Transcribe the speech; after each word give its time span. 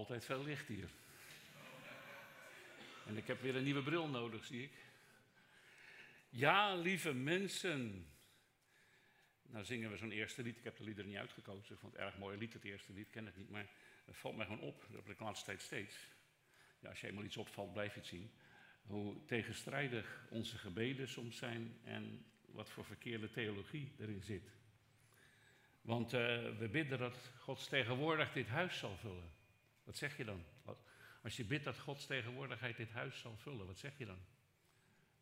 altijd 0.00 0.24
veel 0.24 0.44
licht 0.44 0.66
hier. 0.66 0.90
En 3.06 3.16
ik 3.16 3.26
heb 3.26 3.40
weer 3.40 3.56
een 3.56 3.64
nieuwe 3.64 3.82
bril 3.82 4.08
nodig, 4.08 4.44
zie 4.44 4.62
ik. 4.62 4.72
Ja, 6.28 6.74
lieve 6.74 7.12
mensen. 7.12 8.06
Nou 9.42 9.64
zingen 9.64 9.90
we 9.90 9.96
zo'n 9.96 10.10
eerste 10.10 10.42
lied. 10.42 10.56
Ik 10.56 10.64
heb 10.64 10.76
de 10.76 10.84
lieder 10.84 11.04
niet 11.04 11.16
uitgekozen. 11.16 11.74
Ik 11.74 11.80
vond 11.80 11.92
het 11.92 12.02
erg 12.02 12.18
mooi 12.18 12.38
lied, 12.38 12.52
het 12.52 12.64
eerste 12.64 12.92
lied. 12.92 13.06
Ik 13.06 13.12
ken 13.12 13.26
het 13.26 13.36
niet, 13.36 13.50
maar 13.50 13.66
het 14.04 14.16
valt 14.16 14.36
mij 14.36 14.46
gewoon 14.46 14.60
op. 14.60 14.86
Dat 14.90 15.08
ik 15.08 15.20
laatste 15.20 15.44
tijd 15.44 15.62
steeds. 15.62 15.96
Ja, 16.78 16.88
als 16.88 17.00
je 17.00 17.06
eenmaal 17.06 17.24
iets 17.24 17.36
opvalt, 17.36 17.72
blijf 17.72 17.94
je 17.94 18.00
het 18.00 18.08
zien. 18.08 18.30
Hoe 18.82 19.24
tegenstrijdig 19.24 20.26
onze 20.30 20.58
gebeden 20.58 21.08
soms 21.08 21.36
zijn 21.36 21.78
en 21.84 22.24
wat 22.44 22.70
voor 22.70 22.84
verkeerde 22.84 23.30
theologie 23.30 23.92
erin 23.98 24.22
zit. 24.22 24.50
Want 25.80 26.12
uh, 26.12 26.20
we 26.58 26.68
bidden 26.70 26.98
dat 26.98 27.30
Gods 27.38 27.68
tegenwoordigheid 27.68 28.34
dit 28.34 28.48
huis 28.48 28.78
zal 28.78 28.96
vullen. 28.96 29.38
Wat 29.90 29.98
zeg 29.98 30.16
je 30.16 30.24
dan? 30.24 30.44
Als 31.22 31.36
je 31.36 31.44
bidt 31.44 31.64
dat 31.64 31.78
Gods 31.78 32.06
tegenwoordigheid 32.06 32.76
dit 32.76 32.90
huis 32.90 33.18
zal 33.18 33.36
vullen, 33.36 33.66
wat 33.66 33.78
zeg 33.78 33.98
je 33.98 34.06
dan? 34.06 34.18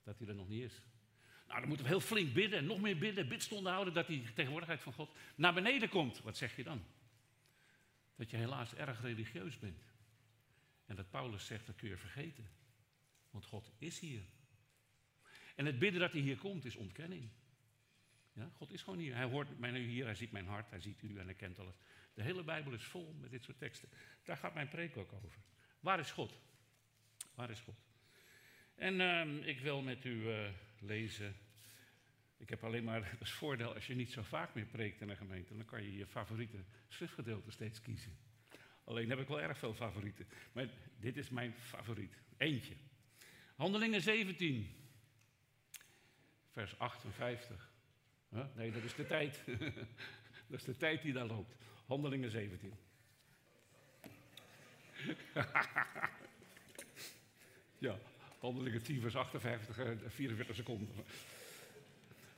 Dat 0.02 0.18
hij 0.18 0.28
er 0.28 0.34
nog 0.34 0.48
niet 0.48 0.62
is. 0.62 0.80
Nou, 1.46 1.58
dan 1.58 1.68
moeten 1.68 1.86
we 1.86 1.92
heel 1.92 2.00
flink 2.00 2.34
bidden, 2.34 2.64
nog 2.64 2.80
meer 2.80 2.98
bidden, 2.98 3.28
bidstonden 3.28 3.72
houden, 3.72 3.94
dat 3.94 4.06
die 4.06 4.32
tegenwoordigheid 4.32 4.80
van 4.80 4.92
God 4.92 5.14
naar 5.34 5.54
beneden 5.54 5.88
komt. 5.88 6.20
Wat 6.20 6.36
zeg 6.36 6.56
je 6.56 6.62
dan? 6.64 6.84
Dat 8.16 8.30
je 8.30 8.36
helaas 8.36 8.74
erg 8.74 9.00
religieus 9.00 9.58
bent. 9.58 9.82
En 10.86 10.96
dat 10.96 11.10
Paulus 11.10 11.46
zegt, 11.46 11.66
dat 11.66 11.76
kun 11.76 11.88
je 11.88 11.96
vergeten. 11.96 12.48
Want 13.30 13.44
God 13.44 13.72
is 13.78 13.98
hier. 13.98 14.22
En 15.54 15.66
het 15.66 15.78
bidden 15.78 16.00
dat 16.00 16.12
hij 16.12 16.20
hier 16.20 16.38
komt 16.38 16.64
is 16.64 16.76
ontkenning. 16.76 17.28
Ja, 18.32 18.50
God 18.56 18.72
is 18.72 18.82
gewoon 18.82 18.98
hier. 18.98 19.14
Hij 19.14 19.24
hoort 19.24 19.58
mij 19.58 19.70
nu 19.70 19.86
hier, 19.86 20.04
hij 20.04 20.14
ziet 20.14 20.32
mijn 20.32 20.46
hart, 20.46 20.70
hij 20.70 20.80
ziet 20.80 21.02
u 21.02 21.18
en 21.18 21.24
hij 21.24 21.34
kent 21.34 21.58
alles. 21.58 21.76
De 22.18 22.24
hele 22.24 22.42
Bijbel 22.42 22.72
is 22.72 22.84
vol 22.84 23.14
met 23.20 23.30
dit 23.30 23.42
soort 23.42 23.58
teksten. 23.58 23.88
Daar 24.24 24.36
gaat 24.36 24.54
mijn 24.54 24.68
preek 24.68 24.96
ook 24.96 25.12
over. 25.12 25.38
Waar 25.80 25.98
is 25.98 26.10
God? 26.10 26.40
Waar 27.34 27.50
is 27.50 27.60
God? 27.60 27.76
En 28.74 29.00
uh, 29.00 29.46
ik 29.46 29.60
wil 29.60 29.82
met 29.82 30.04
u 30.04 30.10
uh, 30.10 30.48
lezen. 30.78 31.36
Ik 32.36 32.48
heb 32.48 32.64
alleen 32.64 32.84
maar 32.84 33.10
het 33.18 33.30
voordeel 33.30 33.74
als 33.74 33.86
je 33.86 33.94
niet 33.94 34.12
zo 34.12 34.22
vaak 34.22 34.54
meer 34.54 34.66
preekt 34.66 35.00
in 35.00 35.08
een 35.08 35.16
gemeente. 35.16 35.56
Dan 35.56 35.64
kan 35.64 35.82
je 35.82 35.96
je 35.96 36.06
favoriete 36.06 36.64
schriftgedeelte 36.88 37.50
steeds 37.50 37.80
kiezen. 37.80 38.18
Alleen 38.84 39.08
heb 39.08 39.18
ik 39.18 39.28
wel 39.28 39.40
erg 39.40 39.58
veel 39.58 39.74
favorieten. 39.74 40.28
Maar 40.52 40.68
dit 40.96 41.16
is 41.16 41.30
mijn 41.30 41.54
favoriet. 41.54 42.14
Eentje. 42.36 42.74
Handelingen 43.56 44.02
17. 44.02 44.74
Vers 46.50 46.78
58. 46.78 47.72
Huh? 48.28 48.44
Nee, 48.54 48.72
dat 48.72 48.82
is 48.82 48.94
de 48.94 49.06
tijd. 49.06 49.44
dat 50.48 50.58
is 50.58 50.64
de 50.64 50.76
tijd 50.76 51.02
die 51.02 51.12
daar 51.12 51.26
loopt. 51.26 51.56
Handelingen 51.88 52.30
17. 52.30 52.72
ja, 57.78 57.98
handelingen 58.38 58.82
10, 58.82 59.00
vers 59.00 59.16
58, 59.16 59.76
44 60.12 60.56
seconden. 60.56 60.88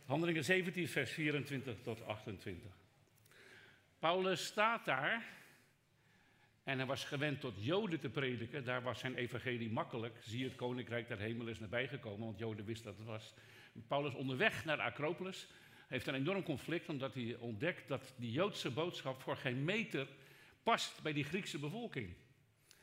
Handelingen 0.04 0.44
17, 0.44 0.88
vers 0.88 1.10
24 1.10 1.76
tot 1.82 2.06
28. 2.06 2.70
Paulus 3.98 4.46
staat 4.46 4.84
daar 4.84 5.26
en 6.64 6.76
hij 6.76 6.86
was 6.86 7.04
gewend 7.04 7.40
tot 7.40 7.54
Joden 7.58 8.00
te 8.00 8.08
prediken. 8.08 8.64
Daar 8.64 8.82
was 8.82 8.98
zijn 8.98 9.14
evangelie 9.14 9.70
makkelijk. 9.70 10.16
Zie, 10.22 10.44
het 10.44 10.54
koninkrijk 10.54 11.08
der 11.08 11.18
hemel 11.18 11.46
is 11.46 11.58
nabijgekomen, 11.58 12.26
want 12.26 12.38
Joden 12.38 12.64
wisten 12.64 12.86
dat 12.86 12.96
het 12.96 13.06
was. 13.06 13.34
Paulus 13.86 14.14
onderweg 14.14 14.64
naar 14.64 14.76
de 14.76 14.82
Acropolis 14.82 15.48
heeft 15.90 16.06
een 16.06 16.14
enorm 16.14 16.42
conflict, 16.42 16.88
omdat 16.88 17.14
hij 17.14 17.36
ontdekt 17.38 17.88
dat 17.88 18.14
die 18.16 18.32
Joodse 18.32 18.70
boodschap 18.70 19.22
voor 19.22 19.36
geen 19.36 19.64
meter 19.64 20.08
past 20.62 21.02
bij 21.02 21.12
die 21.12 21.24
Griekse 21.24 21.58
bevolking. 21.58 22.14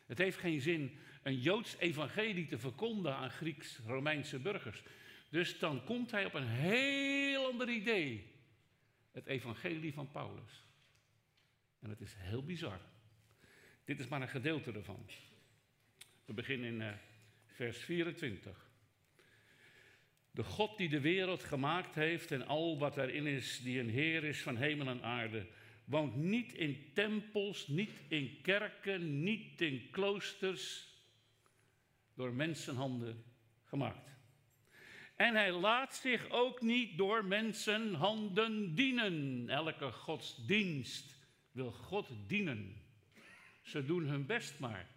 Het 0.05 0.17
heeft 0.17 0.37
geen 0.37 0.61
zin 0.61 0.97
een 1.23 1.39
Joods 1.39 1.77
evangelie 1.77 2.45
te 2.45 2.59
verkondigen 2.59 3.17
aan 3.17 3.29
Grieks-Romeinse 3.29 4.39
burgers. 4.39 4.83
Dus 5.29 5.59
dan 5.59 5.83
komt 5.83 6.11
hij 6.11 6.25
op 6.25 6.33
een 6.33 6.47
heel 6.47 7.45
ander 7.45 7.69
idee. 7.69 8.31
Het 9.11 9.25
evangelie 9.25 9.93
van 9.93 10.11
Paulus. 10.11 10.63
En 11.79 11.89
het 11.89 12.01
is 12.01 12.13
heel 12.17 12.43
bizar. 12.43 12.79
Dit 13.85 13.99
is 13.99 14.07
maar 14.07 14.21
een 14.21 14.29
gedeelte 14.29 14.71
ervan. 14.71 15.05
We 16.25 16.33
beginnen 16.33 16.69
in 16.69 16.81
uh, 16.81 16.93
vers 17.45 17.77
24. 17.77 18.66
De 20.37 20.43
God 20.43 20.77
die 20.77 20.89
de 20.89 20.99
wereld 20.99 21.43
gemaakt 21.43 21.95
heeft 21.95 22.31
en 22.31 22.47
al 22.47 22.79
wat 22.79 22.97
erin 22.97 23.25
is, 23.25 23.61
die 23.63 23.79
een 23.79 23.89
Heer 23.89 24.23
is 24.23 24.41
van 24.41 24.55
hemel 24.55 24.87
en 24.87 25.03
aarde, 25.03 25.47
woont 25.85 26.15
niet 26.15 26.53
in 26.53 26.91
tempels, 26.93 27.67
niet 27.67 27.91
in 28.07 28.39
kerken, 28.41 29.23
niet 29.23 29.61
in 29.61 29.87
kloosters, 29.91 30.87
door 32.13 32.33
mensenhanden 32.33 33.23
gemaakt. 33.63 34.09
En 35.15 35.35
hij 35.35 35.51
laat 35.51 35.95
zich 35.95 36.29
ook 36.29 36.61
niet 36.61 36.97
door 36.97 37.25
mensenhanden 37.25 38.75
dienen. 38.75 39.49
Elke 39.49 39.91
godsdienst 39.91 41.17
wil 41.51 41.71
God 41.71 42.09
dienen. 42.27 42.81
Ze 43.61 43.85
doen 43.85 44.05
hun 44.05 44.25
best 44.25 44.59
maar. 44.59 44.87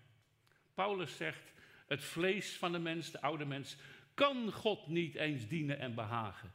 Paulus 0.75 1.17
zegt, 1.17 1.53
het 1.87 2.05
vlees 2.05 2.57
van 2.57 2.72
de 2.72 2.78
mens, 2.78 3.11
de 3.11 3.21
oude 3.21 3.45
mens, 3.45 3.77
kan 4.21 4.53
God 4.53 4.87
niet 4.87 5.15
eens 5.15 5.49
dienen 5.49 5.79
en 5.79 5.95
behagen. 5.95 6.53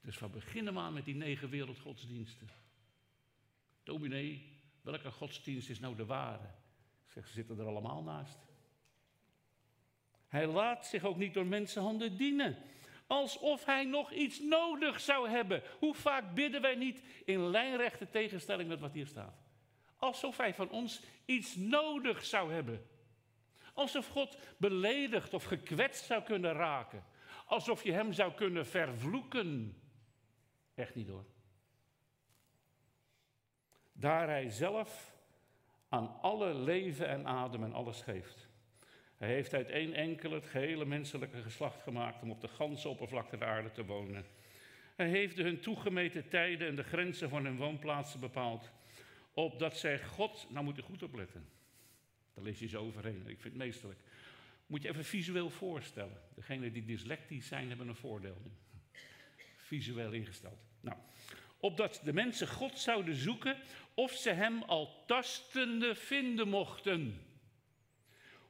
Dus 0.00 0.18
we 0.18 0.28
beginnen 0.28 0.74
maar 0.74 0.92
met 0.92 1.04
die 1.04 1.14
negen 1.14 1.48
wereldgodsdiensten. 1.48 2.48
Dominee, 3.82 4.60
welke 4.82 5.10
godsdienst 5.10 5.68
is 5.68 5.80
nou 5.80 5.96
de 5.96 6.06
ware? 6.06 6.50
Zeg, 7.06 7.26
ze 7.26 7.32
zitten 7.32 7.58
er 7.58 7.66
allemaal 7.66 8.02
naast. 8.02 8.38
Hij 10.28 10.46
laat 10.46 10.86
zich 10.86 11.04
ook 11.04 11.16
niet 11.16 11.34
door 11.34 11.46
mensenhanden 11.46 12.16
dienen. 12.16 12.56
Alsof 13.06 13.64
hij 13.64 13.84
nog 13.84 14.12
iets 14.12 14.40
nodig 14.40 15.00
zou 15.00 15.28
hebben. 15.28 15.62
Hoe 15.78 15.94
vaak 15.94 16.34
bidden 16.34 16.60
wij 16.60 16.74
niet 16.74 17.02
in 17.24 17.50
lijnrechte 17.50 18.10
tegenstelling 18.10 18.68
met 18.68 18.80
wat 18.80 18.92
hier 18.92 19.06
staat? 19.06 19.42
Alsof 19.96 20.36
hij 20.36 20.54
van 20.54 20.70
ons 20.70 21.02
iets 21.24 21.56
nodig 21.56 22.24
zou 22.24 22.52
hebben. 22.52 22.86
Alsof 23.78 24.08
God 24.08 24.38
beledigd 24.56 25.34
of 25.34 25.44
gekwetst 25.44 26.04
zou 26.04 26.22
kunnen 26.22 26.52
raken. 26.52 27.04
Alsof 27.46 27.82
je 27.82 27.92
hem 27.92 28.12
zou 28.12 28.32
kunnen 28.32 28.66
vervloeken. 28.66 29.80
Echt 30.74 30.94
niet 30.94 31.08
hoor. 31.08 31.24
Daar 33.92 34.28
hij 34.28 34.50
zelf 34.50 35.16
aan 35.88 36.20
alle 36.20 36.54
leven 36.54 37.08
en 37.08 37.26
adem 37.26 37.64
en 37.64 37.72
alles 37.72 38.02
geeft. 38.02 38.48
Hij 39.16 39.28
heeft 39.28 39.54
uit 39.54 39.68
één 39.68 39.94
enkel 39.94 40.30
het 40.30 40.46
gehele 40.46 40.84
menselijke 40.84 41.42
geslacht 41.42 41.82
gemaakt 41.82 42.22
om 42.22 42.30
op 42.30 42.40
de 42.40 42.48
ganse 42.48 42.88
oppervlakte 42.88 43.36
der 43.36 43.48
aarde 43.48 43.70
te 43.70 43.84
wonen. 43.84 44.26
Hij 44.96 45.08
heeft 45.08 45.36
hun 45.36 45.60
toegemeten 45.60 46.28
tijden 46.28 46.68
en 46.68 46.76
de 46.76 46.82
grenzen 46.82 47.28
van 47.28 47.44
hun 47.44 47.56
woonplaatsen 47.56 48.20
bepaald, 48.20 48.72
opdat 49.32 49.76
zij 49.76 50.04
God, 50.04 50.46
nou 50.50 50.64
moet 50.64 50.76
je 50.76 50.82
goed 50.82 51.02
opletten, 51.02 51.48
daar 52.38 52.46
lees 52.46 52.58
je 52.58 52.68
zo 52.68 52.80
overheen, 52.80 53.20
ik 53.26 53.40
vind 53.40 53.42
het 53.42 53.62
meesterlijk. 53.62 54.00
Moet 54.66 54.82
je 54.82 54.88
even 54.88 55.04
visueel 55.04 55.50
voorstellen. 55.50 56.20
Degenen 56.34 56.72
die 56.72 56.84
dyslectisch 56.84 57.46
zijn, 57.46 57.68
hebben 57.68 57.88
een 57.88 57.96
voordeel 57.96 58.42
nu. 58.44 58.50
Visueel 59.56 60.12
ingesteld. 60.12 60.58
Nou, 60.80 60.96
opdat 61.56 62.00
de 62.04 62.12
mensen 62.12 62.48
God 62.48 62.78
zouden 62.78 63.14
zoeken 63.14 63.56
of 63.94 64.12
ze 64.12 64.30
hem 64.30 64.62
al 64.62 65.04
tastende 65.06 65.94
vinden 65.94 66.48
mochten. 66.48 67.20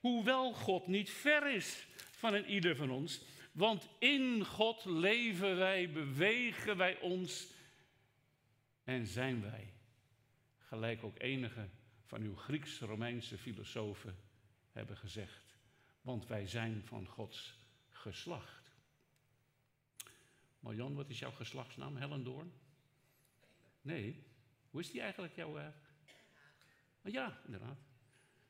Hoewel 0.01 0.53
God 0.53 0.87
niet 0.87 1.11
ver 1.11 1.55
is 1.55 1.87
van 2.11 2.35
een 2.35 2.47
ieder 2.47 2.77
van 2.77 2.91
ons, 2.91 3.23
want 3.53 3.89
in 3.99 4.45
God 4.45 4.85
leven 4.85 5.57
wij, 5.57 5.91
bewegen 5.91 6.77
wij 6.77 7.01
ons 7.01 7.47
en 8.85 9.07
zijn 9.07 9.43
wij. 9.43 9.73
Gelijk 10.59 11.05
ook 11.05 11.19
enige 11.19 11.69
van 12.09 12.23
uw 12.23 12.37
Grieks-Romeinse 12.37 13.39
filosofen 13.39 14.17
hebben 14.73 14.97
gezegd. 14.97 15.57
Want 16.01 16.27
wij 16.27 16.47
zijn 16.47 16.85
van 16.85 17.07
Gods 17.07 17.59
geslacht. 17.89 18.77
Marjan, 20.61 20.95
wat 20.95 21.11
is 21.11 21.19
jouw 21.19 21.31
geslachtsnaam? 21.31 21.97
Hellendoorn? 21.97 22.53
Nee. 23.81 24.27
Hoe 24.71 24.81
is 24.81 24.91
die 24.91 25.01
eigenlijk 25.01 25.35
jouw... 25.35 25.59
Uh... 25.59 25.69
Ja, 27.03 27.41
inderdaad. 27.45 27.79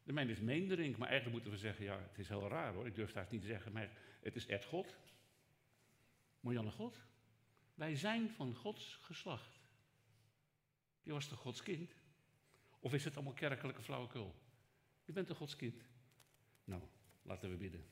De 0.03 0.13
mijne 0.13 0.33
is 0.33 0.41
Meendering, 0.41 0.97
maar 0.97 1.09
eigenlijk 1.09 1.35
moeten 1.35 1.53
we 1.53 1.67
zeggen, 1.67 1.85
ja, 1.85 1.99
het 2.01 2.19
is 2.19 2.29
heel 2.29 2.49
raar 2.49 2.73
hoor. 2.73 2.87
Ik 2.87 2.95
durf 2.95 3.13
het 3.13 3.31
niet 3.31 3.41
te 3.41 3.47
zeggen, 3.47 3.73
maar 3.73 3.91
het 4.21 4.37
is 4.37 4.47
Ed 4.47 4.65
God. 4.65 4.97
Marjanne 6.41 6.71
God. 6.71 7.01
Wij 7.75 7.97
zijn 7.97 8.31
van 8.31 8.55
Gods 8.55 8.99
geslacht. 9.01 9.61
Je 11.03 11.13
was 11.13 11.29
toch 11.29 11.39
Gods 11.39 11.63
kind? 11.63 11.97
Of 12.81 12.95
is 12.95 13.05
het 13.05 13.15
allemaal 13.15 13.33
kerkelijke 13.33 13.83
flauwekul? 13.83 14.35
Je 15.05 15.13
bent 15.13 15.29
een 15.29 15.37
godskind. 15.37 15.89
Nou, 16.65 16.83
laten 17.23 17.51
we 17.51 17.57
bidden. 17.57 17.85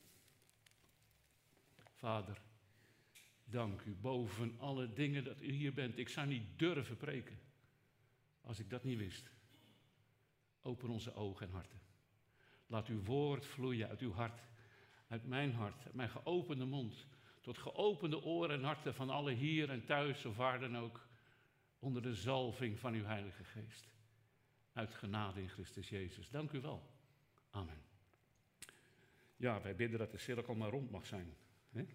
Vader, 1.95 2.41
dank 3.43 3.81
u 3.81 3.95
boven 3.95 4.59
alle 4.59 4.93
dingen 4.93 5.23
dat 5.23 5.41
u 5.41 5.51
hier 5.51 5.73
bent. 5.73 5.97
Ik 5.97 6.09
zou 6.09 6.27
niet 6.27 6.59
durven 6.59 6.97
preken 6.97 7.39
als 8.41 8.59
ik 8.59 8.69
dat 8.69 8.83
niet 8.83 8.97
wist. 8.97 9.31
Open 10.61 10.89
onze 10.89 11.13
ogen 11.13 11.47
en 11.47 11.53
harten. 11.53 11.79
Laat 12.67 12.87
uw 12.87 13.03
woord 13.03 13.45
vloeien 13.45 13.87
uit 13.87 13.99
uw 13.99 14.13
hart, 14.13 14.41
uit 15.07 15.25
mijn 15.25 15.53
hart, 15.53 15.85
uit 15.85 15.93
mijn 15.93 16.09
geopende 16.09 16.65
mond, 16.65 17.07
tot 17.41 17.57
geopende 17.57 18.23
oren 18.23 18.55
en 18.57 18.63
harten 18.63 18.93
van 18.93 19.09
alle 19.09 19.31
hier 19.31 19.69
en 19.69 19.85
thuis 19.85 20.25
of 20.25 20.35
waar 20.35 20.59
dan 20.59 20.77
ook, 20.77 21.07
onder 21.79 22.01
de 22.01 22.13
zalving 22.13 22.79
van 22.79 22.93
uw 22.93 23.03
Heilige 23.03 23.43
Geest. 23.43 23.96
Uit 24.77 24.93
genade 24.93 25.41
in 25.41 25.49
Christus 25.49 25.89
Jezus. 25.89 26.29
Dank 26.29 26.51
u 26.51 26.61
wel. 26.61 26.83
Amen. 27.49 27.81
Ja, 29.35 29.61
wij 29.61 29.75
bidden 29.75 29.99
dat 29.99 30.11
de 30.11 30.17
cirkel 30.17 30.55
maar 30.55 30.69
rond 30.69 30.91
mag 30.91 31.05
zijn. 31.05 31.33
Hè? 31.69 31.85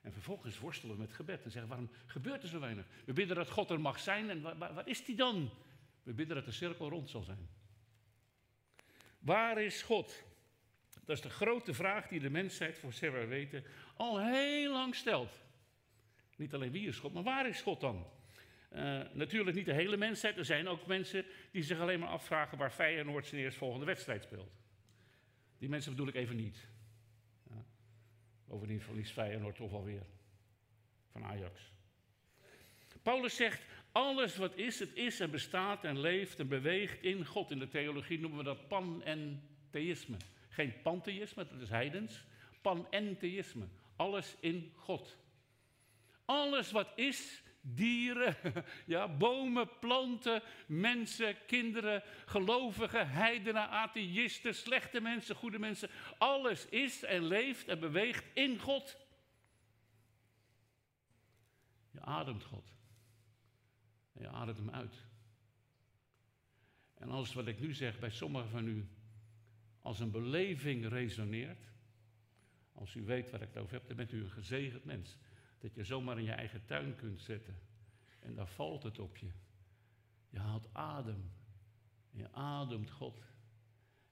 En 0.00 0.12
vervolgens 0.12 0.58
worstelen 0.58 0.94
we 0.94 1.00
met 1.00 1.12
gebed 1.12 1.44
en 1.44 1.50
zeggen, 1.50 1.68
waarom 1.70 1.90
gebeurt 2.06 2.42
er 2.42 2.48
zo 2.48 2.60
weinig? 2.60 2.86
We 3.04 3.12
bidden 3.12 3.36
dat 3.36 3.50
God 3.50 3.70
er 3.70 3.80
mag 3.80 4.00
zijn 4.00 4.30
en 4.30 4.58
waar, 4.58 4.88
is 4.88 5.04
die 5.04 5.16
dan? 5.16 5.50
We 6.02 6.12
bidden 6.12 6.36
dat 6.36 6.44
de 6.44 6.52
cirkel 6.52 6.88
rond 6.88 7.10
zal 7.10 7.22
zijn. 7.22 7.48
Waar 9.18 9.62
is 9.62 9.82
God? 9.82 10.22
Dat 11.04 11.16
is 11.16 11.22
de 11.22 11.30
grote 11.30 11.74
vraag 11.74 12.08
die 12.08 12.20
de 12.20 12.30
mensheid, 12.30 12.78
voor 12.78 12.92
zover 12.92 13.28
weten, 13.28 13.64
al 13.96 14.20
heel 14.20 14.72
lang 14.72 14.94
stelt. 14.94 15.40
Niet 16.36 16.54
alleen 16.54 16.72
wie 16.72 16.88
is 16.88 16.98
God, 16.98 17.12
maar 17.12 17.22
waar 17.22 17.48
is 17.48 17.60
God 17.60 17.80
dan? 17.80 18.06
Uh, 18.74 19.00
natuurlijk 19.12 19.56
niet 19.56 19.66
de 19.66 19.72
hele 19.72 19.96
mensheid. 19.96 20.36
Er 20.36 20.44
zijn 20.44 20.68
ook 20.68 20.86
mensen 20.86 21.24
die 21.50 21.62
zich 21.62 21.80
alleen 21.80 21.98
maar 21.98 22.08
afvragen 22.08 22.58
waar 22.58 22.70
Feyenoord 22.70 23.26
zijn 23.26 23.40
eerstvolgende 23.40 23.86
wedstrijd 23.86 24.22
speelt. 24.22 24.52
Die 25.58 25.68
mensen 25.68 25.90
bedoel 25.90 26.08
ik 26.08 26.14
even 26.14 26.36
niet. 26.36 26.66
Ja. 27.48 27.64
Bovendien 28.44 28.80
verliest 28.80 29.12
Feyenoord 29.12 29.56
toch 29.56 29.72
alweer 29.72 30.02
van 31.10 31.24
Ajax. 31.24 31.72
Paulus 33.02 33.36
zegt, 33.36 33.62
alles 33.92 34.36
wat 34.36 34.56
is, 34.56 34.78
het 34.78 34.94
is 34.94 35.20
en 35.20 35.30
bestaat 35.30 35.84
en 35.84 36.00
leeft 36.00 36.38
en 36.38 36.48
beweegt 36.48 37.02
in 37.02 37.26
God. 37.26 37.50
In 37.50 37.58
de 37.58 37.68
theologie 37.68 38.18
noemen 38.18 38.38
we 38.38 38.44
dat 38.44 38.68
panentheïsme. 38.68 40.16
Geen 40.48 40.74
pantheïsme, 40.82 41.46
dat 41.46 41.60
is 41.60 41.68
heidens. 41.68 42.24
Panentheïsme. 42.60 43.66
Alles 43.96 44.36
in 44.40 44.72
God. 44.76 45.16
Alles 46.24 46.70
wat 46.70 46.88
is, 46.94 47.42
dieren, 47.62 48.36
ja, 48.86 49.16
bomen, 49.16 49.78
planten, 49.78 50.42
mensen, 50.66 51.36
kinderen, 51.46 52.02
gelovigen, 52.26 53.10
heidenen, 53.10 53.68
atheïsten, 53.68 54.54
slechte 54.54 55.00
mensen, 55.00 55.36
goede 55.36 55.58
mensen. 55.58 55.88
Alles 56.18 56.66
is 56.66 57.02
en 57.02 57.26
leeft 57.26 57.68
en 57.68 57.80
beweegt 57.80 58.24
in 58.34 58.58
God. 58.58 58.96
Je 61.90 62.00
ademt 62.00 62.44
God. 62.44 62.74
En 64.12 64.22
je 64.22 64.28
ademt 64.28 64.58
hem 64.58 64.70
uit. 64.70 64.94
En 66.94 67.10
als 67.10 67.32
wat 67.34 67.46
ik 67.46 67.60
nu 67.60 67.72
zeg 67.72 67.98
bij 67.98 68.10
sommigen 68.10 68.50
van 68.50 68.66
u 68.66 68.88
als 69.82 70.00
een 70.00 70.10
beleving 70.10 70.88
resoneert, 70.88 71.70
als 72.72 72.94
u 72.94 73.02
weet 73.02 73.30
waar 73.30 73.42
ik 73.42 73.48
het 73.48 73.62
over 73.62 73.74
heb, 73.74 73.86
dan 73.86 73.96
bent 73.96 74.12
u 74.12 74.20
een 74.20 74.30
gezegend 74.30 74.84
mens. 74.84 75.16
Dat 75.62 75.74
je 75.74 75.84
zomaar 75.84 76.18
in 76.18 76.24
je 76.24 76.32
eigen 76.32 76.64
tuin 76.64 76.96
kunt 76.96 77.20
zetten. 77.20 77.58
En 78.18 78.34
daar 78.34 78.48
valt 78.48 78.82
het 78.82 78.98
op 78.98 79.16
je. 79.16 79.30
Je 80.28 80.38
haalt 80.38 80.68
adem. 80.72 81.32
En 82.12 82.18
je 82.18 82.32
ademt 82.32 82.90
God. 82.90 83.22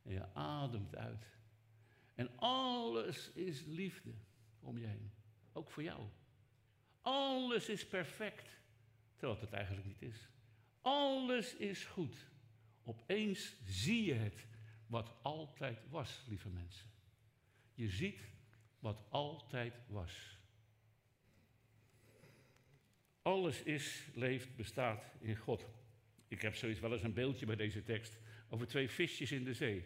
En 0.02 0.12
je 0.12 0.34
ademt 0.34 0.96
uit. 0.96 1.26
En 2.14 2.38
alles 2.38 3.32
is 3.32 3.64
liefde 3.64 4.12
om 4.60 4.78
je 4.78 4.86
heen. 4.86 5.12
Ook 5.52 5.70
voor 5.70 5.82
jou. 5.82 6.08
Alles 7.00 7.68
is 7.68 7.86
perfect. 7.86 8.60
Terwijl 9.16 9.40
het 9.40 9.52
eigenlijk 9.52 9.86
niet 9.86 10.02
is. 10.02 10.28
Alles 10.80 11.54
is 11.54 11.84
goed. 11.84 12.26
Opeens 12.82 13.56
zie 13.64 14.04
je 14.04 14.14
het 14.14 14.46
wat 14.86 15.14
altijd 15.22 15.88
was, 15.88 16.24
lieve 16.28 16.48
mensen. 16.48 16.90
Je 17.74 17.88
ziet 17.88 18.20
wat 18.78 19.02
altijd 19.08 19.74
was. 19.86 20.39
Alles 23.22 23.62
is, 23.62 24.04
leeft, 24.14 24.56
bestaat 24.56 25.04
in 25.20 25.36
God. 25.36 25.66
Ik 26.28 26.42
heb 26.42 26.54
zoiets 26.54 26.80
wel 26.80 26.92
eens 26.92 27.02
een 27.02 27.12
beeldje 27.12 27.46
bij 27.46 27.56
deze 27.56 27.82
tekst 27.82 28.18
over 28.48 28.66
twee 28.66 28.90
visjes 28.90 29.32
in 29.32 29.44
de 29.44 29.54
zee. 29.54 29.84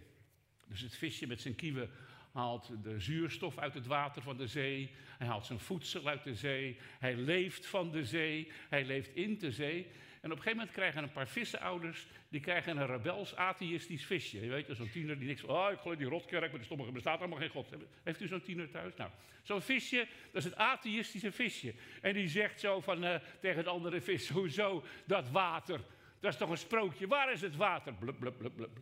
Dus 0.68 0.80
het 0.80 0.96
visje 0.96 1.26
met 1.26 1.40
zijn 1.40 1.54
kieven 1.54 1.90
haalt 2.32 2.82
de 2.82 3.00
zuurstof 3.00 3.58
uit 3.58 3.74
het 3.74 3.86
water 3.86 4.22
van 4.22 4.36
de 4.36 4.46
zee. 4.46 4.90
Hij 5.18 5.26
haalt 5.26 5.46
zijn 5.46 5.60
voedsel 5.60 6.08
uit 6.08 6.24
de 6.24 6.34
zee. 6.34 6.78
Hij 6.98 7.16
leeft 7.16 7.66
van 7.66 7.90
de 7.90 8.04
zee. 8.04 8.52
Hij 8.68 8.84
leeft 8.84 9.16
in 9.16 9.38
de 9.38 9.52
zee. 9.52 9.86
En 10.24 10.30
op 10.30 10.36
een 10.36 10.42
gegeven 10.42 10.58
moment 10.58 10.76
krijgen 10.76 11.02
een 11.02 11.12
paar 11.12 11.28
vissenouders, 11.28 12.06
die 12.28 12.40
krijgen 12.40 12.76
een 12.76 12.86
rebels 12.86 13.36
atheïstisch 13.36 14.04
visje. 14.04 14.40
Je 14.40 14.50
weet, 14.50 14.66
zo'n 14.70 14.90
tiener 14.90 15.18
die 15.18 15.28
niks 15.28 15.42
oh 15.42 15.68
ik 15.72 15.78
geloof 15.78 15.96
die 15.96 16.06
rotkerk, 16.06 16.50
maar 16.50 16.58
de 16.58 16.64
stommige 16.64 16.92
bestaat 16.92 17.18
allemaal 17.18 17.38
geen 17.38 17.48
God. 17.48 17.68
Heeft 18.02 18.20
u 18.20 18.26
zo'n 18.26 18.42
tiener 18.42 18.70
thuis? 18.70 18.94
Nou, 18.96 19.10
zo'n 19.42 19.62
visje, 19.62 20.06
dat 20.32 20.34
is 20.34 20.44
het 20.44 20.56
atheïstische 20.56 21.32
visje. 21.32 21.74
En 22.00 22.14
die 22.14 22.28
zegt 22.28 22.60
zo 22.60 22.80
van, 22.80 23.04
uh, 23.04 23.14
tegen 23.40 23.56
het 23.56 23.66
andere 23.66 24.00
vis, 24.00 24.28
hoezo 24.28 24.84
dat 25.06 25.30
water? 25.30 25.80
Dat 26.20 26.32
is 26.32 26.38
toch 26.38 26.50
een 26.50 26.58
sprookje, 26.58 27.06
waar 27.06 27.32
is 27.32 27.40
het 27.40 27.56
water? 27.56 27.94
Blub, 27.94 28.18
blub, 28.18 28.38
blub, 28.38 28.54
blub. 28.56 28.78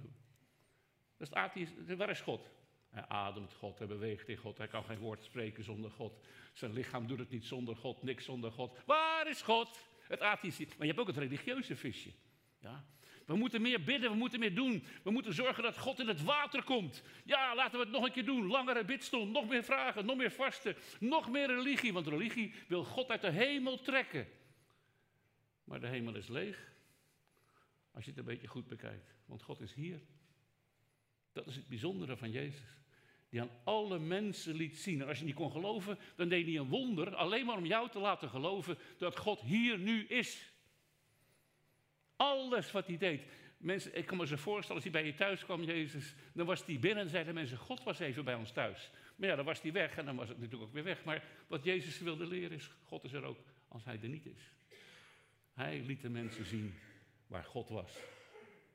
Dat 1.17 1.29
is 1.29 1.35
atheïstische, 1.35 1.97
waar 1.97 2.11
is 2.11 2.21
God? 2.21 2.50
Hij 2.91 3.05
ademt 3.09 3.53
God, 3.53 3.79
hij 3.79 3.87
beweegt 3.87 4.29
in 4.29 4.37
God, 4.37 4.59
hij 4.59 4.69
kan 4.69 4.85
geen 4.85 4.99
woord 4.99 5.25
spreken 5.25 5.65
zonder 5.65 5.91
God. 5.91 6.25
Zijn 6.53 6.73
lichaam 6.73 7.06
doet 7.06 7.19
het 7.19 7.31
niet 7.31 7.44
zonder 7.44 7.77
God, 7.77 8.03
niks 8.03 8.25
zonder 8.25 8.53
God. 8.53 8.79
Waar 8.87 9.29
is 9.29 9.43
God? 9.43 9.91
Het 10.12 10.20
atheïstische. 10.20 10.75
Maar 10.76 10.87
je 10.87 10.93
hebt 10.93 11.00
ook 11.00 11.14
het 11.14 11.25
religieuze 11.25 11.76
visje. 11.76 12.11
Ja? 12.59 12.85
We 13.26 13.37
moeten 13.37 13.62
meer 13.62 13.85
bidden, 13.85 14.11
we 14.11 14.17
moeten 14.17 14.41
meer 14.41 14.55
doen. 14.55 14.85
We 15.03 15.11
moeten 15.11 15.35
zorgen 15.35 15.62
dat 15.62 15.79
God 15.79 15.99
in 15.99 16.09
het 16.09 16.23
water 16.23 16.62
komt. 16.62 17.03
Ja, 17.25 17.55
laten 17.55 17.79
we 17.79 17.85
het 17.85 17.94
nog 17.94 18.05
een 18.05 18.12
keer 18.12 18.25
doen. 18.25 18.47
Langere 18.47 18.85
bidstond, 18.85 19.32
nog 19.32 19.49
meer 19.49 19.64
vragen, 19.64 20.06
nog 20.06 20.17
meer 20.17 20.31
vasten, 20.31 20.76
nog 21.00 21.31
meer 21.31 21.47
religie. 21.47 21.93
Want 21.93 22.06
religie 22.06 22.55
wil 22.69 22.85
God 22.85 23.11
uit 23.11 23.20
de 23.20 23.31
hemel 23.31 23.81
trekken. 23.81 24.29
Maar 25.64 25.81
de 25.81 25.87
hemel 25.87 26.15
is 26.15 26.29
leeg. 26.29 26.73
Als 27.91 28.05
je 28.05 28.11
het 28.11 28.19
een 28.19 28.25
beetje 28.25 28.47
goed 28.47 28.67
bekijkt. 28.67 29.15
Want 29.25 29.43
God 29.43 29.61
is 29.61 29.75
hier. 29.75 30.00
Dat 31.32 31.47
is 31.47 31.56
het 31.56 31.69
bijzondere 31.69 32.17
van 32.17 32.31
Jezus 32.31 32.81
die 33.32 33.40
aan 33.40 33.50
alle 33.64 33.99
mensen 33.99 34.55
liet 34.55 34.79
zien. 34.79 35.00
En 35.00 35.08
als 35.08 35.19
je 35.19 35.25
niet 35.25 35.34
kon 35.34 35.50
geloven, 35.50 35.99
dan 36.17 36.29
deed 36.29 36.46
hij 36.46 36.56
een 36.56 36.69
wonder, 36.69 37.14
alleen 37.14 37.46
maar 37.46 37.56
om 37.56 37.67
jou 37.67 37.90
te 37.90 37.99
laten 37.99 38.29
geloven 38.29 38.79
dat 38.99 39.17
God 39.17 39.40
hier 39.40 39.79
nu 39.79 40.06
is. 40.06 40.52
Alles 42.17 42.73
wat 42.73 42.87
hij 42.87 42.96
deed. 42.96 43.23
Mensen, 43.56 43.96
ik 43.96 44.06
kan 44.06 44.17
me 44.17 44.26
zo 44.26 44.37
voorstellen, 44.37 44.82
als 44.82 44.93
hij 44.93 45.02
bij 45.02 45.11
je 45.11 45.14
thuis 45.14 45.44
kwam, 45.44 45.62
Jezus, 45.62 46.14
dan 46.32 46.46
was 46.46 46.64
hij 46.67 46.79
binnen 46.79 47.05
en 47.05 47.10
zeiden 47.10 47.34
mensen, 47.34 47.58
God 47.58 47.82
was 47.82 47.98
even 47.98 48.24
bij 48.24 48.34
ons 48.34 48.53
thuis. 48.53 48.91
Maar 49.17 49.29
ja, 49.29 49.36
dan 49.36 49.44
was 49.44 49.62
hij 49.62 49.72
weg 49.72 49.96
en 49.96 50.05
dan 50.05 50.17
was 50.17 50.29
het 50.29 50.39
natuurlijk 50.39 50.65
ook 50.65 50.74
weer 50.74 50.84
weg. 50.84 51.05
Maar 51.05 51.24
wat 51.46 51.65
Jezus 51.65 51.98
wilde 51.98 52.27
leren 52.27 52.56
is, 52.56 52.70
God 52.82 53.05
is 53.05 53.12
er 53.12 53.24
ook 53.24 53.39
als 53.69 53.84
hij 53.84 53.98
er 54.03 54.08
niet 54.08 54.27
is. 54.27 54.53
Hij 55.53 55.81
liet 55.81 56.01
de 56.01 56.08
mensen 56.08 56.44
zien 56.44 56.74
waar 57.27 57.44
God 57.44 57.69
was. 57.69 57.96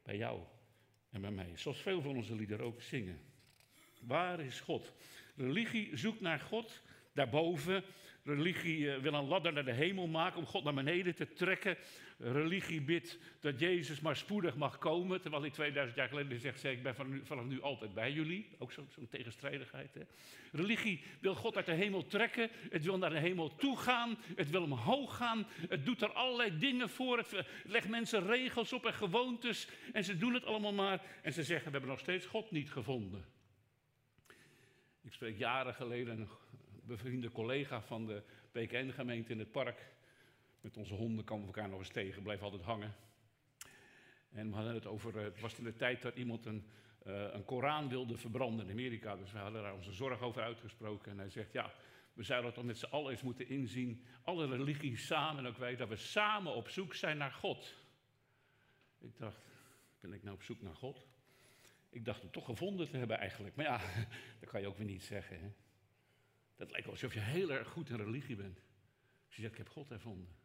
Bij 0.03 0.17
jou 0.17 0.39
en 1.09 1.21
bij 1.21 1.31
mij. 1.31 1.51
Zoals 1.55 1.81
veel 1.81 2.01
van 2.01 2.15
onze 2.15 2.35
liederen 2.35 2.65
ook 2.65 2.81
zingen. 2.81 3.35
Waar 3.99 4.39
is 4.39 4.59
God? 4.59 4.93
Religie 5.35 5.97
zoekt 5.97 6.21
naar 6.21 6.39
God 6.39 6.81
daarboven. 7.13 7.83
Religie 8.23 8.91
eh, 8.91 9.01
wil 9.01 9.13
een 9.13 9.27
ladder 9.27 9.53
naar 9.53 9.65
de 9.65 9.71
hemel 9.71 10.07
maken 10.07 10.39
om 10.39 10.45
God 10.45 10.63
naar 10.63 10.73
beneden 10.73 11.15
te 11.15 11.33
trekken. 11.33 11.77
Religie 12.17 12.81
bidt 12.81 13.17
dat 13.39 13.59
Jezus 13.59 13.99
maar 13.99 14.15
spoedig 14.15 14.55
mag 14.55 14.77
komen. 14.77 15.21
Terwijl 15.21 15.41
hij 15.41 15.51
2000 15.51 15.97
jaar 15.97 16.07
geleden 16.07 16.39
zegt, 16.39 16.63
ik 16.63 16.83
ben 16.83 16.95
vanaf 17.23 17.45
nu 17.45 17.61
altijd 17.61 17.93
bij 17.93 18.11
jullie. 18.11 18.49
Ook 18.57 18.71
zo'n 18.71 18.87
zo 18.95 19.07
tegenstrijdigheid. 19.09 19.93
Hè? 19.93 20.01
Religie 20.51 21.01
wil 21.19 21.35
God 21.35 21.55
uit 21.55 21.65
de 21.65 21.71
hemel 21.71 22.05
trekken. 22.05 22.49
Het 22.69 22.83
wil 22.83 22.97
naar 22.97 23.09
de 23.09 23.19
hemel 23.19 23.55
toe 23.55 23.77
gaan. 23.77 24.17
Het 24.35 24.49
wil 24.49 24.63
omhoog 24.63 25.15
gaan. 25.15 25.47
Het 25.69 25.85
doet 25.85 26.01
er 26.01 26.11
allerlei 26.11 26.57
dingen 26.57 26.89
voor. 26.89 27.17
Het 27.17 27.45
legt 27.65 27.87
mensen 27.87 28.25
regels 28.25 28.73
op 28.73 28.85
en 28.85 28.93
gewoontes. 28.93 29.67
En 29.93 30.03
ze 30.03 30.17
doen 30.17 30.33
het 30.33 30.45
allemaal 30.45 30.73
maar. 30.73 31.01
En 31.21 31.33
ze 31.33 31.43
zeggen, 31.43 31.65
we 31.65 31.71
hebben 31.71 31.89
nog 31.89 31.99
steeds 31.99 32.25
God 32.25 32.51
niet 32.51 32.71
gevonden. 32.71 33.36
Ik 35.07 35.13
spreek 35.13 35.37
jaren 35.37 35.73
geleden 35.73 36.19
een 36.19 36.27
bevriende 36.83 37.31
collega 37.31 37.81
van 37.81 38.05
de 38.05 38.23
PKN-gemeente 38.51 39.31
in 39.31 39.39
het 39.39 39.51
park. 39.51 39.91
Met 40.61 40.77
onze 40.77 40.93
honden 40.93 41.25
kwamen 41.25 41.47
we 41.47 41.53
elkaar 41.53 41.69
nog 41.69 41.79
eens 41.79 41.89
tegen, 41.89 42.23
bleef 42.23 42.41
altijd 42.41 42.61
hangen. 42.61 42.95
En 44.29 44.49
we 44.49 44.55
hadden 44.55 44.73
het 44.73 44.85
over, 44.85 45.17
eh, 45.17 45.23
het 45.23 45.39
was 45.39 45.57
in 45.57 45.63
de 45.63 45.75
tijd 45.75 46.01
dat 46.01 46.15
iemand 46.15 46.45
een, 46.45 46.67
uh, 47.07 47.33
een 47.33 47.45
Koran 47.45 47.89
wilde 47.89 48.17
verbranden 48.17 48.65
in 48.65 48.71
Amerika. 48.71 49.15
Dus 49.15 49.31
we 49.31 49.37
hadden 49.37 49.61
daar 49.61 49.73
onze 49.73 49.91
zorg 49.91 50.21
over 50.21 50.41
uitgesproken. 50.41 51.11
En 51.11 51.17
hij 51.17 51.29
zegt, 51.29 51.51
ja, 51.51 51.73
we 52.13 52.23
zouden 52.23 52.53
toch 52.53 52.63
met 52.63 52.77
z'n 52.77 52.85
allen 52.85 53.11
eens 53.11 53.23
moeten 53.23 53.47
inzien, 53.47 54.05
alle 54.23 54.47
religies 54.47 55.05
samen, 55.05 55.43
en 55.43 55.49
ook 55.49 55.57
wij, 55.57 55.75
dat 55.75 55.89
we 55.89 55.95
samen 55.95 56.53
op 56.53 56.69
zoek 56.69 56.93
zijn 56.93 57.17
naar 57.17 57.33
God. 57.33 57.75
Ik 58.99 59.17
dacht, 59.17 59.45
ben 59.99 60.13
ik 60.13 60.23
nou 60.23 60.35
op 60.35 60.43
zoek 60.43 60.61
naar 60.61 60.75
God? 60.75 61.07
Ik 61.97 62.05
dacht 62.05 62.21
hem 62.21 62.31
toch 62.31 62.45
gevonden 62.45 62.89
te 62.89 62.97
hebben 62.97 63.17
eigenlijk. 63.17 63.55
Maar 63.55 63.65
ja, 63.65 63.81
dat 64.39 64.49
kan 64.49 64.61
je 64.61 64.67
ook 64.67 64.77
weer 64.77 64.85
niet 64.85 65.03
zeggen. 65.03 65.39
Hè? 65.39 65.51
Dat 66.55 66.71
lijkt 66.71 66.87
alsof 66.87 67.13
je 67.13 67.19
heel 67.19 67.51
erg 67.51 67.67
goed 67.67 67.89
in 67.89 67.95
religie 67.95 68.35
bent. 68.35 68.59
Als 69.25 69.35
je 69.35 69.41
zegt, 69.41 69.53
ik 69.53 69.57
heb 69.57 69.69
God 69.69 69.87
gevonden. 69.87 70.35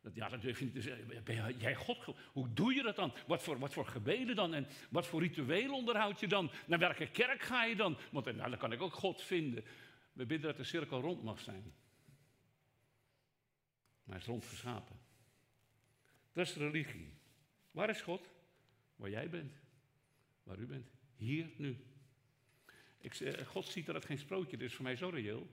Dat, 0.00 0.14
ja, 0.14 0.28
dat 0.28 0.42
durf 0.42 0.58
je 0.58 0.64
niet 0.64 0.74
te 0.74 0.82
zeggen. 0.82 1.24
Ben 1.24 1.56
jij 1.58 1.74
God? 1.74 2.04
Hoe 2.32 2.52
doe 2.52 2.74
je 2.74 2.82
dat 2.82 2.96
dan? 2.96 3.12
Wat 3.26 3.42
voor, 3.42 3.58
wat 3.58 3.72
voor 3.72 3.86
gebeden 3.86 4.36
dan? 4.36 4.54
En 4.54 4.66
wat 4.90 5.06
voor 5.06 5.20
rituelen 5.20 5.74
onderhoud 5.74 6.20
je 6.20 6.26
dan? 6.26 6.50
Naar 6.66 6.78
welke 6.78 7.10
kerk 7.10 7.42
ga 7.42 7.64
je 7.64 7.76
dan? 7.76 7.98
Want 8.10 8.24
nou, 8.24 8.50
dan 8.50 8.58
kan 8.58 8.72
ik 8.72 8.82
ook 8.82 8.94
God 8.94 9.22
vinden. 9.22 9.64
We 10.12 10.26
bidden 10.26 10.48
dat 10.48 10.56
de 10.56 10.64
cirkel 10.64 11.00
rond 11.00 11.22
mag 11.22 11.40
zijn. 11.40 11.74
Maar 14.02 14.16
hij 14.16 14.18
is 14.18 14.26
rondgeschapen. 14.26 14.96
Dat 16.32 16.46
is 16.46 16.54
religie. 16.54 17.14
Waar 17.70 17.90
is 17.90 18.00
God? 18.00 18.30
Waar 18.96 19.10
jij 19.10 19.30
bent. 19.30 19.66
Waar 20.48 20.58
u 20.58 20.66
bent. 20.66 20.90
Hier, 21.16 21.50
nu. 21.56 21.76
Ik, 23.00 23.14
God 23.46 23.66
ziet 23.66 23.86
dat 23.86 23.94
het 23.94 24.04
geen 24.04 24.18
sprookje 24.18 24.56
is. 24.56 24.74
voor 24.74 24.84
mij 24.84 24.96
zo 24.96 25.08
reëel. 25.08 25.50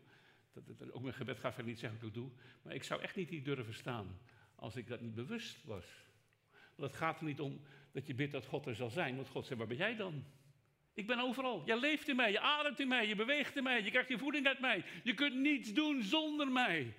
Dat, 0.54 0.92
ook 0.92 1.02
mijn 1.02 1.14
gebed 1.14 1.40
gaat 1.40 1.54
verder 1.54 1.72
niet 1.72 1.80
zeggen 1.80 2.00
wat 2.00 2.08
ik 2.08 2.14
doe. 2.14 2.30
Maar 2.62 2.74
ik 2.74 2.84
zou 2.84 3.02
echt 3.02 3.16
niet 3.16 3.30
hier 3.30 3.44
durven 3.44 3.74
staan 3.74 4.20
als 4.56 4.76
ik 4.76 4.88
dat 4.88 5.02
niet 5.02 5.16
bewust 5.16 5.64
was. 5.64 5.86
Want 6.76 6.92
het 6.92 7.00
gaat 7.00 7.20
er 7.20 7.26
niet 7.26 7.40
om 7.40 7.62
dat 7.92 8.08
je 8.08 8.14
bidt 8.14 8.32
dat 8.32 8.46
God 8.46 8.66
er 8.66 8.76
zal 8.76 8.90
zijn. 8.90 9.16
Want 9.16 9.28
God 9.28 9.46
zegt, 9.46 9.58
waar 9.58 9.68
ben 9.68 9.78
jij 9.78 9.96
dan? 9.96 10.26
Ik 10.94 11.08
ben 11.08 11.20
overal. 11.20 11.66
Jij 11.66 11.80
leeft 11.80 12.08
in 12.08 12.16
mij, 12.16 12.32
je 12.32 12.40
ademt 12.40 12.80
in 12.80 12.88
mij, 12.88 13.08
je 13.08 13.16
beweegt 13.16 13.56
in 13.56 13.64
mij, 13.64 13.84
je 13.84 13.90
krijgt 13.90 14.10
je 14.10 14.18
voeding 14.18 14.48
uit 14.48 14.60
mij. 14.60 14.86
Je 15.04 15.14
kunt 15.14 15.36
niets 15.36 15.74
doen 15.74 16.04
zonder 16.04 16.52
mij. 16.52 16.94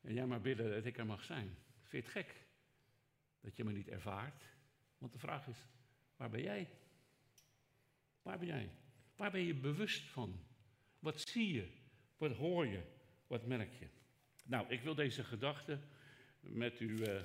En 0.00 0.14
jij 0.14 0.26
maar 0.26 0.40
bidden 0.40 0.70
dat 0.70 0.84
ik 0.84 0.98
er 0.98 1.06
mag 1.06 1.24
zijn. 1.24 1.56
Vind 1.82 2.04
je 2.04 2.10
het 2.10 2.26
gek 2.26 2.46
dat 3.40 3.56
je 3.56 3.64
me 3.64 3.72
niet 3.72 3.88
ervaart? 3.88 4.44
Want 4.98 5.12
de 5.12 5.18
vraag 5.18 5.46
is, 5.46 5.58
waar 6.16 6.30
ben 6.30 6.42
jij? 6.42 6.68
Waar 8.22 8.38
ben 8.38 8.46
jij? 8.46 8.70
Waar 9.16 9.30
ben 9.30 9.40
je 9.40 9.54
bewust 9.54 10.02
van? 10.02 10.44
Wat 10.98 11.20
zie 11.20 11.52
je? 11.52 11.68
Wat 12.16 12.32
hoor 12.32 12.66
je? 12.66 12.82
Wat 13.26 13.46
merk 13.46 13.72
je? 13.78 13.86
Nou, 14.44 14.68
ik 14.68 14.80
wil 14.80 14.94
deze 14.94 15.24
gedachte 15.24 15.78
met 16.40 16.80
u 16.80 16.88
uh, 16.88 17.20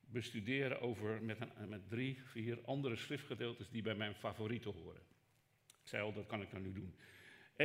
bestuderen 0.00 0.80
over 0.80 1.22
met, 1.22 1.40
een, 1.40 1.68
met 1.68 1.88
drie, 1.88 2.22
vier 2.22 2.64
andere 2.64 2.96
schriftgedeeltes 2.96 3.70
die 3.70 3.82
bij 3.82 3.94
mijn 3.94 4.14
favorieten 4.14 4.72
horen. 4.72 5.02
Ik 5.66 5.88
zei 5.88 6.02
al, 6.02 6.12
dat 6.12 6.26
kan 6.26 6.42
ik 6.42 6.50
dan 6.50 6.62
nu 6.62 6.72
doen. 6.72 6.94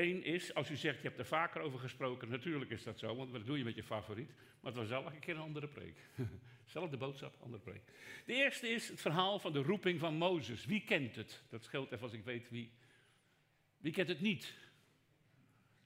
Eén 0.01 0.23
is, 0.23 0.53
als 0.53 0.69
u 0.69 0.75
zegt, 0.75 1.01
je 1.01 1.07
hebt 1.07 1.19
er 1.19 1.25
vaker 1.25 1.61
over 1.61 1.79
gesproken, 1.79 2.29
natuurlijk 2.29 2.71
is 2.71 2.83
dat 2.83 2.99
zo, 2.99 3.15
want 3.15 3.31
wat 3.31 3.45
doe 3.45 3.57
je 3.57 3.63
met 3.63 3.75
je 3.75 3.83
favoriet? 3.83 4.29
Maar 4.59 4.71
het 4.71 4.81
was 4.81 4.91
elke 4.91 5.19
keer 5.19 5.35
een 5.35 5.41
andere 5.41 5.67
preek. 5.67 5.97
Zelfde 6.65 6.97
boodschap, 6.97 7.35
andere 7.39 7.63
preek. 7.63 7.81
De 8.25 8.33
eerste 8.33 8.67
is 8.67 8.87
het 8.87 9.01
verhaal 9.01 9.39
van 9.39 9.53
de 9.53 9.61
roeping 9.61 9.99
van 9.99 10.13
Mozes. 10.13 10.65
Wie 10.65 10.83
kent 10.83 11.15
het? 11.15 11.43
Dat 11.49 11.63
scheelt 11.63 11.91
even 11.91 12.03
als 12.03 12.13
ik 12.13 12.23
weet 12.23 12.49
wie. 12.49 12.71
Wie 13.77 13.91
kent 13.91 14.07
het 14.07 14.21
niet? 14.21 14.53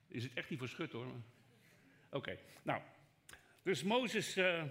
Is 0.07 0.23
het 0.23 0.33
echt 0.33 0.49
niet 0.49 0.59
voor 0.59 0.67
schut 0.67 0.91
hoor. 0.91 1.07
Oké, 2.09 2.37
nou. 2.63 2.81
Dus 3.63 3.83
Mozes, 3.83 4.37
uh, 4.37 4.63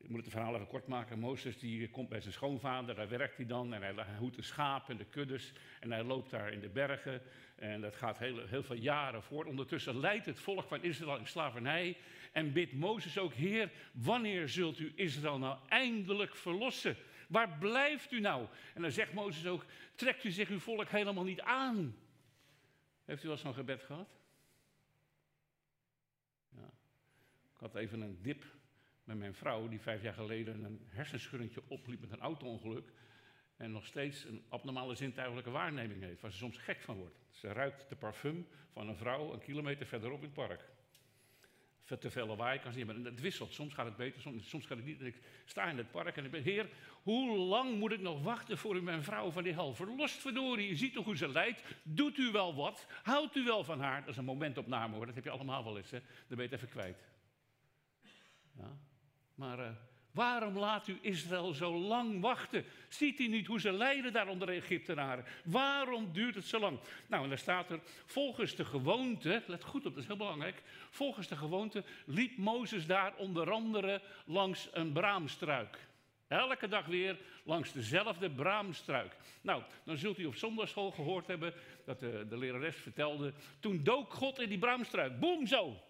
ik 0.00 0.08
moet 0.08 0.20
het 0.20 0.30
verhaal 0.30 0.54
even 0.54 0.66
kort 0.66 0.86
maken. 0.86 1.18
Mozes 1.18 1.58
die 1.58 1.90
komt 1.90 2.08
bij 2.08 2.20
zijn 2.20 2.32
schoonvader, 2.32 2.94
daar 2.94 3.08
werkt 3.08 3.36
hij 3.36 3.46
dan 3.46 3.74
en 3.74 3.82
hij 3.82 4.16
hoedt 4.18 4.36
de 4.36 4.42
schapen 4.42 4.90
en 4.90 4.96
de 4.96 5.04
kuddes 5.04 5.52
en 5.80 5.92
hij 5.92 6.02
loopt 6.02 6.30
daar 6.30 6.52
in 6.52 6.60
de 6.60 6.68
bergen 6.68 7.22
en 7.56 7.80
dat 7.80 7.96
gaat 7.96 8.18
heel, 8.18 8.46
heel 8.46 8.62
veel 8.62 8.76
jaren 8.76 9.22
voort. 9.22 9.46
Ondertussen 9.46 10.00
leidt 10.00 10.26
het 10.26 10.40
volk 10.40 10.68
van 10.68 10.82
Israël 10.82 11.18
in 11.18 11.26
slavernij 11.26 11.96
en 12.32 12.52
bidt 12.52 12.72
Mozes 12.72 13.18
ook, 13.18 13.32
Heer, 13.32 13.70
wanneer 13.92 14.48
zult 14.48 14.78
u 14.78 14.92
Israël 14.94 15.38
nou 15.38 15.58
eindelijk 15.68 16.36
verlossen? 16.36 16.96
Waar 17.28 17.58
blijft 17.58 18.12
u 18.12 18.20
nou? 18.20 18.46
En 18.74 18.82
dan 18.82 18.90
zegt 18.90 19.12
Mozes 19.12 19.46
ook, 19.46 19.64
trekt 19.94 20.24
u 20.24 20.30
zich 20.30 20.48
uw 20.48 20.58
volk 20.58 20.88
helemaal 20.88 21.24
niet 21.24 21.40
aan? 21.40 21.96
Heeft 23.04 23.24
u 23.24 23.28
wel 23.28 23.36
zo'n 23.36 23.54
gebed 23.54 23.82
gehad? 23.82 24.08
Ja. 26.48 26.70
Ik 27.54 27.60
had 27.60 27.74
even 27.74 28.00
een 28.00 28.18
dip 28.22 28.44
met 29.04 29.18
mijn 29.18 29.34
vrouw, 29.34 29.68
die 29.68 29.80
vijf 29.80 30.02
jaar 30.02 30.14
geleden 30.14 30.64
een 30.64 30.86
hersenschuddingje 30.88 31.62
opliep 31.68 32.00
met 32.00 32.12
een 32.12 32.20
auto-ongeluk. 32.20 32.92
En 33.56 33.72
nog 33.72 33.86
steeds 33.86 34.24
een 34.24 34.44
abnormale 34.48 34.94
zintuigelijke 34.94 35.50
waarneming 35.50 36.02
heeft, 36.02 36.20
waar 36.20 36.30
ze 36.30 36.36
soms 36.36 36.58
gek 36.58 36.80
van 36.80 36.96
wordt. 36.96 37.16
Ze 37.30 37.52
ruikt 37.52 37.88
de 37.88 37.96
parfum 37.96 38.46
van 38.72 38.88
een 38.88 38.96
vrouw 38.96 39.32
een 39.32 39.40
kilometer 39.40 39.86
verderop 39.86 40.18
in 40.18 40.24
het 40.24 40.32
park. 40.32 40.68
Te 41.98 42.10
veel 42.10 42.26
lawaai 42.26 42.58
kan 42.58 42.72
ze 42.72 42.78
niet, 42.78 42.86
maar 42.86 42.96
het 42.96 43.20
wisselt. 43.20 43.52
Soms 43.52 43.74
gaat 43.74 43.84
het 43.84 43.96
beter, 43.96 44.20
soms, 44.20 44.48
soms 44.48 44.66
gaat 44.66 44.76
het 44.76 44.86
niet. 44.86 45.00
Ik 45.00 45.20
sta 45.44 45.64
in 45.70 45.76
het 45.76 45.90
park 45.90 46.16
en 46.16 46.24
ik 46.24 46.30
ben, 46.30 46.42
heer, 46.42 46.68
hoe 47.02 47.36
lang 47.36 47.78
moet 47.78 47.92
ik 47.92 48.00
nog 48.00 48.22
wachten 48.22 48.58
voor 48.58 48.76
u 48.76 48.82
mijn 48.82 49.02
vrouw 49.02 49.30
van 49.30 49.42
die 49.42 49.52
hel 49.52 49.74
verlost, 49.74 50.20
verdorie? 50.20 50.68
Je 50.68 50.76
ziet 50.76 50.92
toch 50.92 51.04
hoe 51.04 51.16
ze 51.16 51.28
lijdt? 51.28 51.62
Doet 51.82 52.18
u 52.18 52.30
wel 52.30 52.54
wat? 52.54 52.86
Houdt 53.02 53.36
u 53.36 53.44
wel 53.44 53.64
van 53.64 53.80
haar? 53.80 54.00
Dat 54.00 54.08
is 54.08 54.16
een 54.16 54.24
momentopname 54.24 54.94
hoor, 54.94 55.06
dat 55.06 55.14
heb 55.14 55.24
je 55.24 55.30
allemaal 55.30 55.64
wel 55.64 55.76
eens, 55.76 55.90
hè? 55.90 56.00
Dan 56.28 56.36
ben 56.36 56.48
je 56.48 56.54
even 56.54 56.68
kwijt. 56.68 56.98
Maar 59.34 59.58
uh, 59.58 59.68
waarom 60.10 60.58
laat 60.58 60.88
u 60.88 60.98
Israël 61.00 61.52
zo 61.52 61.78
lang 61.78 62.20
wachten? 62.20 62.64
Ziet 62.88 63.20
u 63.20 63.26
niet 63.26 63.46
hoe 63.46 63.60
ze 63.60 63.72
lijden 63.72 64.12
daar 64.12 64.28
onder 64.28 64.46
de 64.46 64.52
Egyptenaren? 64.52 65.24
Waarom 65.44 66.12
duurt 66.12 66.34
het 66.34 66.46
zo 66.46 66.58
lang? 66.58 66.78
Nou, 67.06 67.22
en 67.22 67.28
daar 67.28 67.38
staat 67.38 67.70
er, 67.70 67.80
volgens 68.06 68.54
de 68.54 68.64
gewoonte, 68.64 69.42
let 69.46 69.64
goed 69.64 69.86
op, 69.86 69.92
dat 69.92 70.02
is 70.02 70.06
heel 70.06 70.16
belangrijk. 70.16 70.62
Volgens 70.90 71.28
de 71.28 71.36
gewoonte 71.36 71.84
liep 72.06 72.36
Mozes 72.36 72.86
daar 72.86 73.14
onder 73.16 73.50
andere 73.50 74.02
langs 74.24 74.68
een 74.72 74.92
braamstruik. 74.92 75.88
Elke 76.28 76.68
dag 76.68 76.86
weer 76.86 77.18
langs 77.44 77.72
dezelfde 77.72 78.30
braamstruik. 78.30 79.16
Nou, 79.40 79.62
dan 79.84 79.96
zult 79.96 80.18
u 80.18 80.24
op 80.24 80.36
zondagschool 80.36 80.90
gehoord 80.90 81.26
hebben 81.26 81.54
dat 81.84 82.00
de, 82.00 82.26
de 82.28 82.38
lerares 82.38 82.76
vertelde. 82.76 83.32
Toen 83.60 83.82
dook 83.82 84.12
God 84.12 84.40
in 84.40 84.48
die 84.48 84.58
braamstruik. 84.58 85.20
Boem, 85.20 85.46
zo. 85.46 85.80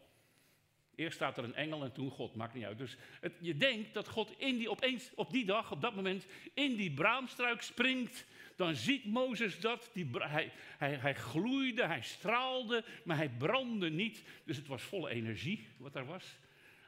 Eerst 1.00 1.16
staat 1.16 1.38
er 1.38 1.44
een 1.44 1.54
engel 1.54 1.84
en 1.84 1.92
toen 1.92 2.10
God, 2.10 2.34
maakt 2.34 2.54
niet 2.54 2.64
uit. 2.64 2.78
Dus 2.78 2.96
het, 3.20 3.32
je 3.40 3.56
denkt 3.56 3.94
dat 3.94 4.08
God 4.08 4.34
in 4.38 4.56
die, 4.56 4.70
opeens 4.70 5.10
op 5.14 5.30
die 5.30 5.44
dag, 5.44 5.72
op 5.72 5.80
dat 5.80 5.94
moment, 5.94 6.26
in 6.54 6.76
die 6.76 6.90
braamstruik 6.90 7.62
springt. 7.62 8.26
Dan 8.56 8.74
ziet 8.74 9.04
Mozes 9.04 9.60
dat. 9.60 9.90
Die, 9.92 10.10
hij, 10.12 10.52
hij, 10.78 11.14
gloeide, 11.14 11.86
hij 11.86 12.02
straalde, 12.02 12.84
maar 13.04 13.16
hij 13.16 13.28
brandde 13.28 13.90
niet. 13.90 14.22
Dus 14.44 14.56
het 14.56 14.66
was 14.66 14.82
volle 14.82 15.10
energie 15.10 15.66
wat 15.76 15.92
daar 15.92 16.06
was. 16.06 16.38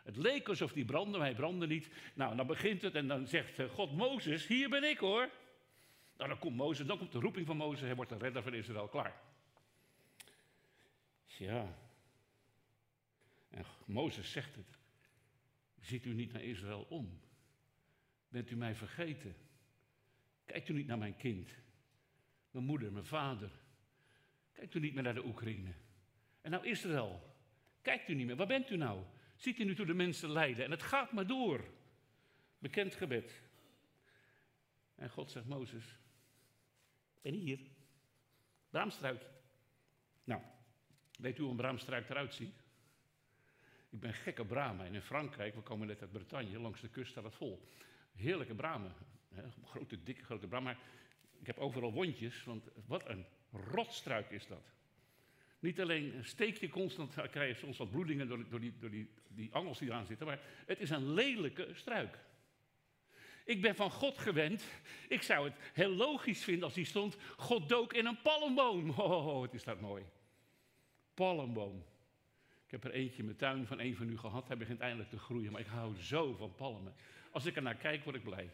Het 0.02 0.16
leek 0.16 0.49
alsof 0.49 0.73
die 0.73 0.85
brandde, 0.85 1.19
maar 1.19 1.26
hij 1.26 1.37
brandde 1.37 1.66
niet. 1.66 1.88
Nou, 2.14 2.37
dan 2.37 2.47
begint 2.47 2.83
het 2.83 2.95
en 2.95 3.09
dan 3.09 3.26
zegt 3.26 3.59
eh, 3.59 3.69
God 3.69 3.97
Mozes, 3.97 4.47
hier 4.47 4.69
ben 4.69 4.85
ik 4.85 4.99
hoor. 4.99 5.31
Nou, 6.16 6.28
dan 6.28 6.38
komt 6.38 6.57
Mozes, 6.57 6.87
dan 6.87 6.99
komt 6.99 7.12
de 7.12 7.19
roeping 7.19 7.47
van 7.47 7.57
Mozes, 7.57 7.81
hij 7.81 7.95
wordt 7.95 8.11
de 8.11 8.19
redder 8.19 8.42
van 8.42 8.54
Israël, 8.54 8.88
klaar. 8.88 9.21
Ja. 11.26 11.82
En 13.52 13.64
Mozes 13.87 14.32
zegt 14.32 14.54
het. 14.54 14.78
Ziet 15.80 16.04
u 16.04 16.14
niet 16.14 16.32
naar 16.32 16.42
Israël 16.42 16.87
om? 16.88 17.21
Bent 18.28 18.50
u 18.50 18.56
mij 18.56 18.75
vergeten? 18.75 19.37
Kijkt 20.44 20.68
u 20.68 20.73
niet 20.73 20.87
naar 20.87 20.99
mijn 20.99 21.16
kind? 21.16 21.50
Mijn 22.50 22.64
moeder, 22.64 22.92
mijn 22.92 23.04
vader? 23.04 23.50
Kijkt 24.52 24.75
u 24.75 24.80
niet 24.80 24.94
meer 24.94 25.02
naar 25.02 25.14
de 25.14 25.25
Oekraïne? 25.25 25.73
En 26.40 26.50
nou 26.50 26.66
Israël? 26.66 27.37
Kijkt 27.82 28.09
u 28.09 28.14
niet 28.14 28.26
meer? 28.26 28.37
Waar 28.37 28.47
bent 28.47 28.71
u 28.71 28.76
nou? 28.76 29.04
Ziet 29.37 29.59
u 29.59 29.64
nu 29.64 29.75
toe 29.75 29.87
de 29.87 29.94
mensen 29.94 30.30
lijden? 30.30 30.64
En 30.64 30.71
het 30.71 30.82
gaat 30.82 31.12
maar 31.12 31.26
door. 31.26 31.64
Bekend 32.59 32.94
gebed. 32.94 33.42
En 34.94 35.11
God 35.11 35.30
zegt, 35.30 35.47
Mozes, 35.47 35.85
ik 37.14 37.23
ben 37.23 37.35
hier. 37.35 37.61
Braamstruik. 38.71 39.26
Nou, 40.25 40.42
weet 41.18 41.38
u 41.38 41.40
hoe 41.40 41.50
een 41.50 41.56
braamstruik 41.56 42.11
eruit 42.11 42.35
ziet? 42.35 42.62
Ik 43.92 44.00
ben 44.00 44.14
gek 44.14 44.38
op 44.38 44.49
bramen. 44.49 44.87
En 44.87 44.94
in 44.94 45.02
Frankrijk, 45.02 45.54
we 45.54 45.61
komen 45.61 45.87
net 45.87 46.00
uit 46.00 46.12
Bretagne, 46.12 46.58
langs 46.58 46.80
de 46.80 46.88
kust 46.88 47.11
staat 47.11 47.25
het 47.25 47.34
vol. 47.34 47.68
Heerlijke 48.12 48.54
bramen. 48.54 48.92
Hè? 49.34 49.42
Grote, 49.64 50.02
dikke, 50.02 50.25
grote 50.25 50.46
bramen. 50.46 50.75
Maar 50.75 50.82
ik 51.40 51.46
heb 51.46 51.58
overal 51.58 51.92
wondjes, 51.92 52.44
want 52.44 52.68
wat 52.87 53.08
een 53.08 53.25
rotstruik 53.50 54.30
is 54.30 54.46
dat. 54.46 54.72
Niet 55.58 55.80
alleen 55.80 56.25
steek 56.25 56.56
je 56.56 56.68
constant, 56.68 57.14
krijg 57.30 57.54
je 57.54 57.64
soms 57.64 57.78
wat 57.78 57.90
bloedingen 57.90 58.28
door, 58.28 58.49
door 58.49 58.61
die, 58.61 59.11
die 59.28 59.54
angels 59.54 59.78
die 59.78 59.88
eraan 59.88 60.06
zitten, 60.06 60.26
maar 60.26 60.40
het 60.66 60.80
is 60.80 60.90
een 60.90 61.12
lelijke 61.12 61.68
struik. 61.75 62.18
Ik 63.44 63.61
ben 63.61 63.75
van 63.75 63.90
God 63.90 64.18
gewend. 64.18 64.64
Ik 65.08 65.22
zou 65.22 65.44
het 65.44 65.54
heel 65.72 65.90
logisch 65.90 66.44
vinden 66.44 66.64
als 66.64 66.75
die 66.75 66.84
stond: 66.84 67.16
God 67.37 67.68
dook 67.68 67.92
in 67.92 68.06
een 68.06 68.22
palmboom. 68.22 68.90
Oh, 68.96 69.42
het 69.42 69.54
is 69.54 69.64
dat 69.64 69.80
mooi. 69.80 70.04
Palmboom. 71.14 71.84
Ik 72.73 72.83
heb 72.83 72.93
er 72.93 72.99
eentje 72.99 73.19
in 73.19 73.25
mijn 73.25 73.37
tuin 73.37 73.67
van 73.67 73.81
een 73.81 73.97
van 73.97 74.09
u 74.09 74.19
gehad. 74.19 74.49
Hij 74.49 74.57
begint 74.57 74.81
eindelijk 74.81 75.11
te 75.11 75.19
groeien, 75.19 75.52
maar 75.52 75.61
ik 75.61 75.67
hou 75.67 75.97
zo 75.97 76.35
van 76.35 76.55
palmen. 76.55 76.95
Als 77.31 77.47
ik 77.47 77.57
er 77.57 77.62
naar 77.62 77.75
kijk, 77.75 78.05
word 78.05 78.17
ik 78.17 78.23
blij. 78.23 78.45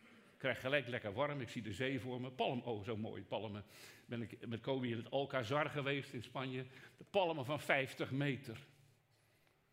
Ik 0.00 0.38
krijg 0.38 0.60
gelijk 0.60 0.88
lekker 0.88 1.12
warm. 1.12 1.40
Ik 1.40 1.48
zie 1.48 1.62
de 1.62 1.72
zee 1.72 2.00
voor 2.00 2.20
me. 2.20 2.30
Palm, 2.30 2.60
oh, 2.60 2.84
zo 2.84 2.96
mooi, 2.96 3.22
palmen. 3.22 3.64
Ben 4.06 4.22
ik 4.22 4.46
met 4.46 4.60
Kobi 4.60 4.90
in 4.90 4.96
het 4.96 5.10
Alcazar 5.10 5.70
geweest 5.70 6.12
in 6.12 6.22
Spanje. 6.22 6.64
De 6.96 7.04
palmen 7.10 7.44
van 7.44 7.60
50 7.60 8.10
meter. 8.10 8.58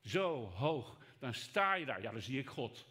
Zo 0.02 0.46
hoog. 0.46 0.98
Dan 1.20 1.34
sta 1.34 1.74
je 1.74 1.86
daar. 1.86 2.02
Ja, 2.02 2.12
dan 2.12 2.22
zie 2.22 2.40
ik 2.40 2.50
God. 2.50 2.86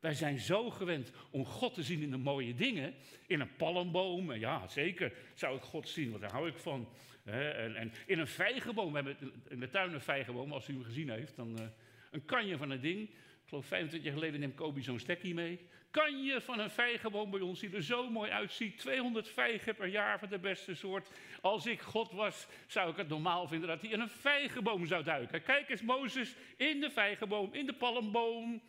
Wij 0.00 0.14
zijn 0.14 0.38
zo 0.38 0.70
gewend 0.70 1.12
om 1.30 1.44
God 1.44 1.74
te 1.74 1.82
zien 1.82 2.02
in 2.02 2.10
de 2.10 2.16
mooie 2.16 2.54
dingen. 2.54 2.94
In 3.26 3.40
een 3.40 3.56
palmboom, 3.56 4.32
ja 4.32 4.68
zeker 4.68 5.12
zou 5.34 5.56
ik 5.56 5.62
God 5.62 5.88
zien, 5.88 6.10
want 6.10 6.22
daar 6.22 6.32
hou 6.32 6.48
ik 6.48 6.56
van. 6.56 6.88
En, 7.24 7.92
in 8.06 8.18
een 8.18 8.26
vijgenboom, 8.26 8.92
we 8.92 8.94
hebben 8.94 9.32
in 9.48 9.60
de 9.60 9.68
tuin 9.68 9.92
een 9.92 10.00
vijgenboom, 10.00 10.52
als 10.52 10.68
u 10.68 10.72
hem 10.72 10.84
gezien 10.84 11.10
heeft. 11.10 11.36
Dan, 11.36 11.60
uh, 11.60 11.66
een 12.10 12.24
kanje 12.24 12.56
van 12.56 12.70
een 12.70 12.80
ding, 12.80 13.00
Ik 13.08 13.48
geloof 13.48 13.66
25 13.66 14.08
jaar 14.08 14.18
geleden 14.18 14.40
neemt 14.40 14.54
Kobi 14.54 14.82
zo'n 14.82 14.98
stekkie 14.98 15.34
mee. 15.34 15.66
Kan 15.90 16.24
je 16.24 16.40
van 16.40 16.58
een 16.58 16.70
vijgenboom 16.70 17.30
bij 17.30 17.40
ons, 17.40 17.60
die 17.60 17.74
er 17.74 17.82
zo 17.82 18.10
mooi 18.10 18.30
uitziet, 18.30 18.78
200 18.78 19.28
vijgen 19.28 19.74
per 19.74 19.86
jaar 19.86 20.18
van 20.18 20.28
de 20.28 20.38
beste 20.38 20.74
soort. 20.74 21.10
Als 21.40 21.66
ik 21.66 21.80
God 21.80 22.12
was, 22.12 22.46
zou 22.66 22.90
ik 22.90 22.96
het 22.96 23.08
normaal 23.08 23.48
vinden 23.48 23.68
dat 23.68 23.80
hij 23.80 23.90
in 23.90 24.00
een 24.00 24.08
vijgenboom 24.08 24.86
zou 24.86 25.02
duiken. 25.02 25.42
Kijk 25.42 25.68
eens, 25.68 25.82
Mozes, 25.82 26.34
in 26.56 26.80
de 26.80 26.90
vijgenboom, 26.90 27.54
in 27.54 27.66
de 27.66 27.74
palmboom, 27.74 28.62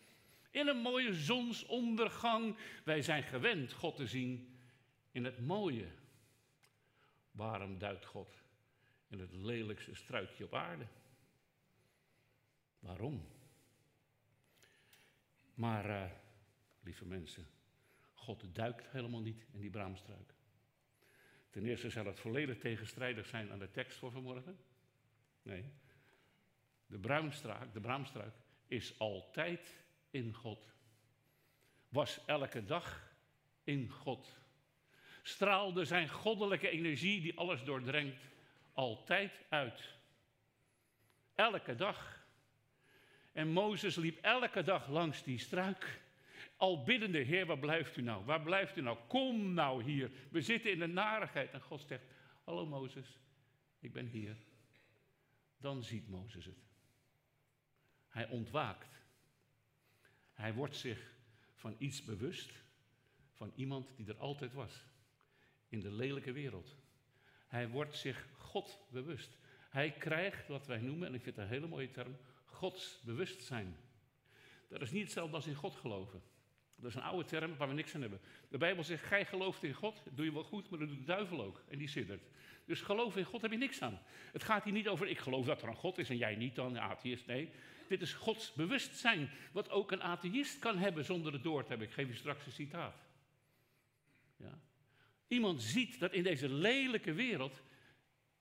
in 0.52 0.68
een 0.68 0.78
mooie 0.78 1.14
zonsondergang. 1.14 2.56
Wij 2.84 3.02
zijn 3.02 3.24
gewend 3.24 3.74
God 3.74 3.96
te 3.96 4.08
zien 4.08 4.58
in 5.12 5.26
het 5.26 5.40
mooie. 5.40 5.88
Waarom 7.32 7.78
duikt 7.78 8.06
God 8.06 8.43
in 9.14 9.20
het 9.20 9.34
lelijkste 9.34 9.96
struikje 9.96 10.44
op 10.44 10.54
aarde? 10.54 10.88
Waarom? 12.80 13.28
Maar, 15.54 15.90
uh, 15.90 16.12
lieve 16.82 17.06
mensen, 17.06 17.48
God 18.14 18.56
duikt 18.56 18.88
helemaal 18.88 19.22
niet 19.22 19.46
in 19.52 19.60
die 19.60 19.70
braamstruik. 19.70 20.34
Ten 21.50 21.66
eerste 21.66 21.90
zal 21.90 22.06
het 22.06 22.20
volledig 22.20 22.58
tegenstrijdig 22.58 23.28
zijn 23.28 23.52
aan 23.52 23.60
de 23.60 23.72
tekst 23.72 23.98
voor 23.98 24.12
vanmorgen. 24.12 24.58
Nee. 25.42 25.64
De, 26.86 27.00
de 27.74 27.80
braamstruik 27.80 28.34
is 28.68 29.00
altijd 29.00 29.84
in 30.10 30.34
God. 30.34 30.74
Was 31.90 32.20
elke 32.26 32.66
dag 32.66 33.14
in 33.64 33.90
God. 33.90 34.42
Straalde 35.22 35.86
zijn 35.86 36.10
goddelijke 36.10 36.70
energie 36.70 37.22
die 37.22 37.38
alles 37.38 37.64
doordrenkt 37.64 38.33
altijd 38.74 39.32
uit. 39.50 39.94
Elke 41.36 41.76
dag. 41.76 42.26
En 43.32 43.48
Mozes 43.48 43.96
liep 43.96 44.18
elke 44.22 44.64
dag 44.64 44.88
langs 44.88 45.24
die 45.24 45.38
struik. 45.38 46.02
Al 46.58 46.84
biddende, 46.84 47.20
Heer, 47.20 47.46
waar 47.46 47.60
blijft 47.60 47.98
u 47.98 48.02
nou? 48.02 48.26
Waar 48.26 48.42
blijft 48.42 48.78
u 48.78 48.82
nou? 48.82 48.98
Kom 49.08 49.54
nou 49.54 49.84
hier. 49.84 50.12
We 50.32 50.42
zitten 50.42 50.72
in 50.72 50.80
de 50.80 50.88
narigheid. 50.88 51.52
En 51.52 51.62
God 51.62 51.82
zegt, 51.88 52.04
hallo 52.44 52.66
Mozes, 52.66 53.20
ik 53.80 53.94
ben 53.94 54.08
hier. 54.08 54.36
Dan 55.58 55.84
ziet 55.84 56.10
Mozes 56.10 56.46
het. 56.46 56.64
Hij 58.08 58.28
ontwaakt. 58.28 59.02
Hij 60.34 60.54
wordt 60.54 60.76
zich 60.76 61.14
van 61.54 61.76
iets 61.78 62.04
bewust, 62.04 62.52
van 63.32 63.52
iemand 63.56 63.96
die 63.96 64.08
er 64.08 64.18
altijd 64.18 64.54
was. 64.54 64.86
In 65.68 65.80
de 65.80 65.92
lelijke 65.92 66.32
wereld. 66.32 66.76
Hij 67.48 67.70
wordt 67.70 67.96
zich 67.96 68.28
God 68.54 68.80
bewust. 68.90 69.38
Hij 69.70 69.92
krijgt 69.92 70.48
wat 70.48 70.68
wij 70.68 70.78
noemen, 70.78 71.08
en 71.08 71.14
ik 71.14 71.22
vind 71.22 71.36
het 71.36 71.46
een 71.46 71.52
hele 71.52 71.68
mooie 71.68 71.92
term, 71.92 72.18
Gods 72.46 73.00
bewustzijn. 73.04 73.76
Dat 74.70 74.82
is 74.82 74.92
niet 74.92 75.04
hetzelfde 75.04 75.36
als 75.36 75.48
in 75.48 75.56
God 75.56 75.76
geloven. 75.76 76.22
Dat 76.76 76.90
is 76.90 76.96
een 76.96 77.02
oude 77.02 77.26
term 77.26 77.56
waar 77.58 77.68
we 77.68 77.74
niks 77.74 77.96
aan 77.96 78.02
hebben. 78.02 78.20
De 78.50 78.58
Bijbel 78.58 78.84
zegt, 78.84 79.04
gij 79.04 79.26
gelooft 79.26 79.64
in 79.64 79.74
God, 79.74 80.02
dat 80.04 80.18
doe 80.18 80.26
je 80.26 80.34
wel 80.34 80.44
goed, 80.44 80.70
maar 80.70 80.80
dat 80.80 80.88
doet 80.88 80.98
de 80.98 81.04
duivel 81.04 81.44
ook. 81.44 81.64
En 81.70 81.78
die 81.78 81.88
siddert. 81.88 82.24
Dus 82.66 82.82
geloof 82.82 83.18
in 83.18 83.26
God 83.26 83.42
heb 83.42 83.52
je 83.52 83.58
niks 83.58 83.82
aan. 83.82 84.00
Het 84.32 84.44
gaat 84.44 84.64
hier 84.64 84.74
niet 84.74 84.88
over, 84.88 85.08
ik 85.08 85.20
geloof 85.20 85.46
dat 85.46 85.62
er 85.62 85.68
een 85.68 85.76
God 85.76 85.98
is 85.98 86.10
en 86.10 86.18
jij 86.18 86.36
niet 86.36 86.56
dan, 86.56 86.80
atheïst. 86.80 87.26
Nee, 87.26 87.50
dit 87.88 88.02
is 88.02 88.14
Gods 88.14 88.54
bewustzijn, 88.54 89.30
wat 89.52 89.70
ook 89.70 89.92
een 89.92 90.04
atheïst 90.04 90.60
kan 90.60 90.78
hebben 90.78 91.06
zonder 91.06 91.34
het 91.34 91.44
door 91.44 91.64
te 91.64 91.70
hebben. 91.70 91.88
Ik 91.88 91.94
geef 91.94 92.08
je 92.08 92.16
straks 92.16 92.46
een 92.46 92.52
citaat. 92.52 92.96
Ja. 94.38 94.60
Iemand 95.28 95.62
ziet 95.62 96.00
dat 96.00 96.14
in 96.14 96.24
deze 96.24 96.50
lelijke 96.50 97.14
wereld 97.14 97.62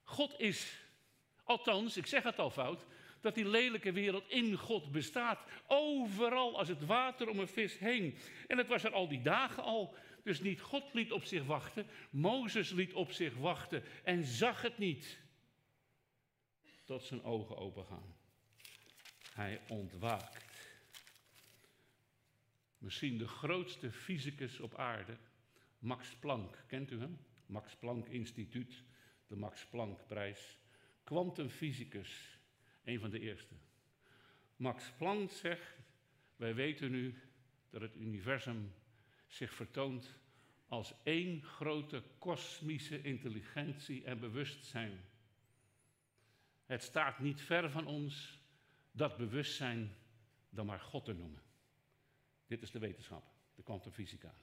God 0.02 0.34
is. 0.40 0.80
Althans, 1.44 1.96
ik 1.96 2.06
zeg 2.06 2.22
het 2.22 2.38
al 2.38 2.50
fout, 2.50 2.84
dat 3.20 3.34
die 3.34 3.48
lelijke 3.48 3.92
wereld 3.92 4.28
in 4.28 4.56
God 4.56 4.92
bestaat. 4.92 5.44
Overal 5.66 6.58
als 6.58 6.68
het 6.68 6.86
water 6.86 7.28
om 7.28 7.38
een 7.38 7.48
vis 7.48 7.78
heen. 7.78 8.18
En 8.48 8.58
het 8.58 8.68
was 8.68 8.84
er 8.84 8.92
al 8.92 9.08
die 9.08 9.22
dagen 9.22 9.62
al. 9.62 9.94
Dus 10.22 10.40
niet 10.40 10.60
God 10.60 10.94
liet 10.94 11.12
op 11.12 11.24
zich 11.24 11.44
wachten, 11.44 11.86
Mozes 12.10 12.70
liet 12.70 12.92
op 12.92 13.12
zich 13.12 13.36
wachten 13.36 13.82
en 14.04 14.24
zag 14.24 14.62
het 14.62 14.78
niet. 14.78 15.18
Tot 16.84 17.02
zijn 17.04 17.22
ogen 17.22 17.56
opengaan. 17.56 18.14
Hij 19.32 19.60
ontwaakt. 19.68 20.44
Misschien 22.78 23.18
de 23.18 23.28
grootste 23.28 23.92
fysicus 23.92 24.60
op 24.60 24.74
aarde, 24.74 25.16
Max 25.78 26.14
Planck. 26.14 26.64
Kent 26.66 26.90
u 26.90 27.00
hem? 27.00 27.18
Max 27.46 27.74
Planck 27.74 28.08
Instituut, 28.08 28.82
de 29.32 29.38
Max 29.38 29.66
Planck 29.66 30.06
prijs. 30.06 30.58
Quantumfysicus, 31.04 32.38
een 32.84 33.00
van 33.00 33.10
de 33.10 33.20
eerste. 33.20 33.54
Max 34.56 34.92
Planck 34.98 35.30
zegt, 35.30 35.76
wij 36.36 36.54
weten 36.54 36.90
nu 36.90 37.14
dat 37.70 37.80
het 37.80 37.96
universum 37.96 38.72
zich 39.26 39.54
vertoont 39.54 40.18
als 40.66 40.94
één 41.02 41.42
grote 41.42 42.02
kosmische 42.18 43.02
intelligentie 43.02 44.04
en 44.04 44.20
bewustzijn. 44.20 45.00
Het 46.66 46.82
staat 46.82 47.18
niet 47.18 47.40
ver 47.40 47.70
van 47.70 47.86
ons 47.86 48.40
dat 48.90 49.16
bewustzijn 49.16 49.94
dan 50.50 50.66
maar 50.66 50.80
God 50.80 51.04
te 51.04 51.12
noemen. 51.12 51.42
Dit 52.46 52.62
is 52.62 52.70
de 52.70 52.78
wetenschap, 52.78 53.24
de 53.54 53.62
kwantumfysica. 53.62 54.34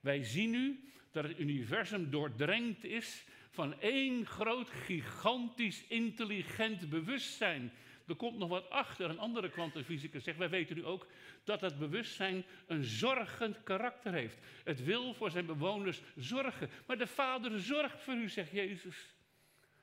Wij 0.00 0.24
zien 0.24 0.50
nu 0.50 0.90
dat 1.10 1.24
het 1.24 1.38
universum 1.38 2.10
doordrenkt 2.10 2.84
is 2.84 3.26
van 3.50 3.80
één 3.80 4.26
groot, 4.26 4.68
gigantisch, 4.68 5.84
intelligent 5.88 6.88
bewustzijn. 6.88 7.72
Er 8.06 8.16
komt 8.16 8.38
nog 8.38 8.48
wat 8.48 8.70
achter. 8.70 9.10
Een 9.10 9.18
andere 9.18 9.50
kwantumfysicus 9.50 10.24
zegt, 10.24 10.38
wij 10.38 10.50
weten 10.50 10.76
nu 10.76 10.84
ook 10.84 11.06
dat 11.44 11.60
het 11.60 11.78
bewustzijn 11.78 12.44
een 12.66 12.84
zorgend 12.84 13.62
karakter 13.62 14.12
heeft. 14.12 14.38
Het 14.64 14.84
wil 14.84 15.14
voor 15.14 15.30
zijn 15.30 15.46
bewoners 15.46 16.02
zorgen. 16.16 16.70
Maar 16.86 16.98
de 16.98 17.06
Vader 17.06 17.60
zorgt 17.60 18.02
voor 18.02 18.14
u, 18.14 18.28
zegt 18.28 18.50
Jezus. 18.50 19.14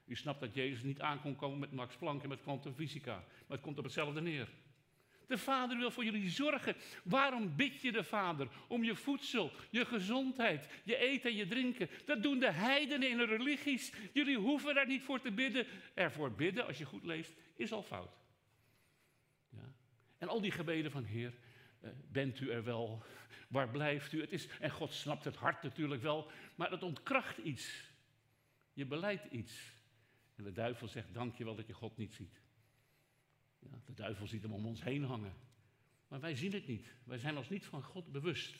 U 0.05 0.15
snapt 0.15 0.39
dat 0.39 0.53
Jezus 0.53 0.83
niet 0.83 1.01
aan 1.01 1.21
kon 1.21 1.35
komen 1.35 1.59
met 1.59 1.71
Max 1.71 1.95
Planck 1.95 2.23
en 2.23 2.29
met 2.29 2.41
kwantumfysica. 2.41 3.13
Maar 3.15 3.57
het 3.57 3.61
komt 3.61 3.77
op 3.77 3.83
hetzelfde 3.83 4.21
neer. 4.21 4.47
De 5.27 5.37
Vader 5.37 5.77
wil 5.77 5.91
voor 5.91 6.03
jullie 6.03 6.29
zorgen. 6.29 6.75
Waarom 7.03 7.55
bid 7.55 7.81
je 7.81 7.91
de 7.91 8.03
Vader? 8.03 8.47
Om 8.67 8.83
je 8.83 8.95
voedsel, 8.95 9.51
je 9.69 9.85
gezondheid, 9.85 10.69
je 10.83 10.97
eten 10.97 11.29
en 11.29 11.35
je 11.35 11.47
drinken. 11.47 11.89
Dat 12.05 12.23
doen 12.23 12.39
de 12.39 12.51
heidenen 12.51 13.09
in 13.09 13.17
de 13.17 13.25
religies. 13.25 13.93
Jullie 14.13 14.37
hoeven 14.37 14.75
daar 14.75 14.87
niet 14.87 15.03
voor 15.03 15.21
te 15.21 15.31
bidden. 15.31 15.65
Ervoor 15.93 16.31
bidden, 16.31 16.65
als 16.65 16.77
je 16.77 16.85
goed 16.85 17.03
leest, 17.03 17.33
is 17.55 17.71
al 17.71 17.83
fout. 17.83 18.17
Ja. 19.49 19.73
En 20.17 20.27
al 20.27 20.41
die 20.41 20.51
gebeden 20.51 20.91
van 20.91 21.03
Heer, 21.03 21.33
eh, 21.79 21.89
bent 22.11 22.39
u 22.39 22.49
er 22.49 22.63
wel? 22.63 23.03
Waar 23.47 23.69
blijft 23.69 24.13
u? 24.13 24.21
Het 24.21 24.31
is, 24.31 24.47
en 24.59 24.71
God 24.71 24.93
snapt 24.93 25.23
het 25.23 25.35
hart 25.35 25.63
natuurlijk 25.63 26.01
wel, 26.01 26.31
maar 26.55 26.71
het 26.71 26.83
ontkracht 26.83 27.37
iets. 27.37 27.91
Je 28.73 28.85
beleidt 28.85 29.25
iets. 29.31 29.75
En 30.35 30.43
de 30.43 30.51
duivel 30.51 30.87
zegt, 30.87 31.13
dank 31.13 31.35
je 31.35 31.43
wel 31.43 31.55
dat 31.55 31.67
je 31.67 31.73
God 31.73 31.97
niet 31.97 32.13
ziet. 32.13 32.41
De 33.85 33.93
duivel 33.93 34.27
ziet 34.27 34.41
hem 34.41 34.53
om 34.53 34.65
ons 34.65 34.83
heen 34.83 35.03
hangen. 35.03 35.33
Maar 36.07 36.19
wij 36.19 36.35
zien 36.35 36.53
het 36.53 36.67
niet. 36.67 36.93
Wij 37.03 37.17
zijn 37.17 37.37
ons 37.37 37.49
niet 37.49 37.65
van 37.65 37.83
God 37.83 38.11
bewust. 38.11 38.55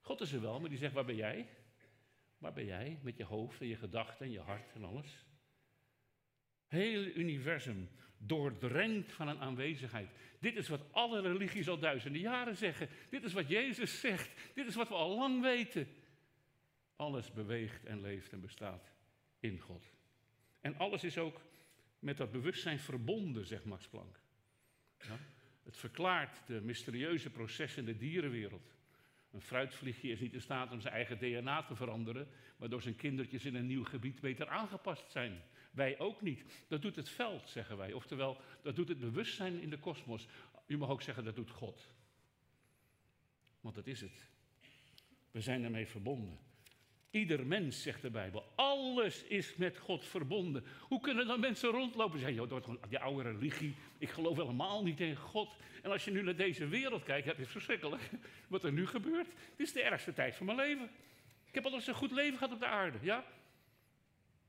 God 0.00 0.20
is 0.20 0.32
er 0.32 0.40
wel, 0.40 0.60
maar 0.60 0.68
die 0.68 0.78
zegt, 0.78 0.92
waar 0.92 1.04
ben 1.04 1.16
jij? 1.16 1.48
Waar 2.38 2.52
ben 2.52 2.64
jij? 2.64 2.98
Met 3.02 3.16
je 3.16 3.24
hoofd 3.24 3.60
en 3.60 3.66
je 3.66 3.76
gedachten 3.76 4.26
en 4.26 4.32
je 4.32 4.40
hart 4.40 4.72
en 4.72 4.84
alles. 4.84 5.24
Heel 6.66 7.04
universum 7.04 7.88
doordrenkt 8.18 9.12
van 9.12 9.28
een 9.28 9.40
aanwezigheid. 9.40 10.10
Dit 10.40 10.56
is 10.56 10.68
wat 10.68 10.92
alle 10.92 11.20
religies 11.20 11.68
al 11.68 11.78
duizenden 11.78 12.20
jaren 12.20 12.56
zeggen. 12.56 12.88
Dit 13.10 13.24
is 13.24 13.32
wat 13.32 13.48
Jezus 13.48 14.00
zegt. 14.00 14.54
Dit 14.54 14.66
is 14.66 14.74
wat 14.74 14.88
we 14.88 14.94
al 14.94 15.16
lang 15.16 15.42
weten. 15.42 15.88
Alles 16.96 17.32
beweegt 17.32 17.84
en 17.84 18.00
leeft 18.00 18.32
en 18.32 18.40
bestaat 18.40 18.92
in 19.40 19.58
God. 19.58 19.84
En 20.60 20.76
alles 20.76 21.04
is 21.04 21.18
ook 21.18 21.40
met 22.04 22.16
dat 22.16 22.32
bewustzijn 22.32 22.78
verbonden, 22.78 23.46
zegt 23.46 23.64
Max 23.64 23.88
Planck. 23.88 24.20
Ja? 24.98 25.18
Het 25.62 25.76
verklaart 25.76 26.46
de 26.46 26.60
mysterieuze 26.60 27.30
processen 27.30 27.86
in 27.86 27.92
de 27.92 27.96
dierenwereld. 27.96 28.74
Een 29.30 29.40
fruitvliegje 29.40 30.08
is 30.08 30.20
niet 30.20 30.32
in 30.32 30.40
staat 30.40 30.72
om 30.72 30.80
zijn 30.80 30.94
eigen 30.94 31.18
DNA 31.18 31.62
te 31.62 31.76
veranderen, 31.76 32.28
waardoor 32.56 32.82
zijn 32.82 32.96
kindertjes 32.96 33.44
in 33.44 33.54
een 33.54 33.66
nieuw 33.66 33.84
gebied 33.84 34.20
beter 34.20 34.48
aangepast 34.48 35.10
zijn. 35.10 35.42
Wij 35.70 35.98
ook 35.98 36.22
niet. 36.22 36.64
Dat 36.68 36.82
doet 36.82 36.96
het 36.96 37.08
veld, 37.08 37.48
zeggen 37.48 37.76
wij. 37.76 37.92
Oftewel, 37.92 38.40
dat 38.62 38.76
doet 38.76 38.88
het 38.88 38.98
bewustzijn 38.98 39.60
in 39.60 39.70
de 39.70 39.78
kosmos. 39.78 40.28
U 40.66 40.76
mag 40.76 40.88
ook 40.88 41.02
zeggen, 41.02 41.24
dat 41.24 41.36
doet 41.36 41.50
God. 41.50 41.94
Want 43.60 43.74
dat 43.74 43.86
is 43.86 44.00
het. 44.00 44.28
We 45.30 45.40
zijn 45.40 45.64
ermee 45.64 45.86
verbonden. 45.86 46.38
Ieder 47.14 47.46
mens, 47.46 47.82
zegt 47.82 48.02
de 48.02 48.10
Bijbel. 48.10 48.44
Alles 48.54 49.22
is 49.22 49.56
met 49.56 49.78
God 49.78 50.04
verbonden. 50.04 50.64
Hoe 50.80 51.00
kunnen 51.00 51.26
dan 51.26 51.40
mensen 51.40 51.70
rondlopen 51.70 52.12
en 52.12 52.18
zeggen, 52.18 52.36
joh, 52.36 52.48
dat 52.48 52.78
die 52.88 52.98
oude 52.98 53.30
religie, 53.30 53.74
ik 53.98 54.10
geloof 54.10 54.36
helemaal 54.36 54.82
niet 54.82 55.00
in 55.00 55.16
God. 55.16 55.56
En 55.82 55.90
als 55.90 56.04
je 56.04 56.10
nu 56.10 56.22
naar 56.22 56.36
deze 56.36 56.68
wereld 56.68 57.02
kijkt, 57.02 57.26
het 57.26 57.38
is 57.38 57.48
verschrikkelijk 57.48 58.10
wat 58.48 58.64
er 58.64 58.72
nu 58.72 58.86
gebeurt. 58.86 59.26
Dit 59.56 59.66
is 59.66 59.72
de 59.72 59.82
ergste 59.82 60.12
tijd 60.12 60.34
van 60.34 60.46
mijn 60.46 60.58
leven. 60.58 60.90
Ik 61.46 61.54
heb 61.54 61.64
altijd 61.64 61.86
een 61.86 61.94
goed 61.94 62.12
leven 62.12 62.38
gehad 62.38 62.52
op 62.52 62.60
de 62.60 62.66
aarde, 62.66 62.98
ja. 63.00 63.24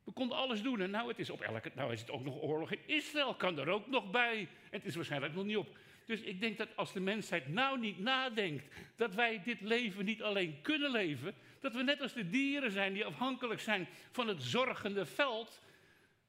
We 0.04 0.12
konden 0.12 0.38
alles 0.38 0.62
doen 0.62 0.82
en 0.82 0.89
nou, 0.89 1.08
het 1.08 1.19
is 1.19 1.30
op 1.30 1.41
elke, 1.41 1.71
nou 1.75 1.93
is 1.93 1.99
het 1.99 2.12
ook 2.12 2.23
nog 2.23 2.41
oorlog 2.41 2.71
in 2.71 2.80
Israël, 2.86 3.36
kan 3.36 3.60
er 3.60 3.69
ook 3.69 3.88
nog 3.88 4.12
bij. 4.12 4.39
En 4.39 4.47
het 4.69 4.86
is 4.86 4.95
waarschijnlijk 4.95 5.34
nog 5.34 5.45
niet 5.45 5.58
op. 5.58 5.78
Dus 6.06 6.21
ik 6.21 6.39
denk 6.39 6.58
dat 6.58 6.75
als 6.75 6.93
de 6.93 6.99
mensheid 6.99 7.47
nou 7.47 7.80
niet 7.80 7.99
nadenkt 7.99 8.75
dat 8.95 9.13
wij 9.13 9.41
dit 9.43 9.62
leven 9.62 10.06
niet 10.06 10.21
alleen 10.21 10.62
kunnen 10.62 10.91
leven, 10.91 11.36
dat 11.65 11.73
we 11.73 11.84
net 11.84 12.01
als 12.01 12.13
de 12.13 12.30
dieren 12.30 12.71
zijn 12.71 12.93
die 12.93 13.06
afhankelijk 13.06 13.60
zijn 13.60 13.88
van 14.12 14.28
het 14.28 14.43
zorgende 14.43 15.06
veld, 15.06 15.62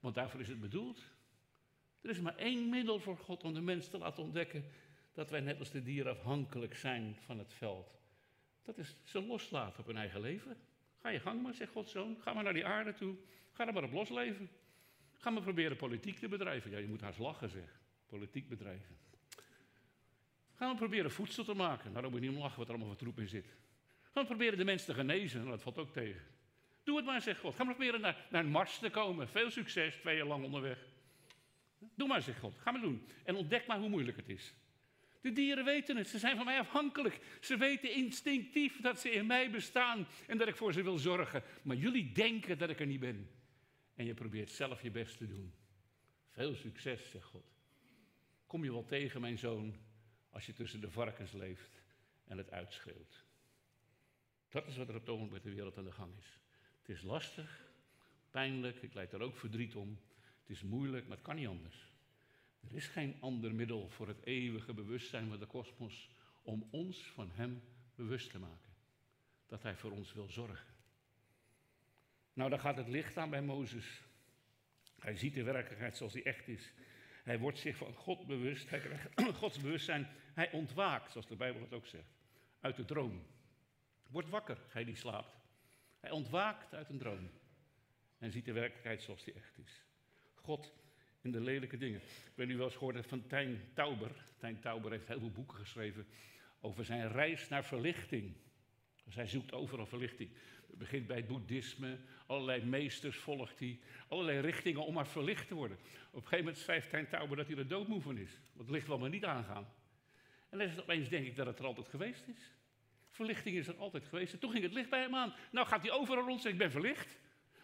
want 0.01 0.15
daarvoor 0.15 0.41
is 0.41 0.49
het 0.49 0.61
bedoeld. 0.61 1.03
Er 2.01 2.11
is 2.11 2.21
maar 2.21 2.37
één 2.37 2.69
middel 2.69 2.99
voor 3.01 3.19
God 3.19 3.43
om 3.45 3.55
de 3.55 3.61
mens 3.61 3.89
te 3.89 3.99
laten 3.99 4.23
ontdekken 4.23 4.65
dat 5.13 5.31
wij 5.31 5.41
net 5.41 5.59
als 5.59 5.71
de 5.71 5.83
dieren 5.83 6.13
afhankelijk 6.13 6.77
zijn 6.77 7.17
van 7.25 7.39
het 7.39 7.53
veld. 7.53 7.99
Dat 8.63 8.79
is 8.79 8.97
ze 9.05 9.23
loslaten 9.23 9.81
op 9.81 9.87
hun 9.87 9.97
eigen 9.97 10.21
leven. 10.21 10.57
Ga 11.01 11.09
je 11.09 11.21
gang 11.21 11.43
maar, 11.43 11.55
zegt 11.55 11.73
Gods 11.73 11.93
zoon. 11.93 12.17
Ga 12.21 12.33
maar 12.33 12.45
naar 12.45 12.53
die 12.53 12.67
aarde 12.67 12.95
toe. 12.95 13.17
Ga 13.53 13.67
er 13.67 13.73
maar 13.73 13.85
op 13.85 13.93
losleven. 13.93 14.51
Ga 15.13 15.31
maar 15.31 15.43
proberen 15.43 15.77
politiek 15.77 16.19
te 16.19 16.29
bedrijven. 16.29 16.71
Ja, 16.71 16.79
je 16.79 16.87
moet 16.87 17.01
haast 17.01 17.19
lachen 17.19 17.49
zeg. 17.49 17.81
Politiek 18.07 18.49
bedrijven. 18.49 18.97
Ga 20.55 20.67
maar 20.67 20.77
proberen 20.77 21.11
voedsel 21.11 21.45
te 21.45 21.55
maken. 21.55 21.91
Nou, 21.91 22.03
dan 22.03 22.11
moet 22.11 22.21
je 22.21 22.27
niet 22.27 22.37
om 22.37 22.43
lachen 22.43 22.59
wat 22.59 22.67
er 22.67 22.75
allemaal 22.75 22.93
voor 22.93 23.03
troep 23.03 23.19
in 23.19 23.29
zit. 23.29 23.57
Maar 24.17 24.27
proberen 24.27 24.59
de 24.59 24.65
mensen 24.65 24.87
te 24.87 25.01
genezen. 25.01 25.47
Dat 25.47 25.63
valt 25.63 25.79
ook 25.79 25.93
tegen. 25.93 26.23
Doe 26.85 26.97
het 26.97 27.05
maar, 27.05 27.23
zegt 27.23 27.41
God. 27.41 27.55
Ga 27.55 27.65
maar 27.65 27.75
proberen 27.75 28.01
naar, 28.01 28.27
naar 28.31 28.47
Mars 28.47 28.79
te 28.79 28.91
komen. 28.91 29.29
Veel 29.29 29.51
succes, 29.51 29.97
twee 29.97 30.17
jaar 30.17 30.27
lang 30.27 30.45
onderweg. 30.45 30.79
Doe 31.95 32.09
maar, 32.09 32.23
zegt 32.23 32.39
God. 32.39 32.59
Ga 32.59 32.71
maar 32.71 32.81
doen. 32.81 33.07
En 33.25 33.35
ontdek 33.35 33.67
maar 33.67 33.79
hoe 33.79 33.89
moeilijk 33.89 34.17
het 34.17 34.29
is. 34.29 34.55
De 35.21 35.33
dieren 35.33 35.65
weten 35.65 35.97
het, 35.97 36.09
ze 36.09 36.19
zijn 36.19 36.37
van 36.37 36.45
mij 36.45 36.59
afhankelijk. 36.59 37.21
Ze 37.41 37.57
weten 37.57 37.95
instinctief 37.95 38.81
dat 38.81 39.01
ze 39.01 39.11
in 39.11 39.27
mij 39.27 39.51
bestaan 39.51 40.07
en 40.27 40.39
dat 40.39 40.49
ik 40.49 40.57
voor 40.57 40.73
ze 40.73 40.83
wil 40.83 40.99
zorgen. 40.99 41.43
Maar 41.63 41.77
jullie 41.77 42.13
denken 42.13 42.59
dat 42.59 42.71
ik 42.71 42.81
er 42.81 42.87
niet 42.87 43.01
ben. 43.01 43.31
En 43.95 44.05
je 44.05 44.15
probeert 44.15 44.51
zelf 44.51 44.83
je 44.83 44.91
best 44.91 45.19
te 45.19 45.27
doen. 45.27 45.53
Veel 46.31 46.55
succes, 46.55 47.11
zegt 47.11 47.27
God. 47.27 47.55
Kom 48.47 48.65
je 48.65 48.73
wel 48.73 48.85
tegen, 48.85 49.21
mijn 49.21 49.39
zoon, 49.39 49.77
als 50.31 50.47
je 50.47 50.53
tussen 50.53 50.81
de 50.81 50.91
varkens 50.91 51.33
leeft 51.33 51.83
en 52.25 52.39
het 52.39 52.51
uitschreeuwt. 52.51 53.26
Dat 54.57 54.67
is 54.67 54.77
wat 54.77 54.89
er 54.89 54.95
op 54.95 55.01
het 55.01 55.11
ogenblik 55.11 55.33
met 55.33 55.43
de 55.43 55.57
wereld 55.57 55.79
aan 55.79 55.85
de 55.85 55.93
gang 55.93 56.17
is. 56.19 56.39
Het 56.79 56.89
is 56.89 57.03
lastig, 57.03 57.71
pijnlijk, 58.31 58.83
ik 58.83 58.95
leid 58.95 59.13
er 59.13 59.21
ook 59.21 59.37
verdriet 59.37 59.75
om. 59.75 59.99
Het 60.41 60.51
is 60.51 60.63
moeilijk, 60.63 61.07
maar 61.07 61.17
het 61.17 61.27
kan 61.27 61.37
niet 61.37 61.49
anders. 61.49 61.93
Er 62.61 62.77
is 62.77 62.87
geen 62.87 63.17
ander 63.21 63.55
middel 63.55 63.89
voor 63.89 64.09
het 64.09 64.25
eeuwige 64.25 64.75
bewustzijn 64.75 65.29
van 65.29 65.39
de 65.39 65.47
kosmos 65.47 66.11
om 66.43 66.69
ons 66.71 67.11
van 67.15 67.31
Hem 67.33 67.63
bewust 67.95 68.31
te 68.31 68.39
maken. 68.39 68.73
Dat 69.47 69.63
Hij 69.63 69.77
voor 69.77 69.91
ons 69.91 70.13
wil 70.13 70.29
zorgen. 70.29 70.75
Nou, 72.33 72.51
dan 72.51 72.61
gaat 72.61 72.77
het 72.77 72.89
licht 72.89 73.17
aan 73.17 73.31
bij 73.31 73.43
Mozes. 73.43 74.03
Hij 74.99 75.17
ziet 75.17 75.35
de 75.35 75.43
werkelijkheid 75.43 75.97
zoals 75.97 76.13
die 76.13 76.23
echt 76.23 76.49
is. 76.49 76.73
Hij 77.23 77.39
wordt 77.39 77.59
zich 77.59 77.77
van 77.77 77.95
God 77.95 78.27
bewust. 78.27 78.71
Hij 78.71 78.81
krijgt 78.81 79.09
Gods 79.41 79.59
bewustzijn. 79.59 80.09
Hij 80.35 80.53
ontwaakt, 80.53 81.13
zoals 81.13 81.27
de 81.27 81.37
Bijbel 81.37 81.61
het 81.61 81.73
ook 81.73 81.87
zegt, 81.87 82.19
uit 82.61 82.77
de 82.77 82.85
droom. 82.85 83.35
Wordt 84.09 84.29
wakker, 84.29 84.59
gij 84.69 84.85
die 84.85 84.97
slaapt. 84.97 85.37
Hij 86.01 86.11
ontwaakt 86.11 86.75
uit 86.75 86.89
een 86.89 86.99
droom. 86.99 87.31
En 88.19 88.31
ziet 88.31 88.45
de 88.45 88.53
werkelijkheid 88.53 89.03
zoals 89.03 89.25
die 89.25 89.35
echt 89.35 89.59
is. 89.59 89.85
God 90.35 90.73
in 91.21 91.33
de 91.33 91.41
lelijke 91.41 91.77
dingen. 91.77 92.01
Ik 92.01 92.35
ben 92.35 92.49
nu 92.49 92.57
wel 92.57 92.67
eens 92.67 92.77
gehoord 92.77 93.07
van 93.07 93.27
Tijn 93.27 93.61
Tauber. 93.75 94.11
Tijn 94.39 94.61
Tauber 94.61 94.91
heeft 94.91 95.09
heel 95.09 95.19
veel 95.19 95.31
boeken 95.31 95.59
geschreven 95.59 96.07
over 96.61 96.85
zijn 96.85 97.13
reis 97.13 97.49
naar 97.49 97.65
verlichting. 97.65 98.37
Dus 99.05 99.15
hij 99.15 99.27
zoekt 99.27 99.53
overal 99.53 99.87
verlichting. 99.87 100.31
Het 100.67 100.79
begint 100.79 101.07
bij 101.07 101.17
het 101.17 101.27
boeddhisme, 101.27 101.99
allerlei 102.27 102.65
meesters 102.65 103.17
volgt 103.17 103.59
hij, 103.59 103.81
allerlei 104.09 104.41
richtingen 104.41 104.85
om 104.85 104.95
maar 104.95 105.07
verlicht 105.07 105.49
te 105.49 105.55
worden. 105.55 105.77
Op 106.11 106.15
een 106.15 106.21
gegeven 106.21 106.45
moment 106.45 106.59
schrijft 106.59 106.91
Tijn 106.91 107.09
Tauber 107.09 107.37
dat 107.37 107.47
hij 107.47 107.57
er 107.57 107.69
doodmoe 107.69 108.01
van 108.01 108.19
is. 108.19 108.31
Want 108.53 108.67
het 108.67 108.71
licht 108.71 108.87
wil 108.87 108.99
maar 108.99 109.11
niet 109.11 109.25
aangaan. 109.25 109.69
En 110.49 110.59
dan 110.59 110.67
is 110.67 110.71
het 110.71 110.83
opeens 110.83 111.09
denk 111.09 111.27
ik 111.27 111.37
dat 111.37 111.47
het 111.47 111.59
er 111.59 111.65
altijd 111.65 111.89
geweest 111.89 112.27
is. 112.27 112.56
Verlichting 113.17 113.57
is 113.57 113.67
er 113.67 113.77
altijd 113.77 114.07
geweest. 114.07 114.33
En 114.33 114.39
toen 114.39 114.51
ging 114.51 114.63
het 114.63 114.73
licht 114.73 114.91
bij 114.91 115.01
hem 115.01 115.15
aan. 115.15 115.35
Nou 115.51 115.67
gaat 115.67 115.83
hij 115.83 115.91
overal 115.91 116.25
rond 116.25 116.45
en 116.45 116.51
ik 116.51 116.59
ben 116.59 116.71
verlicht. 116.71 117.19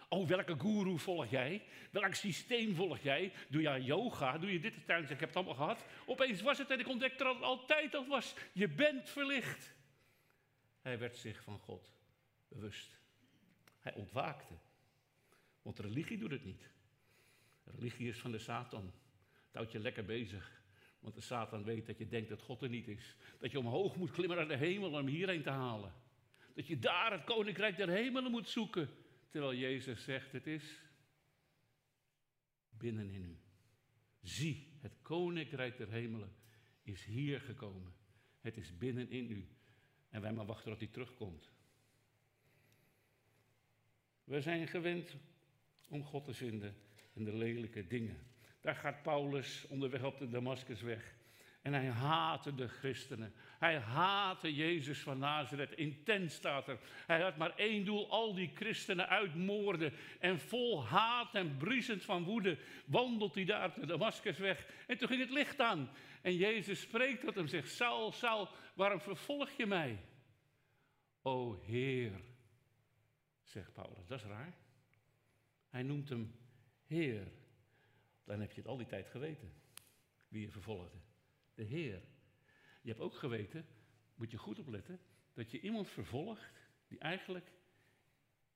Oh, 0.09 0.29
welke 0.29 0.59
guru 0.59 0.99
volg 0.99 1.31
jij? 1.31 1.63
Welk 1.91 2.15
systeem 2.15 2.75
volg 2.75 2.99
jij? 2.99 3.33
Doe 3.49 3.63
je 3.63 3.85
yoga? 3.85 4.39
Doe 4.39 4.53
je 4.53 4.61
dit 4.61 4.75
en 4.75 5.01
dat? 5.01 5.11
Ik 5.11 5.21
heb 5.21 5.29
het 5.29 5.37
allemaal 5.37 5.55
gehad. 5.55 5.85
Opeens 6.07 6.41
was 6.41 6.59
het 6.59 6.71
en 6.71 6.81
ik 6.81 6.89
ontdekte 6.89 7.25
dat 7.25 7.35
het 7.35 7.45
altijd 7.45 7.95
al 7.95 8.07
was. 8.07 8.35
Je 8.53 8.69
bent 8.69 9.11
verlicht. 9.11 9.75
Hij 10.83 10.99
werd 10.99 11.17
zich 11.17 11.43
van 11.43 11.59
God 11.59 11.93
bewust. 12.49 12.99
Hij 13.81 13.95
ontwaakte. 13.95 14.55
Want 15.63 15.79
religie 15.79 16.19
doet 16.19 16.31
het 16.31 16.45
niet. 16.45 16.71
Religie 17.65 18.09
is 18.09 18.19
van 18.19 18.31
de 18.31 18.39
Satan. 18.39 18.93
Het 19.47 19.55
houdt 19.55 19.73
je 19.73 19.79
lekker 19.79 20.05
bezig. 20.05 20.62
Want 21.03 21.15
de 21.15 21.21
Satan 21.21 21.65
weet 21.65 21.87
dat 21.87 21.99
je 21.99 22.09
denkt 22.09 22.29
dat 22.29 22.43
God 22.43 22.63
er 22.63 22.69
niet 22.69 22.89
is. 22.89 23.17
Dat 23.39 23.51
je 23.51 23.59
omhoog 23.59 23.97
moet 23.97 24.11
klimmen 24.11 24.37
naar 24.37 24.49
de 24.49 24.57
hemel 24.57 24.91
om 24.93 25.07
hierheen 25.07 25.43
te 25.43 25.51
halen. 25.51 25.93
Dat 26.55 26.67
je 26.67 26.79
daar 26.79 27.13
het 27.13 27.25
koninkrijk 27.25 27.77
der 27.77 27.89
hemelen 27.89 28.31
moet 28.31 28.49
zoeken. 28.49 28.89
Terwijl 29.29 29.55
Jezus 29.55 30.05
zegt, 30.05 30.33
het 30.33 30.47
is 30.47 30.81
binnenin 32.71 33.25
u. 33.25 33.39
Zie, 34.23 34.73
het 34.81 34.93
koninkrijk 35.03 35.77
der 35.77 35.91
hemelen 35.91 36.35
is 36.83 37.05
hier 37.05 37.41
gekomen. 37.41 37.95
Het 38.41 38.57
is 38.57 38.79
binnenin 38.79 39.31
u. 39.31 39.49
En 40.09 40.21
wij 40.21 40.33
maar 40.33 40.47
wachten 40.47 40.71
tot 40.71 40.81
hij 40.81 40.89
terugkomt. 40.89 41.51
We 44.25 44.41
zijn 44.41 44.69
gewend 44.69 45.17
om 45.89 46.05
God 46.05 46.25
te 46.25 46.35
vinden 46.35 46.77
in 47.13 47.25
de 47.25 47.35
lelijke 47.35 47.87
dingen. 47.87 48.32
Daar 48.63 48.75
gaat 48.75 49.03
Paulus 49.03 49.67
onderweg 49.69 50.03
op 50.03 50.19
de 50.19 50.29
Damascusweg. 50.29 51.15
En 51.63 51.73
hij 51.73 51.87
haatte 51.87 52.55
de 52.55 52.69
christenen. 52.69 53.35
Hij 53.59 53.79
haatte 53.79 54.55
Jezus 54.55 55.01
van 55.01 55.19
Nazareth. 55.19 55.73
Intens 55.73 56.35
staat 56.35 56.69
er. 56.69 56.79
Hij 57.07 57.21
had 57.21 57.37
maar 57.37 57.57
één 57.57 57.85
doel: 57.85 58.11
al 58.11 58.35
die 58.35 58.51
christenen 58.55 59.09
uitmoorden. 59.09 59.93
En 60.21 60.39
vol 60.39 60.85
haat 60.87 61.35
en 61.35 61.57
briesend 61.57 62.05
van 62.05 62.25
woede 62.25 62.59
wandelt 62.87 63.35
hij 63.35 63.45
daar 63.45 63.81
de 63.81 63.87
Damascusweg. 63.87 64.67
En 64.87 64.99
toen 64.99 65.09
ging 65.09 65.21
het 65.21 65.31
licht 65.31 65.61
aan. 65.61 65.91
En 66.23 66.37
Jezus 66.37 66.81
spreekt 66.81 67.25
tot 67.25 67.35
hem: 67.35 67.47
zegt: 67.47 67.71
Saul, 67.71 68.13
Saul, 68.13 68.49
waarom 68.75 69.01
vervolg 69.01 69.51
je 69.51 69.67
mij? 69.67 69.99
O 71.23 71.61
Heer, 71.67 72.13
zegt 73.43 73.73
Paulus. 73.73 74.07
Dat 74.07 74.19
is 74.19 74.27
raar. 74.27 74.55
Hij 75.69 75.83
noemt 75.83 76.09
hem 76.09 76.35
Heer. 76.87 77.41
Dan 78.25 78.41
heb 78.41 78.53
je 78.53 78.61
het 78.61 78.71
al 78.71 78.77
die 78.77 78.87
tijd 78.87 79.07
geweten 79.07 79.53
wie 80.29 80.41
je 80.41 80.51
vervolgde 80.51 80.99
de 81.55 81.63
Heer. 81.63 82.03
Je 82.83 82.89
hebt 82.89 83.01
ook 83.01 83.15
geweten, 83.15 83.67
moet 84.15 84.31
je 84.31 84.39
goed 84.39 84.59
opletten, 84.59 85.01
dat 85.33 85.51
je 85.51 85.61
iemand 85.61 85.89
vervolgt 85.89 86.53
die 86.89 86.99
eigenlijk 86.99 87.53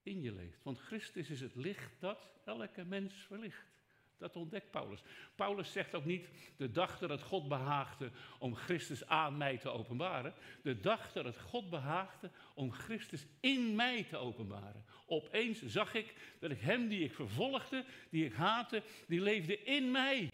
in 0.02 0.22
je 0.22 0.32
leeft. 0.32 0.62
Want 0.62 0.78
Christus 0.78 1.30
is 1.30 1.40
het 1.40 1.54
licht 1.54 2.00
dat 2.00 2.32
elke 2.44 2.84
mens 2.84 3.14
verlicht. 3.14 3.75
Dat 4.18 4.36
ontdekt 4.36 4.70
Paulus. 4.70 5.02
Paulus 5.34 5.72
zegt 5.72 5.94
ook 5.94 6.04
niet 6.04 6.28
de 6.56 6.70
dag 6.70 6.98
dat 6.98 7.10
het 7.10 7.22
God 7.22 7.48
behaagde 7.48 8.10
om 8.38 8.54
Christus 8.54 9.06
aan 9.06 9.36
mij 9.36 9.58
te 9.58 9.68
openbaren. 9.68 10.34
De 10.62 10.80
dag 10.80 11.12
dat 11.12 11.24
het 11.24 11.38
God 11.38 11.70
behaagde 11.70 12.30
om 12.54 12.72
Christus 12.72 13.26
in 13.40 13.74
mij 13.74 14.04
te 14.04 14.16
openbaren. 14.16 14.84
Opeens 15.06 15.62
zag 15.62 15.94
ik 15.94 16.14
dat 16.38 16.50
ik 16.50 16.60
hem 16.60 16.88
die 16.88 17.04
ik 17.04 17.14
vervolgde, 17.14 17.84
die 18.10 18.24
ik 18.24 18.32
haatte, 18.32 18.82
die 19.06 19.20
leefde 19.20 19.62
in 19.62 19.90
mij. 19.90 20.30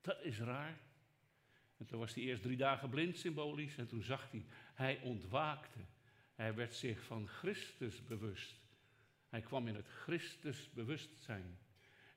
Dat 0.00 0.22
is 0.22 0.38
raar. 0.38 0.80
En 1.76 1.86
toen 1.86 1.98
was 1.98 2.14
hij 2.14 2.22
eerst 2.22 2.42
drie 2.42 2.56
dagen 2.56 2.88
blind, 2.88 3.16
symbolisch, 3.16 3.76
en 3.76 3.88
toen 3.88 4.02
zag 4.02 4.30
hij, 4.30 4.44
hij 4.74 5.00
ontwaakte. 5.02 5.78
Hij 6.34 6.54
werd 6.54 6.74
zich 6.74 7.02
van 7.02 7.28
Christus 7.28 8.04
bewust. 8.04 8.54
Hij 9.28 9.40
kwam 9.40 9.68
in 9.68 9.74
het 9.74 9.88
Christus 9.88 10.70
bewustzijn. 10.72 11.58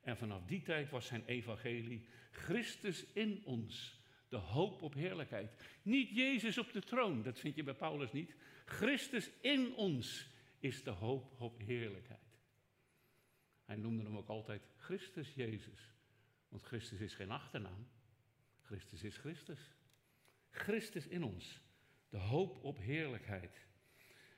En 0.08 0.17
vanaf 0.17 0.46
die 0.46 0.62
tijd 0.62 0.89
was 0.89 1.06
zijn 1.06 1.26
evangelie 1.26 2.08
Christus 2.32 3.06
in 3.13 3.41
ons, 3.46 4.00
de 4.30 4.38
hoop 4.38 4.82
op 4.82 4.93
heerlijkheid. 4.93 5.52
Niet 5.82 6.10
Jezus 6.10 6.58
op 6.58 6.74
de 6.74 6.82
troon, 6.82 7.24
dat 7.24 7.39
vind 7.39 7.56
je 7.56 7.63
bij 7.63 7.74
Paulus 7.74 8.12
niet. 8.12 8.36
Christus 8.65 9.30
in 9.41 9.76
ons 9.76 10.30
is 10.60 10.84
de 10.84 10.89
hoop 10.89 11.41
op 11.41 11.58
heerlijkheid. 11.60 12.39
Hij 13.65 13.76
noemde 13.76 14.04
hem 14.04 14.17
ook 14.17 14.28
altijd 14.28 14.62
Christus 14.78 15.34
Jezus, 15.34 15.93
want 16.50 16.63
Christus 16.63 17.00
is 17.00 17.13
geen 17.13 17.32
achternaam. 17.32 17.88
Christus 18.62 19.04
is 19.04 19.17
Christus. 19.17 19.60
Christus 20.50 21.08
in 21.08 21.24
ons. 21.24 21.62
De 22.10 22.17
hoop 22.17 22.63
op 22.63 22.78
heerlijkheid. 22.78 23.65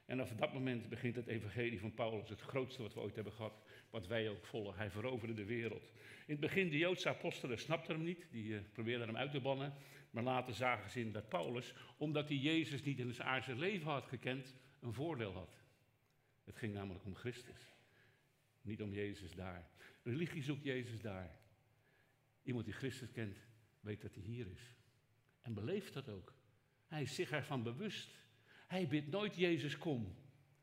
En 0.06 0.18
vanaf 0.18 0.36
dat 0.40 0.54
moment 0.54 0.90
begint 0.90 1.16
het 1.16 1.28
evangelie 1.28 1.80
van 1.80 1.94
Paulus, 1.94 2.30
het 2.30 2.42
grootste 2.42 2.82
wat 2.82 2.94
we 2.94 3.00
ooit 3.00 3.16
hebben 3.16 3.34
gehad, 3.34 3.62
wat 3.90 4.08
wij 4.08 4.30
ook 4.30 4.46
volgen. 4.46 4.78
Hij 4.78 4.90
veroverde 4.90 5.34
de 5.34 5.46
wereld. 5.46 5.84
In 6.26 6.36
het 6.36 6.40
begin, 6.40 6.70
de 6.70 6.78
Joodse 6.78 7.10
apostelen 7.10 7.60
snapten 7.60 7.96
hem 7.96 8.04
niet, 8.04 8.28
die 8.32 8.46
uh, 8.46 8.60
probeerden 8.72 9.08
hem 9.08 9.18
uit 9.18 9.32
te 9.32 9.40
bannen. 9.40 9.74
Maar 10.12 10.24
later 10.24 10.54
zagen 10.54 10.90
ze 10.90 11.00
in 11.00 11.12
dat 11.12 11.30
Paulus, 11.30 11.74
omdat 11.98 12.28
hij 12.28 12.38
Jezus 12.38 12.84
niet 12.84 13.00
in 13.00 13.14
zijn 13.14 13.28
aardse 13.28 13.56
leven 13.56 13.92
had 13.92 14.08
gekend, 14.08 14.56
een 14.80 14.94
voordeel 14.94 15.34
had. 15.34 15.58
Het 16.44 16.58
ging 16.58 16.74
namelijk 16.74 17.06
om 17.06 17.16
Christus, 17.16 17.74
niet 18.62 18.82
om 18.82 18.94
Jezus 18.94 19.32
daar. 19.32 19.70
Religie 20.04 20.44
zoekt 20.44 20.64
Jezus 20.64 21.02
daar. 21.02 21.38
Iemand 22.44 22.66
die 22.66 22.74
Christus 22.74 23.12
kent, 23.12 23.38
weet 23.80 24.02
dat 24.02 24.14
hij 24.14 24.24
hier 24.24 24.48
is. 24.52 24.76
En 25.42 25.54
beleeft 25.54 25.94
dat 25.94 26.10
ook. 26.10 26.34
Hij 26.88 27.02
is 27.02 27.16
zich 27.16 27.32
ervan 27.32 27.64
bewust. 27.64 28.10
Hij 28.68 28.88
bidt 28.88 29.08
nooit 29.08 29.36
Jezus 29.36 29.78
kom. 29.78 30.16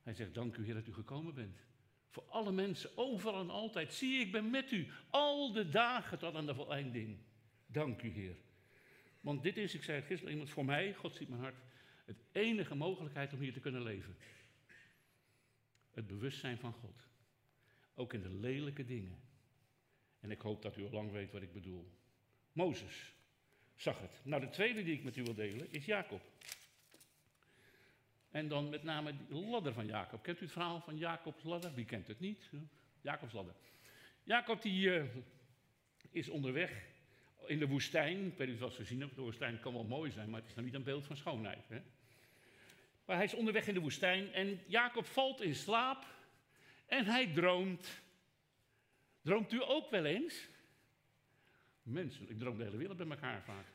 Hij 0.03 0.15
zegt 0.15 0.35
dank 0.35 0.57
u 0.57 0.65
Heer 0.65 0.75
dat 0.75 0.87
u 0.87 0.93
gekomen 0.93 1.35
bent. 1.35 1.67
Voor 2.17 2.29
alle 2.29 2.53
mensen, 2.53 2.91
overal 2.97 3.41
en 3.41 3.51
altijd. 3.51 3.93
Zie, 3.93 4.21
ik 4.21 4.33
ben 4.33 4.51
met 4.51 4.71
u. 4.71 4.87
Al 5.11 5.53
de 5.53 5.69
dagen 5.69 6.19
tot 6.19 6.35
aan 6.35 6.47
de 6.47 6.55
voleinding. 6.55 7.19
Dank 7.67 8.03
u 8.03 8.09
Heer. 8.09 8.37
Want 9.21 9.43
dit 9.43 9.57
is, 9.57 9.75
ik 9.75 9.83
zei 9.83 9.97
het 9.97 10.07
gisteren, 10.07 10.33
iemand 10.33 10.51
voor 10.51 10.65
mij, 10.65 10.95
God 10.95 11.17
ziet 11.17 11.29
mijn 11.29 11.41
hart, 11.41 11.57
het 12.05 12.17
enige 12.33 12.75
mogelijkheid 12.75 13.33
om 13.33 13.41
hier 13.41 13.53
te 13.53 13.61
kunnen 13.61 13.83
leven. 13.83 14.17
Het 15.91 16.07
bewustzijn 16.07 16.59
van 16.59 16.73
God. 16.73 17.07
Ook 17.95 18.13
in 18.13 18.23
de 18.23 18.31
lelijke 18.31 18.85
dingen. 18.85 19.21
En 20.21 20.31
ik 20.31 20.41
hoop 20.41 20.63
dat 20.63 20.77
u 20.77 20.85
al 20.85 20.91
lang 20.91 21.11
weet 21.11 21.33
wat 21.33 21.43
ik 21.43 21.53
bedoel. 21.53 21.93
Mozes 22.53 23.13
zag 23.75 24.01
het. 24.01 24.21
Nou, 24.23 24.41
de 24.41 24.51
tweede 24.51 24.83
die 24.83 24.95
ik 24.95 25.05
met 25.05 25.17
u 25.17 25.23
wil 25.23 25.35
delen 25.35 25.73
is 25.73 25.85
Jacob. 25.85 26.23
En 28.37 28.49
dan 28.49 28.69
met 28.69 28.83
name 28.83 29.15
de 29.29 29.35
ladder 29.35 29.73
van 29.73 29.87
Jacob. 29.87 30.23
Kent 30.23 30.41
u 30.41 30.43
het 30.43 30.53
verhaal 30.53 30.81
van 30.81 30.97
Jacobs 30.99 31.43
ladder? 31.43 31.75
Wie 31.75 31.85
kent 31.85 32.07
het 32.07 32.21
niet? 32.21 32.51
Jacobs 33.01 33.33
ladder. 33.33 33.55
Jacob 34.23 34.63
die 34.63 34.89
uh, 34.89 35.05
is 36.11 36.29
onderweg 36.29 36.85
in 37.47 37.59
de 37.59 37.67
woestijn. 37.67 38.27
Ik 38.27 38.37
weet 38.37 38.49
niet 38.49 38.63
of 38.63 38.75
gezien 38.75 39.01
hebt. 39.01 39.15
De 39.15 39.21
woestijn 39.21 39.61
kan 39.61 39.73
wel 39.73 39.85
mooi 39.85 40.11
zijn, 40.11 40.31
maar 40.31 40.41
het 40.41 40.49
is 40.49 40.55
nou 40.55 40.67
niet 40.67 40.77
een 40.77 40.83
beeld 40.83 41.07
van 41.07 41.17
schoonheid. 41.17 41.69
Hè? 41.69 41.83
Maar 43.05 43.17
hij 43.17 43.25
is 43.25 43.35
onderweg 43.35 43.67
in 43.67 43.75
de 43.75 43.81
woestijn 43.81 44.33
en 44.33 44.61
Jacob 44.67 45.07
valt 45.07 45.41
in 45.43 45.55
slaap 45.55 46.05
en 46.87 47.05
hij 47.05 47.33
droomt. 47.33 48.03
Droomt 49.23 49.53
u 49.53 49.63
ook 49.63 49.91
wel 49.91 50.05
eens? 50.05 50.49
Mensen, 51.83 52.31
ik 52.31 52.39
droom 52.39 52.57
de 52.57 52.65
hele 52.65 52.77
wereld 52.77 52.97
bij 52.97 53.09
elkaar 53.09 53.43
vaak. 53.43 53.67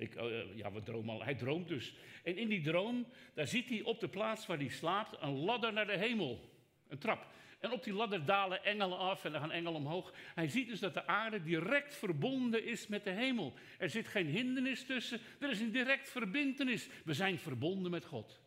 Ik, 0.00 0.14
uh, 0.14 0.56
ja, 0.56 0.72
we 0.72 0.82
dromen 0.82 1.14
al. 1.14 1.24
Hij 1.24 1.34
droomt 1.34 1.68
dus. 1.68 1.94
En 2.24 2.36
in 2.36 2.48
die 2.48 2.60
droom, 2.60 3.06
daar 3.34 3.46
ziet 3.46 3.68
hij 3.68 3.82
op 3.82 4.00
de 4.00 4.08
plaats 4.08 4.46
waar 4.46 4.58
hij 4.58 4.68
slaapt 4.68 5.16
een 5.20 5.38
ladder 5.38 5.72
naar 5.72 5.86
de 5.86 5.96
hemel. 5.96 6.50
Een 6.88 6.98
trap. 6.98 7.26
En 7.60 7.70
op 7.70 7.84
die 7.84 7.92
ladder 7.92 8.24
dalen 8.24 8.64
engelen 8.64 8.98
af 8.98 9.24
en 9.24 9.32
dan 9.32 9.40
gaan 9.40 9.52
engelen 9.52 9.74
omhoog. 9.74 10.12
Hij 10.34 10.48
ziet 10.48 10.68
dus 10.68 10.80
dat 10.80 10.94
de 10.94 11.06
aarde 11.06 11.42
direct 11.42 11.94
verbonden 11.96 12.64
is 12.64 12.86
met 12.86 13.04
de 13.04 13.10
hemel. 13.10 13.52
Er 13.78 13.90
zit 13.90 14.08
geen 14.08 14.26
hindernis 14.26 14.84
tussen, 14.84 15.20
er 15.40 15.50
is 15.50 15.60
een 15.60 15.72
direct 15.72 16.08
verbindenis. 16.08 16.88
We 17.04 17.14
zijn 17.14 17.38
verbonden 17.38 17.90
met 17.90 18.04
God. 18.04 18.40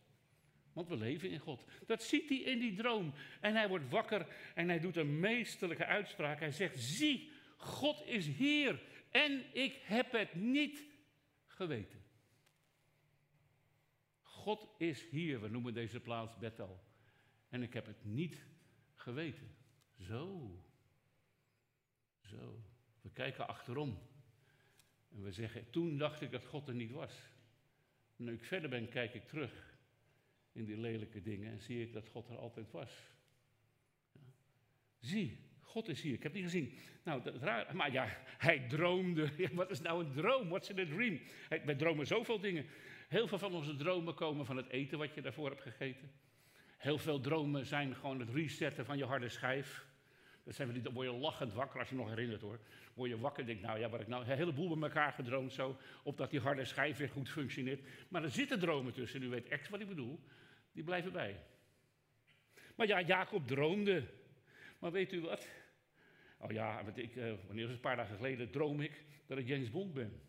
Want 0.73 0.87
we 0.87 0.97
leven 0.97 1.29
in 1.29 1.39
God. 1.39 1.65
Dat 1.85 2.03
ziet 2.03 2.29
hij 2.29 2.37
in 2.37 2.59
die 2.59 2.73
droom. 2.73 3.13
En 3.41 3.55
hij 3.55 3.67
wordt 3.67 3.89
wakker 3.89 4.27
en 4.55 4.69
hij 4.69 4.79
doet 4.79 4.97
een 4.97 5.19
meesterlijke 5.19 5.85
uitspraak. 5.85 6.39
Hij 6.39 6.51
zegt: 6.51 6.79
Zie, 6.79 7.31
God 7.57 8.03
is 8.05 8.27
hier 8.27 8.79
en 9.11 9.43
ik 9.51 9.79
heb 9.83 10.11
het 10.11 10.35
niet 10.35 10.85
geweten. 11.53 12.03
God 14.21 14.69
is 14.77 15.09
hier. 15.09 15.41
We 15.41 15.47
noemen 15.47 15.73
deze 15.73 15.99
plaats 15.99 16.37
Bethel. 16.37 16.83
En 17.49 17.63
ik 17.63 17.73
heb 17.73 17.85
het 17.85 18.05
niet 18.05 18.45
geweten. 18.93 19.55
Zo. 19.97 20.51
Zo. 22.21 22.63
We 23.01 23.09
kijken 23.09 23.47
achterom. 23.47 23.97
En 25.09 25.23
we 25.23 25.31
zeggen, 25.31 25.69
toen 25.69 25.97
dacht 25.97 26.21
ik 26.21 26.31
dat 26.31 26.45
God 26.45 26.67
er 26.67 26.75
niet 26.75 26.91
was. 26.91 27.13
En 28.15 28.23
nu 28.25 28.33
ik 28.33 28.43
verder 28.43 28.69
ben, 28.69 28.89
kijk 28.89 29.13
ik 29.13 29.27
terug 29.27 29.77
in 30.51 30.65
die 30.65 30.77
lelijke 30.77 31.21
dingen 31.21 31.51
en 31.51 31.59
zie 31.59 31.81
ik 31.81 31.93
dat 31.93 32.07
God 32.07 32.29
er 32.29 32.37
altijd 32.37 32.71
was. 32.71 33.11
Ja. 34.11 34.21
Zie, 34.99 35.52
God 35.73 35.87
is 35.87 36.01
hier. 36.01 36.13
Ik 36.13 36.23
heb 36.23 36.33
niet 36.33 36.43
gezien. 36.43 36.73
Nou, 37.03 37.21
raar. 37.39 37.75
Maar 37.75 37.91
ja, 37.91 38.07
hij 38.37 38.65
droomde. 38.67 39.29
Wat 39.53 39.71
is 39.71 39.81
nou 39.81 40.05
een 40.05 40.11
droom? 40.11 40.49
What's 40.49 40.69
in 40.69 40.79
a 40.79 40.85
dream? 40.85 41.19
Wij 41.65 41.75
dromen 41.75 42.07
zoveel 42.07 42.39
dingen. 42.39 42.65
Heel 43.07 43.27
veel 43.27 43.37
van 43.37 43.53
onze 43.53 43.75
dromen 43.75 44.13
komen 44.13 44.45
van 44.45 44.57
het 44.57 44.69
eten 44.69 44.97
wat 44.97 45.13
je 45.13 45.21
daarvoor 45.21 45.49
hebt 45.49 45.61
gegeten. 45.61 46.11
Heel 46.77 46.97
veel 46.97 47.19
dromen 47.19 47.65
zijn 47.65 47.95
gewoon 47.95 48.19
het 48.19 48.29
resetten 48.29 48.85
van 48.85 48.97
je 48.97 49.05
harde 49.05 49.29
schijf. 49.29 49.85
Dat 50.43 50.55
zijn 50.55 50.67
we 50.67 50.73
niet, 50.73 50.83
dan 50.83 50.93
word 50.93 51.07
je 51.07 51.13
lachend 51.13 51.53
wakker 51.53 51.79
als 51.79 51.89
je 51.89 51.95
nog 51.95 52.09
herinnert 52.09 52.41
hoor. 52.41 52.59
Word 52.93 53.09
je 53.09 53.19
wakker 53.19 53.41
en 53.41 53.47
denk 53.47 53.61
nou 53.61 53.79
ja, 53.79 53.89
wat 53.89 53.99
ik 53.99 54.07
nou 54.07 54.23
een 54.23 54.37
heleboel 54.37 54.77
bij 54.77 54.89
elkaar 54.89 55.11
gedroomd 55.11 55.53
zo. 55.53 55.77
Opdat 56.03 56.29
die 56.29 56.39
harde 56.39 56.65
schijf 56.65 56.97
weer 56.97 57.09
goed 57.09 57.29
functioneert. 57.29 57.81
Maar 58.07 58.23
er 58.23 58.29
zitten 58.29 58.59
dromen 58.59 58.93
tussen, 58.93 59.23
u 59.23 59.29
weet 59.29 59.47
echt 59.47 59.69
wat 59.69 59.79
ik 59.79 59.87
bedoel. 59.87 60.19
Die 60.71 60.83
blijven 60.83 61.11
bij. 61.11 61.39
Maar 62.75 62.87
ja, 62.87 63.01
Jacob 63.01 63.47
droomde. 63.47 64.03
Maar 64.79 64.91
weet 64.91 65.13
u 65.13 65.21
wat? 65.21 65.47
Oh 66.37 66.51
ja, 66.51 66.83
ik, 66.93 67.15
uh, 67.15 67.33
wanneer 67.47 67.65
was 67.65 67.73
een 67.73 67.79
paar 67.79 67.95
dagen 67.95 68.15
geleden, 68.15 68.51
droom 68.51 68.81
ik 68.81 69.03
dat 69.27 69.37
ik 69.37 69.47
James 69.47 69.71
Bond 69.71 69.93
ben. 69.93 70.21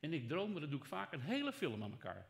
En 0.00 0.12
ik 0.12 0.28
droom, 0.28 0.60
dat 0.60 0.70
doe 0.70 0.80
ik 0.80 0.84
vaak, 0.84 1.12
een 1.12 1.20
hele 1.20 1.52
film 1.52 1.82
aan 1.82 1.90
elkaar. 1.90 2.26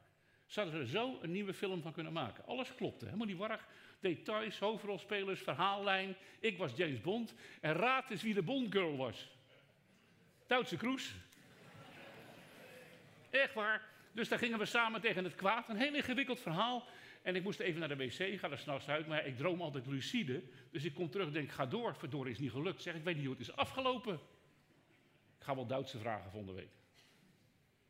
Zouden 0.46 0.80
er 0.80 0.86
zo 0.86 1.18
een 1.22 1.32
nieuwe 1.32 1.54
film 1.54 1.82
van 1.82 1.92
kunnen 1.92 2.12
maken? 2.12 2.46
Alles 2.46 2.74
klopte, 2.74 3.04
helemaal 3.04 3.26
niet 3.26 3.36
warrig. 3.36 3.68
Details, 4.00 4.58
hoofdrolspelers, 4.58 5.40
verhaallijn. 5.40 6.16
Ik 6.40 6.58
was 6.58 6.76
James 6.76 7.00
Bond. 7.00 7.34
En 7.60 7.72
raad 7.72 8.10
eens 8.10 8.22
wie 8.22 8.34
de 8.34 8.42
Bondgirl 8.42 8.96
was. 8.96 9.30
Duitse 10.46 10.76
Kroes. 10.76 11.14
Echt 13.30 13.54
waar. 13.54 13.82
Dus 14.12 14.28
daar 14.28 14.38
gingen 14.38 14.58
we 14.58 14.64
samen 14.64 15.00
tegen 15.00 15.24
het 15.24 15.34
kwaad. 15.34 15.68
Een 15.68 15.76
heel 15.76 15.94
ingewikkeld 15.94 16.40
verhaal. 16.40 16.86
En 17.24 17.36
ik 17.36 17.42
moest 17.42 17.60
even 17.60 17.80
naar 17.80 17.88
de 17.88 17.96
wc, 17.96 18.38
ga 18.38 18.50
er 18.50 18.58
s'nachts 18.58 18.88
uit. 18.88 19.06
Maar 19.06 19.26
ik 19.26 19.36
droom 19.36 19.60
altijd 19.60 19.86
lucide. 19.86 20.42
Dus 20.70 20.84
ik 20.84 20.94
kom 20.94 21.10
terug 21.10 21.26
en 21.26 21.32
denk, 21.32 21.50
ga 21.50 21.66
door. 21.66 21.96
Verdorie 21.96 22.32
is 22.32 22.38
niet 22.38 22.50
gelukt. 22.50 22.82
Zeg, 22.82 22.94
ik 22.94 23.04
weet 23.04 23.16
niet 23.16 23.24
hoe 23.24 23.34
het 23.34 23.48
is 23.48 23.56
afgelopen. 23.56 24.14
Ik 25.38 25.44
ga 25.44 25.54
wel 25.54 25.66
Duitse 25.66 25.98
vragen 25.98 26.30
volgende 26.30 26.54
week. 26.54 26.70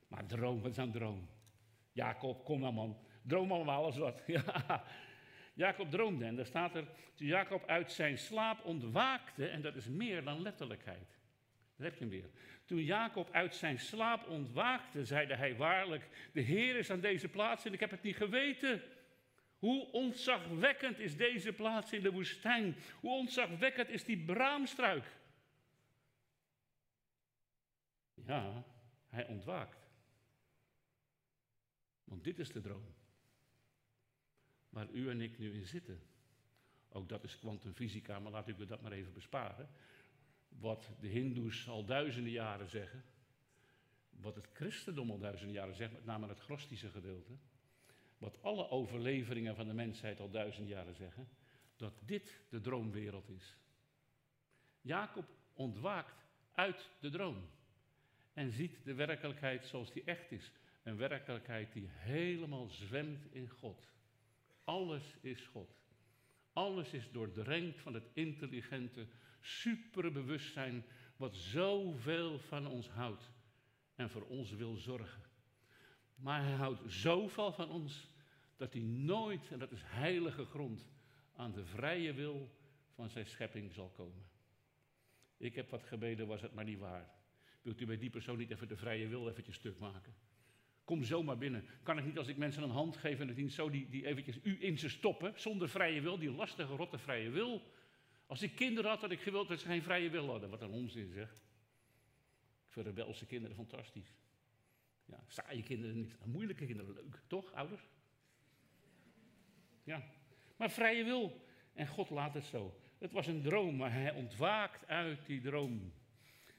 Maar 0.08 0.26
droom, 0.26 0.60
wat 0.60 0.70
is 0.70 0.76
een 0.76 0.92
droom? 0.92 1.28
Jacob, 1.92 2.44
kom 2.44 2.60
nou 2.60 2.72
man. 2.72 2.96
Droom 3.22 3.52
allemaal 3.52 3.82
alles 3.82 3.96
wat. 3.96 4.22
Ja. 4.26 4.84
Jacob 5.54 5.90
droomde 5.90 6.24
en 6.24 6.36
daar 6.36 6.46
staat 6.46 6.74
er, 6.74 6.84
toen 7.14 7.26
Jacob 7.26 7.66
uit 7.66 7.92
zijn 7.92 8.18
slaap 8.18 8.64
ontwaakte, 8.64 9.46
en 9.46 9.62
dat 9.62 9.76
is 9.76 9.86
meer 9.86 10.24
dan 10.24 10.42
letterlijkheid. 10.42 11.18
Daar 11.76 11.86
heb 11.86 11.94
je 11.94 12.00
hem 12.00 12.08
weer. 12.08 12.30
Toen 12.64 12.84
Jacob 12.84 13.28
uit 13.32 13.54
zijn 13.54 13.78
slaap 13.78 14.28
ontwaakte, 14.28 15.04
zeide 15.04 15.34
hij 15.34 15.56
waarlijk, 15.56 16.08
de 16.32 16.40
Heer 16.40 16.76
is 16.76 16.90
aan 16.90 17.00
deze 17.00 17.28
plaats 17.28 17.64
en 17.64 17.72
ik 17.72 17.80
heb 17.80 17.90
het 17.90 18.02
niet 18.02 18.16
geweten. 18.16 18.82
Hoe 19.64 19.92
ontzagwekkend 19.92 20.98
is 20.98 21.16
deze 21.16 21.52
plaats 21.52 21.92
in 21.92 22.02
de 22.02 22.12
woestijn? 22.12 22.76
Hoe 23.00 23.10
ontzagwekkend 23.10 23.88
is 23.88 24.04
die 24.04 24.24
braamstruik? 24.24 25.04
Ja, 28.14 28.64
hij 29.06 29.26
ontwaakt. 29.26 29.88
Want 32.04 32.24
dit 32.24 32.38
is 32.38 32.52
de 32.52 32.60
droom. 32.60 32.94
Waar 34.68 34.90
u 34.90 35.10
en 35.10 35.20
ik 35.20 35.38
nu 35.38 35.52
in 35.54 35.66
zitten. 35.66 36.02
Ook 36.88 37.08
dat 37.08 37.24
is 37.24 37.38
kwantumfysica, 37.38 38.18
maar 38.18 38.32
laat 38.32 38.48
ik 38.48 38.68
dat 38.68 38.82
maar 38.82 38.92
even 38.92 39.12
besparen. 39.12 39.68
Wat 40.48 40.90
de 41.00 41.08
Hindoes 41.08 41.68
al 41.68 41.84
duizenden 41.84 42.32
jaren 42.32 42.68
zeggen. 42.68 43.04
Wat 44.10 44.34
het 44.34 44.48
christendom 44.52 45.10
al 45.10 45.18
duizenden 45.18 45.54
jaren 45.54 45.74
zegt, 45.74 45.92
met 45.92 46.04
name 46.04 46.28
het 46.28 46.40
Gnostische 46.40 46.88
gedeelte. 46.88 47.32
Wat 48.24 48.42
alle 48.42 48.68
overleveringen 48.68 49.56
van 49.56 49.66
de 49.66 49.74
mensheid 49.74 50.20
al 50.20 50.30
duizenden 50.30 50.70
jaren 50.70 50.94
zeggen. 50.94 51.28
Dat 51.76 51.94
dit 52.04 52.40
de 52.48 52.60
droomwereld 52.60 53.28
is. 53.28 53.56
Jacob 54.80 55.24
ontwaakt 55.52 56.26
uit 56.52 56.90
de 57.00 57.10
droom. 57.10 57.48
En 58.32 58.50
ziet 58.50 58.84
de 58.84 58.94
werkelijkheid 58.94 59.66
zoals 59.66 59.92
die 59.92 60.04
echt 60.04 60.32
is. 60.32 60.52
Een 60.82 60.96
werkelijkheid 60.96 61.72
die 61.72 61.88
helemaal 61.88 62.68
zwemt 62.68 63.26
in 63.32 63.48
God. 63.48 63.92
Alles 64.64 65.16
is 65.20 65.46
God. 65.46 65.76
Alles 66.52 66.92
is 66.92 67.10
doordrenkt 67.10 67.80
van 67.80 67.94
het 67.94 68.08
intelligente, 68.12 69.06
superbewustzijn 69.40 70.84
wat 71.16 71.36
zoveel 71.36 72.38
van 72.38 72.66
ons 72.66 72.88
houdt 72.88 73.30
en 73.94 74.10
voor 74.10 74.26
ons 74.26 74.50
wil 74.50 74.76
zorgen. 74.76 75.22
Maar 76.14 76.42
hij 76.42 76.54
houdt 76.54 76.82
zoveel 76.86 77.52
van 77.52 77.70
ons 77.70 78.12
dat 78.56 78.72
hij 78.72 78.82
nooit, 78.82 79.50
en 79.50 79.58
dat 79.58 79.72
is 79.72 79.82
heilige 79.84 80.44
grond, 80.44 80.86
aan 81.36 81.52
de 81.52 81.64
vrije 81.64 82.12
wil 82.12 82.50
van 82.94 83.10
zijn 83.10 83.26
schepping 83.26 83.72
zal 83.72 83.88
komen. 83.88 84.26
Ik 85.36 85.54
heb 85.54 85.70
wat 85.70 85.82
gebeden, 85.82 86.26
was 86.26 86.40
het 86.40 86.54
maar 86.54 86.64
niet 86.64 86.78
waar. 86.78 87.10
Wilt 87.62 87.80
u 87.80 87.86
bij 87.86 87.98
die 87.98 88.10
persoon 88.10 88.38
niet 88.38 88.50
even 88.50 88.68
de 88.68 88.76
vrije 88.76 89.08
wil 89.08 89.28
eventjes 89.28 89.56
stuk 89.56 89.78
maken? 89.78 90.14
Kom 90.84 91.02
zomaar 91.02 91.38
binnen. 91.38 91.64
Kan 91.82 91.98
ik 91.98 92.04
niet 92.04 92.18
als 92.18 92.28
ik 92.28 92.36
mensen 92.36 92.62
een 92.62 92.70
hand 92.70 92.96
geef 92.96 93.20
en 93.20 93.26
het 93.26 93.36
dient 93.36 93.52
zo 93.52 93.70
die, 93.70 93.88
die 93.88 94.06
eventjes 94.06 94.38
u 94.42 94.64
in 94.64 94.78
ze 94.78 94.88
stoppen, 94.88 95.32
zonder 95.36 95.68
vrije 95.68 96.00
wil, 96.00 96.18
die 96.18 96.30
lastige, 96.30 96.74
rotte 96.74 96.98
vrije 96.98 97.30
wil. 97.30 97.62
Als 98.26 98.42
ik 98.42 98.54
kinderen 98.54 98.90
had, 98.90 99.00
had 99.00 99.10
ik 99.10 99.20
gewild 99.20 99.48
dat 99.48 99.60
ze 99.60 99.66
geen 99.66 99.82
vrije 99.82 100.10
wil 100.10 100.26
hadden. 100.26 100.50
Wat 100.50 100.62
een 100.62 100.70
onzin 100.70 101.12
zeg. 101.12 101.32
Ik 102.66 102.72
vind 102.72 102.86
rebelse 102.86 103.26
kinderen 103.26 103.56
fantastisch. 103.56 104.14
Ja, 105.04 105.24
saaie 105.26 105.62
kinderen 105.62 105.96
niet. 105.96 106.16
Moeilijke 106.24 106.66
kinderen 106.66 106.94
leuk, 106.94 107.22
toch, 107.26 107.52
ouders? 107.52 107.82
Ja, 109.84 110.02
maar 110.56 110.70
vrije 110.70 111.04
wil. 111.04 111.46
En 111.72 111.86
God 111.86 112.10
laat 112.10 112.34
het 112.34 112.44
zo. 112.44 112.80
Het 112.98 113.12
was 113.12 113.26
een 113.26 113.42
droom, 113.42 113.76
maar 113.76 113.92
hij 113.92 114.12
ontwaakt 114.12 114.88
uit 114.88 115.26
die 115.26 115.40
droom. 115.40 115.92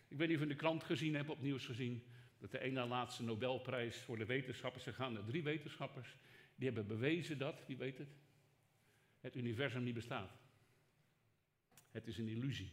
Ik 0.07 0.17
weet 0.17 0.27
niet 0.27 0.37
of 0.37 0.43
u 0.43 0.47
de 0.47 0.55
krant 0.55 0.83
gezien 0.83 1.15
hebt, 1.15 1.29
op 1.29 1.41
nieuws 1.41 1.65
gezien. 1.65 2.03
Dat 2.39 2.51
de 2.51 2.59
ene 2.59 2.85
laatste 2.85 3.23
Nobelprijs 3.23 3.97
voor 3.97 4.17
de 4.17 4.25
wetenschappers 4.25 4.83
gegaan 4.83 5.13
naar 5.13 5.23
drie 5.23 5.43
wetenschappers. 5.43 6.15
Die 6.55 6.65
hebben 6.65 6.87
bewezen 6.87 7.37
dat, 7.37 7.65
wie 7.67 7.77
weet 7.77 7.97
het, 7.97 8.09
het 9.19 9.35
universum 9.35 9.83
niet 9.83 9.93
bestaat. 9.93 10.31
Het 11.91 12.07
is 12.07 12.17
een 12.17 12.27
illusie. 12.27 12.71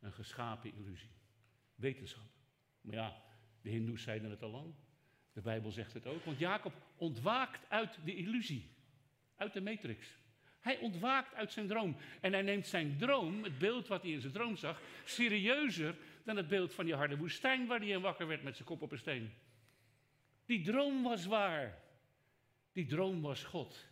Een 0.00 0.12
geschapen 0.12 0.74
illusie. 0.74 1.10
Wetenschap. 1.74 2.30
Maar 2.80 2.94
ja, 2.94 3.22
de 3.62 3.70
Hindoes 3.70 4.02
zeiden 4.02 4.30
het 4.30 4.42
al 4.42 4.50
lang. 4.50 4.74
De 5.32 5.40
Bijbel 5.40 5.70
zegt 5.70 5.92
het 5.92 6.06
ook. 6.06 6.24
Want 6.24 6.38
Jacob 6.38 6.72
ontwaakt 6.96 7.70
uit 7.70 7.98
de 8.04 8.14
illusie. 8.14 8.75
Uit 9.36 9.52
de 9.52 9.60
matrix. 9.60 10.06
Hij 10.60 10.78
ontwaakt 10.78 11.34
uit 11.34 11.52
zijn 11.52 11.66
droom. 11.66 11.96
En 12.20 12.32
hij 12.32 12.42
neemt 12.42 12.66
zijn 12.66 12.98
droom, 12.98 13.44
het 13.44 13.58
beeld 13.58 13.88
wat 13.88 14.02
hij 14.02 14.10
in 14.10 14.20
zijn 14.20 14.32
droom 14.32 14.56
zag, 14.56 14.80
serieuzer 15.04 15.96
dan 16.24 16.36
het 16.36 16.48
beeld 16.48 16.74
van 16.74 16.84
die 16.84 16.94
harde 16.94 17.16
woestijn 17.16 17.66
waar 17.66 17.78
hij 17.78 17.88
in 17.88 18.00
wakker 18.00 18.26
werd 18.26 18.42
met 18.42 18.56
zijn 18.56 18.68
kop 18.68 18.82
op 18.82 18.92
een 18.92 18.98
steen. 18.98 19.32
Die 20.44 20.62
droom 20.62 21.02
was 21.02 21.26
waar. 21.26 21.82
Die 22.72 22.86
droom 22.86 23.20
was 23.20 23.44
God. 23.44 23.88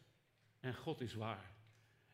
En 0.60 0.74
God 0.74 1.00
is 1.00 1.14
waar. 1.14 1.54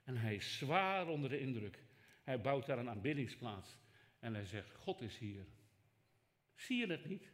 En 0.04 0.16
hij 0.16 0.34
is 0.34 0.58
zwaar 0.58 1.08
onder 1.08 1.30
de 1.30 1.40
indruk. 1.40 1.78
Hij 2.22 2.40
bouwt 2.40 2.66
daar 2.66 2.78
een 2.78 2.88
aanbiddingsplaats. 2.88 3.78
En 4.18 4.34
hij 4.34 4.44
zegt: 4.44 4.74
God 4.74 5.00
is 5.00 5.18
hier. 5.18 5.46
Zie 6.54 6.78
je 6.78 6.86
het 6.86 7.04
niet? 7.04 7.32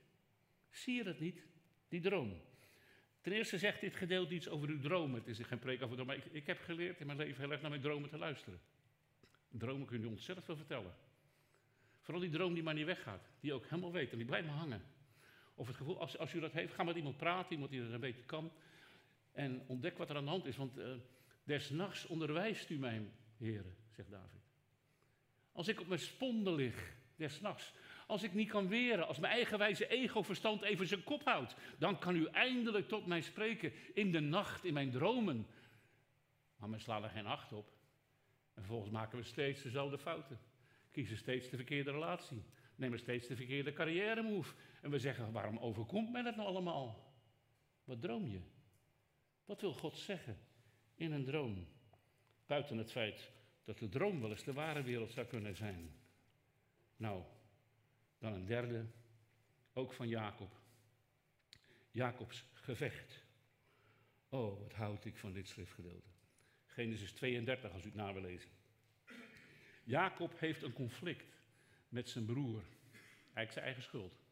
Zie 0.70 0.94
je 0.94 1.04
het 1.04 1.20
niet? 1.20 1.46
Die 1.88 2.00
droom. 2.00 2.40
Ten 3.26 3.34
eerste 3.34 3.58
zegt 3.58 3.80
dit 3.80 3.96
gedeelte 3.96 4.34
iets 4.34 4.48
over 4.48 4.68
uw 4.68 4.80
dromen. 4.80 5.18
Het 5.18 5.28
is 5.28 5.46
geen 5.46 5.58
preek 5.58 5.82
over 5.82 5.96
dromen, 5.96 6.16
maar 6.16 6.26
ik, 6.26 6.32
ik 6.32 6.46
heb 6.46 6.60
geleerd 6.60 7.00
in 7.00 7.06
mijn 7.06 7.18
leven 7.18 7.40
heel 7.40 7.50
erg 7.50 7.60
naar 7.60 7.70
mijn 7.70 7.82
dromen 7.82 8.08
te 8.08 8.18
luisteren. 8.18 8.60
Dromen 9.48 9.86
kunnen 9.86 10.06
je 10.06 10.12
ontzettend 10.12 10.46
veel 10.46 10.56
vertellen. 10.56 10.94
Vooral 12.00 12.22
die 12.22 12.30
droom 12.30 12.54
die 12.54 12.62
maar 12.62 12.74
niet 12.74 12.84
weggaat, 12.84 13.28
die 13.40 13.52
ook 13.52 13.64
helemaal 13.64 13.92
weet 13.92 14.10
en 14.10 14.16
die 14.16 14.26
blijft 14.26 14.46
maar 14.46 14.56
hangen. 14.56 14.82
Of 15.54 15.66
het 15.66 15.76
gevoel, 15.76 16.00
als, 16.00 16.18
als 16.18 16.34
u 16.34 16.40
dat 16.40 16.52
heeft, 16.52 16.74
ga 16.74 16.82
met 16.82 16.96
iemand 16.96 17.16
praten, 17.16 17.52
iemand 17.52 17.70
die 17.70 17.82
dat 17.82 17.92
een 17.92 18.00
beetje 18.00 18.24
kan. 18.24 18.52
En 19.32 19.64
ontdek 19.66 19.98
wat 19.98 20.10
er 20.10 20.16
aan 20.16 20.24
de 20.24 20.30
hand 20.30 20.46
is, 20.46 20.56
want 20.56 20.78
uh, 20.78 20.86
des 21.44 21.70
nachts 21.70 22.06
onderwijst 22.06 22.70
u 22.70 22.78
mij, 22.78 23.02
heren, 23.36 23.76
zegt 23.90 24.10
David. 24.10 24.40
Als 25.52 25.68
ik 25.68 25.80
op 25.80 25.86
mijn 25.86 26.00
sponden 26.00 26.54
lig, 26.54 26.94
des 27.16 27.40
nachts, 27.40 27.72
als 28.07 28.23
ik 28.23 28.35
niet 28.35 28.49
kan 28.49 28.69
weren, 28.69 29.07
als 29.07 29.19
mijn 29.19 29.33
eigenwijze 29.33 29.88
ego-verstand 29.88 30.62
even 30.62 30.87
zijn 30.87 31.05
kop 31.05 31.25
houdt, 31.25 31.55
dan 31.79 31.99
kan 31.99 32.16
u 32.16 32.27
eindelijk 32.27 32.88
tot 32.88 33.07
mij 33.07 33.21
spreken 33.21 33.73
in 33.95 34.12
de 34.12 34.21
nacht, 34.21 34.64
in 34.64 34.73
mijn 34.73 34.90
dromen. 34.90 35.47
Maar 36.57 36.69
men 36.69 36.81
slaat 36.81 37.03
er 37.03 37.09
geen 37.09 37.27
acht 37.27 37.53
op. 37.53 37.75
En 38.55 38.62
vervolgens 38.62 38.92
maken 38.92 39.19
we 39.19 39.25
steeds 39.25 39.62
dezelfde 39.62 39.99
fouten. 39.99 40.38
Kiezen 40.90 41.16
steeds 41.16 41.49
de 41.49 41.57
verkeerde 41.57 41.90
relatie. 41.90 42.42
Nemen 42.77 42.99
steeds 42.99 43.27
de 43.27 43.37
verkeerde 43.37 43.73
carrière 43.73 44.23
move. 44.23 44.55
En 44.81 44.90
we 44.90 44.99
zeggen, 44.99 45.33
waarom 45.33 45.59
overkomt 45.59 46.12
men 46.12 46.25
het 46.25 46.37
nou 46.37 46.49
allemaal? 46.49 47.14
Wat 47.85 48.01
droom 48.01 48.27
je? 48.27 48.40
Wat 49.45 49.61
wil 49.61 49.73
God 49.73 49.97
zeggen 49.97 50.38
in 50.95 51.12
een 51.12 51.25
droom? 51.25 51.66
Buiten 52.47 52.79
het 52.79 52.92
feit 52.92 53.31
dat 53.64 53.79
de 53.79 53.88
droom 53.88 54.21
wel 54.21 54.31
eens 54.31 54.45
de 54.45 54.53
ware 54.53 54.83
wereld 54.83 55.12
zou 55.12 55.27
kunnen 55.27 55.57
zijn. 55.57 55.90
Nou, 56.97 57.23
dan 58.18 58.33
een 58.33 58.46
derde, 58.46 58.87
ook 59.72 59.92
van 59.92 60.09
Jacob. 60.09 60.61
Jacobs 61.90 62.44
gevecht. 62.52 63.24
Oh, 64.29 64.61
wat 64.61 64.72
houd 64.72 65.05
ik 65.05 65.16
van 65.16 65.33
dit 65.33 65.48
schriftgedeelte. 65.48 66.09
Genesis 66.66 67.12
32, 67.12 67.72
als 67.72 67.83
u 67.83 67.85
het 67.85 67.94
na 67.94 68.12
wil 68.12 68.22
lezen. 68.22 68.50
Jacob 69.85 70.38
heeft 70.38 70.62
een 70.62 70.72
conflict 70.72 71.40
met 71.88 72.09
zijn 72.09 72.24
broer. 72.24 72.62
Eigenlijk 73.22 73.52
zijn 73.52 73.64
eigen 73.64 73.83
schuld. 73.83 74.24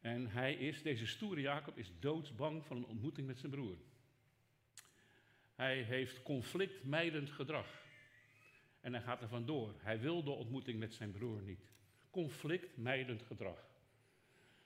En 0.00 0.26
hij 0.30 0.54
is, 0.54 0.82
deze 0.82 1.06
stoere 1.06 1.40
Jacob, 1.40 1.78
is 1.78 1.92
doodsbang 1.98 2.66
van 2.66 2.76
een 2.76 2.84
ontmoeting 2.84 3.26
met 3.26 3.38
zijn 3.38 3.52
broer. 3.52 3.76
Hij 5.54 5.82
heeft 5.82 6.22
conflictmijdend 6.22 7.30
gedrag. 7.30 7.82
En 8.80 8.92
hij 8.92 9.02
gaat 9.02 9.22
er 9.22 9.28
vandoor. 9.28 9.74
Hij 9.78 10.00
wil 10.00 10.22
de 10.22 10.30
ontmoeting 10.30 10.78
met 10.78 10.94
zijn 10.94 11.10
broer 11.10 11.42
niet 11.42 11.70
conflictmijdend 12.10 13.22
gedrag. 13.22 13.68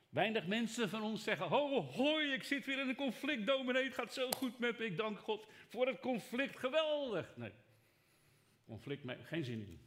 Weinig 0.09 0.47
mensen 0.47 0.89
van 0.89 1.03
ons 1.03 1.23
zeggen: 1.23 1.47
Ho, 1.47 1.83
hoi, 1.83 2.33
ik 2.33 2.43
zit 2.43 2.67
weer 2.67 2.81
in 2.81 2.89
een 2.89 2.95
conflict, 2.95 3.47
dominee, 3.47 3.85
het 3.85 3.95
gaat 3.95 4.13
zo 4.13 4.31
goed 4.31 4.59
met 4.59 4.79
me, 4.79 4.85
ik 4.85 4.97
dank 4.97 5.19
God 5.19 5.47
voor 5.69 5.87
het 5.87 6.01
conflict, 6.01 6.59
geweldig. 6.59 7.37
Nee, 7.37 7.53
conflict, 8.67 9.03
geen 9.23 9.45
zin 9.45 9.67
in. 9.67 9.85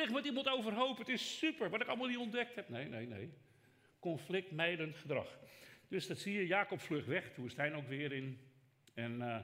Ik 0.00 0.10
met 0.10 0.24
iemand 0.24 0.48
overhoop, 0.48 0.98
het 0.98 1.08
is 1.08 1.38
super, 1.38 1.70
wat 1.70 1.80
ik 1.80 1.86
allemaal 1.86 2.08
niet 2.08 2.16
ontdekt 2.16 2.54
heb. 2.54 2.68
Nee, 2.68 2.88
nee, 2.88 3.06
nee. 3.06 3.32
Conflictmijdend 3.98 4.96
gedrag. 4.96 5.38
Dus 5.88 6.06
dat 6.06 6.18
zie 6.18 6.34
je, 6.34 6.46
Jacob 6.46 6.80
vlucht 6.80 7.06
weg, 7.06 7.34
de 7.34 7.40
woestijn 7.40 7.74
ook 7.74 7.88
weer 7.88 8.12
in. 8.12 8.40
En 8.94 9.20
uh, 9.20 9.38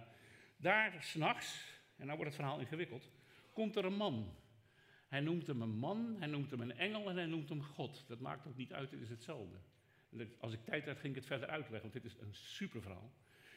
daar 0.56 0.96
s'nachts, 1.00 1.64
en 1.96 2.06
nou 2.06 2.16
wordt 2.16 2.32
het 2.32 2.40
verhaal 2.40 2.60
ingewikkeld, 2.60 3.10
komt 3.52 3.76
er 3.76 3.84
een 3.84 3.96
man 3.96 4.36
hij 5.12 5.20
noemt 5.20 5.46
hem 5.46 5.62
een 5.62 5.78
man, 5.78 6.16
hij 6.18 6.28
noemt 6.28 6.50
hem 6.50 6.60
een 6.60 6.76
engel 6.76 7.08
en 7.10 7.16
hij 7.16 7.26
noemt 7.26 7.48
hem 7.48 7.62
God. 7.62 8.04
Dat 8.06 8.20
maakt 8.20 8.46
ook 8.46 8.56
niet 8.56 8.72
uit, 8.72 8.90
het 8.90 9.00
is 9.00 9.08
hetzelfde. 9.08 9.56
Als 10.38 10.52
ik 10.52 10.64
tijd 10.64 10.86
had, 10.86 10.98
ging 10.98 11.08
ik 11.08 11.14
het 11.14 11.26
verder 11.26 11.48
uitleggen, 11.48 11.80
want 11.80 11.92
dit 11.92 12.04
is 12.04 12.18
een 12.20 12.34
super 12.34 12.82
verhaal. 12.82 13.12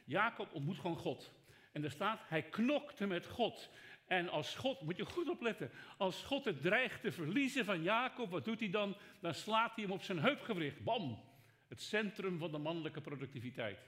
Jacob 0.05 0.53
ontmoet 0.53 0.79
gewoon 0.79 0.97
God. 0.97 1.31
En 1.71 1.83
er 1.83 1.91
staat, 1.91 2.21
hij 2.27 2.43
knokte 2.43 3.05
met 3.05 3.25
God. 3.25 3.69
En 4.05 4.29
als 4.29 4.55
God, 4.55 4.81
moet 4.81 4.97
je 4.97 5.05
goed 5.05 5.29
opletten, 5.29 5.71
als 5.97 6.23
God 6.23 6.45
het 6.45 6.61
dreigt 6.61 7.01
te 7.01 7.11
verliezen 7.11 7.65
van 7.65 7.83
Jacob, 7.83 8.29
wat 8.29 8.45
doet 8.45 8.59
hij 8.59 8.69
dan? 8.69 8.95
Dan 9.19 9.33
slaat 9.33 9.75
hij 9.75 9.83
hem 9.83 9.93
op 9.93 10.03
zijn 10.03 10.19
heupgewricht. 10.19 10.83
Bam! 10.83 11.23
Het 11.67 11.81
centrum 11.81 12.37
van 12.37 12.51
de 12.51 12.57
mannelijke 12.57 13.01
productiviteit. 13.01 13.79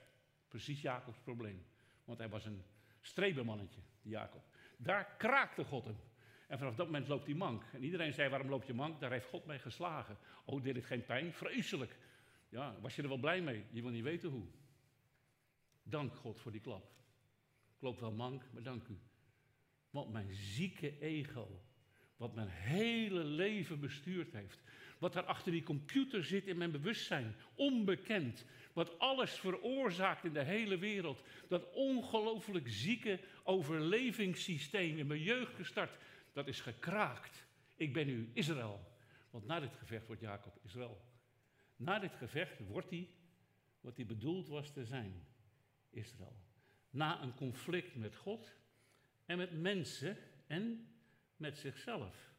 Precies 0.48 0.80
Jacobs 0.80 1.18
probleem. 1.18 1.66
Want 2.04 2.18
hij 2.18 2.28
was 2.28 2.44
een 2.44 2.62
strebenmannetje, 3.00 3.80
Jacob. 4.02 4.42
Daar 4.76 5.14
kraakte 5.18 5.64
God 5.64 5.84
hem. 5.84 6.07
En 6.48 6.58
vanaf 6.58 6.74
dat 6.74 6.86
moment 6.86 7.08
loopt 7.08 7.26
hij 7.26 7.34
mank. 7.34 7.62
En 7.72 7.82
iedereen 7.82 8.12
zei, 8.12 8.28
waarom 8.28 8.48
loop 8.48 8.64
je 8.64 8.74
mank? 8.74 9.00
Daar 9.00 9.10
heeft 9.10 9.26
God 9.26 9.46
mee 9.46 9.58
geslagen. 9.58 10.18
Oh, 10.44 10.62
dit 10.62 10.76
is 10.76 10.84
geen 10.84 11.04
pijn? 11.04 11.32
Vreselijk. 11.32 11.98
Ja, 12.48 12.76
was 12.80 12.96
je 12.96 13.02
er 13.02 13.08
wel 13.08 13.18
blij 13.18 13.40
mee? 13.40 13.64
Je 13.70 13.82
wil 13.82 13.90
niet 13.90 14.02
weten 14.02 14.28
hoe. 14.30 14.46
Dank 15.82 16.14
God 16.14 16.40
voor 16.40 16.52
die 16.52 16.60
klap. 16.60 16.84
Ik 17.76 17.82
loop 17.82 18.00
wel 18.00 18.12
mank, 18.12 18.42
maar 18.52 18.62
dank 18.62 18.86
u. 18.88 18.98
Want 19.90 20.12
mijn 20.12 20.34
zieke 20.34 20.98
ego, 20.98 21.62
wat 22.16 22.34
mijn 22.34 22.48
hele 22.48 23.24
leven 23.24 23.80
bestuurd 23.80 24.32
heeft, 24.32 24.62
wat 24.98 25.14
er 25.14 25.24
achter 25.24 25.52
die 25.52 25.62
computer 25.62 26.24
zit 26.24 26.46
in 26.46 26.56
mijn 26.56 26.70
bewustzijn, 26.70 27.34
onbekend, 27.54 28.44
wat 28.72 28.98
alles 28.98 29.32
veroorzaakt 29.32 30.24
in 30.24 30.32
de 30.32 30.44
hele 30.44 30.78
wereld, 30.78 31.22
dat 31.48 31.72
ongelooflijk 31.72 32.68
zieke 32.68 33.20
overlevingssysteem 33.42 34.98
in 34.98 35.06
mijn 35.06 35.22
jeugd 35.22 35.54
gestart, 35.54 35.98
dat 36.38 36.48
is 36.48 36.60
gekraakt. 36.60 37.46
Ik 37.76 37.92
ben 37.92 38.06
nu 38.06 38.30
Israël. 38.32 38.80
Want 39.30 39.46
na 39.46 39.60
dit 39.60 39.74
gevecht 39.74 40.06
wordt 40.06 40.22
Jacob 40.22 40.58
Israël. 40.62 41.00
Na 41.76 41.98
dit 41.98 42.14
gevecht 42.14 42.58
wordt 42.58 42.90
hij 42.90 43.08
wat 43.80 43.96
hij 43.96 44.06
bedoeld 44.06 44.48
was 44.48 44.72
te 44.72 44.84
zijn, 44.84 45.26
Israël. 45.90 46.36
Na 46.90 47.22
een 47.22 47.34
conflict 47.34 47.94
met 47.94 48.16
God 48.16 48.56
en 49.26 49.36
met 49.36 49.60
mensen 49.60 50.16
en 50.46 50.88
met 51.36 51.56
zichzelf. 51.56 52.34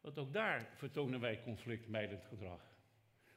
Want 0.00 0.18
ook 0.18 0.32
daar 0.32 0.70
vertonen 0.74 1.20
wij 1.20 1.42
conflictmijdend 1.42 2.24
gedrag. 2.24 2.62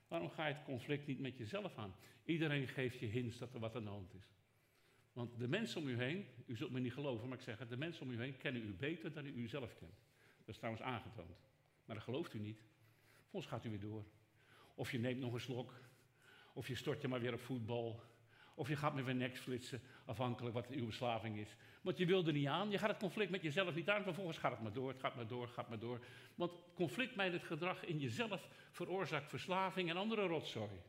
Waarom 0.07 0.29
ga 0.29 0.47
je 0.47 0.53
het 0.53 0.63
conflict 0.63 1.07
niet 1.07 1.19
met 1.19 1.37
jezelf 1.37 1.77
aan? 1.77 1.95
Iedereen 2.23 2.67
geeft 2.67 2.99
je 2.99 3.05
hints 3.05 3.37
dat 3.37 3.53
er 3.53 3.59
wat 3.59 3.75
aan 3.75 3.83
de 3.83 3.89
hand 3.89 4.13
is. 4.13 4.35
Want 5.15 5.39
de 5.39 5.47
mensen 5.47 5.81
om 5.81 5.87
u 5.87 5.97
heen, 5.97 6.25
u 6.45 6.55
zult 6.55 6.71
me 6.71 6.79
niet 6.79 6.93
geloven, 6.93 7.27
maar 7.27 7.37
ik 7.37 7.43
zeg 7.43 7.59
het, 7.59 7.69
de 7.69 7.77
mensen 7.77 8.05
om 8.05 8.11
u 8.11 8.17
heen 8.17 8.37
kennen 8.37 8.61
u 8.61 8.73
beter 8.73 9.13
dan 9.13 9.25
u 9.25 9.33
uzelf 9.33 9.75
kent. 9.75 10.03
Dat 10.37 10.47
is 10.47 10.57
trouwens 10.57 10.83
aangetoond. 10.83 11.39
Maar 11.85 11.95
dat 11.95 12.05
gelooft 12.05 12.33
u 12.33 12.39
niet. 12.39 12.61
Volgens 13.29 13.51
gaat 13.51 13.65
u 13.65 13.69
weer 13.69 13.79
door. 13.79 14.05
Of 14.73 14.91
je 14.91 14.99
neemt 14.99 15.19
nog 15.19 15.33
een 15.33 15.39
slok, 15.39 15.73
of 16.53 16.67
je 16.67 16.75
stort 16.75 17.01
je 17.01 17.07
maar 17.07 17.19
weer 17.19 17.33
op 17.33 17.39
voetbal, 17.39 18.01
of 18.55 18.67
je 18.67 18.75
gaat 18.75 18.93
weer 18.93 19.15
nek 19.15 19.37
flitsen, 19.37 19.81
afhankelijk 20.05 20.53
wat 20.53 20.67
uw 20.67 20.83
verslaving 20.83 21.37
is. 21.37 21.55
Want 21.81 21.97
je 21.97 22.05
wil 22.05 22.25
er 22.25 22.33
niet 22.33 22.47
aan, 22.47 22.69
je 22.69 22.77
gaat 22.77 22.89
het 22.89 22.99
conflict 22.99 23.31
met 23.31 23.41
jezelf 23.41 23.75
niet 23.75 23.89
aan, 23.89 24.03
vervolgens 24.03 24.37
gaat 24.37 24.51
het 24.51 24.61
maar 24.61 24.73
door, 24.73 24.89
het 24.89 24.99
gaat 24.99 25.15
maar 25.15 25.27
door, 25.27 25.41
het 25.41 25.53
gaat 25.53 25.69
maar 25.69 25.79
door. 25.79 26.05
Want 26.35 26.51
conflict 26.73 27.15
met 27.15 27.31
het 27.31 27.43
gedrag 27.43 27.85
in 27.85 27.99
jezelf 27.99 28.47
veroorzaakt 28.71 29.29
verslaving 29.29 29.89
en 29.89 29.97
andere 29.97 30.27
rotzooi. 30.27 30.81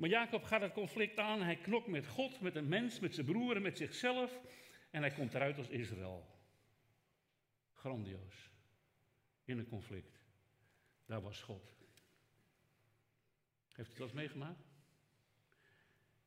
Maar 0.00 0.08
Jacob 0.08 0.42
gaat 0.42 0.60
het 0.60 0.72
conflict 0.72 1.18
aan. 1.18 1.42
Hij 1.42 1.56
knokt 1.56 1.86
met 1.86 2.06
God, 2.06 2.40
met 2.40 2.54
een 2.54 2.68
mens, 2.68 3.00
met 3.00 3.14
zijn 3.14 3.26
broer 3.26 3.56
en 3.56 3.62
met 3.62 3.76
zichzelf. 3.76 4.40
En 4.90 5.00
hij 5.00 5.10
komt 5.10 5.34
eruit 5.34 5.58
als 5.58 5.68
Israël. 5.68 6.26
Grandioos. 7.72 8.50
In 9.44 9.58
een 9.58 9.68
conflict. 9.68 10.20
Daar 11.06 11.22
was 11.22 11.42
God. 11.42 11.74
Heeft 13.72 13.94
u 13.94 13.98
dat 13.98 14.12
meegemaakt? 14.12 14.68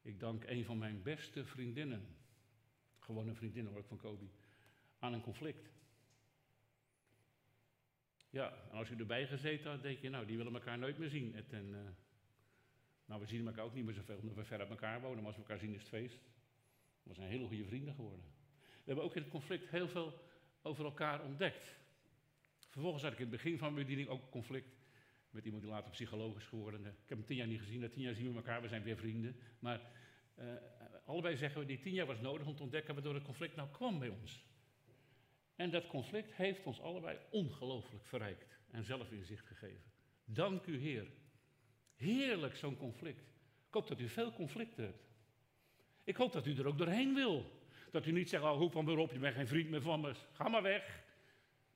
Ik 0.01 0.19
dank 0.19 0.43
een 0.43 0.65
van 0.65 0.77
mijn 0.77 1.01
beste 1.03 1.45
vriendinnen. 1.45 2.17
Gewoon 2.99 3.27
een 3.27 3.35
vriendin 3.35 3.65
hoor 3.65 3.79
ik 3.79 3.85
van 3.85 3.97
Kobi. 3.97 4.31
Aan 4.99 5.13
een 5.13 5.21
conflict. 5.21 5.69
Ja, 8.29 8.53
en 8.71 8.77
als 8.77 8.89
u 8.89 8.97
erbij 8.97 9.27
gezeten 9.27 9.71
had, 9.71 9.81
denk 9.81 9.99
je, 9.99 10.09
nou, 10.09 10.25
die 10.25 10.37
willen 10.37 10.53
elkaar 10.53 10.77
nooit 10.77 10.97
meer 10.97 11.09
zien. 11.09 11.35
En, 11.35 11.45
en, 11.49 11.73
eh, 11.73 12.02
nou, 13.05 13.21
we 13.21 13.27
zien 13.27 13.47
elkaar 13.47 13.65
ook 13.65 13.73
niet 13.73 13.85
meer 13.85 13.93
zoveel, 13.93 14.17
omdat 14.17 14.35
we 14.35 14.43
ver 14.43 14.59
uit 14.59 14.69
elkaar 14.69 15.01
wonen. 15.01 15.17
Maar 15.17 15.25
als 15.25 15.35
we 15.35 15.41
elkaar 15.41 15.59
zien, 15.59 15.73
is 15.73 15.79
het 15.79 15.89
feest. 15.89 16.19
We 17.03 17.13
zijn 17.13 17.29
hele 17.29 17.47
goede 17.47 17.65
vrienden 17.65 17.93
geworden. 17.93 18.25
We 18.55 18.83
hebben 18.85 19.03
ook 19.03 19.15
in 19.15 19.21
het 19.21 19.31
conflict 19.31 19.69
heel 19.69 19.87
veel 19.87 20.21
over 20.61 20.85
elkaar 20.85 21.23
ontdekt. 21.23 21.75
Vervolgens 22.69 23.03
had 23.03 23.11
ik 23.11 23.19
in 23.19 23.27
het 23.27 23.35
begin 23.35 23.57
van 23.57 23.73
mijn 23.73 23.85
bediening 23.85 24.09
ook 24.09 24.31
conflict 24.31 24.67
met 25.29 25.45
iemand 25.45 25.63
die 25.63 25.71
later 25.71 25.91
psycholoog 25.91 26.37
is 26.37 26.45
geworden. 26.45 26.79
Ik 26.85 27.09
heb 27.09 27.17
hem 27.17 27.25
tien 27.25 27.37
jaar 27.37 27.47
niet 27.47 27.59
gezien, 27.59 27.79
na 27.79 27.89
tien 27.89 28.01
jaar 28.01 28.13
zien 28.13 28.29
we 28.29 28.35
elkaar, 28.35 28.61
we 28.61 28.67
zijn 28.67 28.83
weer 28.83 28.97
vrienden. 28.97 29.35
Maar 29.59 29.81
uh, 30.39 30.53
allebei 31.05 31.37
zeggen 31.37 31.59
we, 31.59 31.67
die 31.67 31.79
tien 31.79 31.93
jaar 31.93 32.05
was 32.05 32.19
nodig 32.19 32.47
om 32.47 32.55
te 32.55 32.63
ontdekken 32.63 32.93
waardoor 32.93 33.13
het 33.13 33.23
conflict 33.23 33.55
nou 33.55 33.69
kwam 33.69 33.99
bij 33.99 34.09
ons. 34.09 34.45
En 35.55 35.69
dat 35.69 35.87
conflict 35.87 36.33
heeft 36.33 36.65
ons 36.65 36.81
allebei 36.81 37.17
ongelooflijk 37.31 38.05
verrijkt 38.05 38.59
en 38.71 38.83
zelfinzicht 38.83 39.45
gegeven. 39.45 39.91
Dank 40.25 40.65
u 40.65 40.77
Heer. 40.77 41.07
Heerlijk 41.95 42.55
zo'n 42.55 42.77
conflict. 42.77 43.21
Ik 43.67 43.73
hoop 43.73 43.87
dat 43.87 43.99
u 43.99 44.09
veel 44.09 44.33
conflicten 44.33 44.83
hebt. 44.83 45.03
Ik 46.03 46.15
hoop 46.15 46.31
dat 46.31 46.45
u 46.45 46.55
er 46.55 46.67
ook 46.67 46.77
doorheen 46.77 47.13
wil. 47.13 47.61
Dat 47.91 48.05
u 48.05 48.11
niet 48.11 48.29
zegt, 48.29 48.43
oh, 48.43 48.57
hoep 48.57 48.71
van 48.71 48.85
weer 48.85 48.97
op, 48.97 49.11
je 49.11 49.19
bent 49.19 49.35
geen 49.35 49.47
vriend 49.47 49.69
meer 49.69 49.81
van 49.81 50.01
me, 50.01 50.13
ga 50.31 50.47
maar 50.47 50.61
weg. 50.61 51.03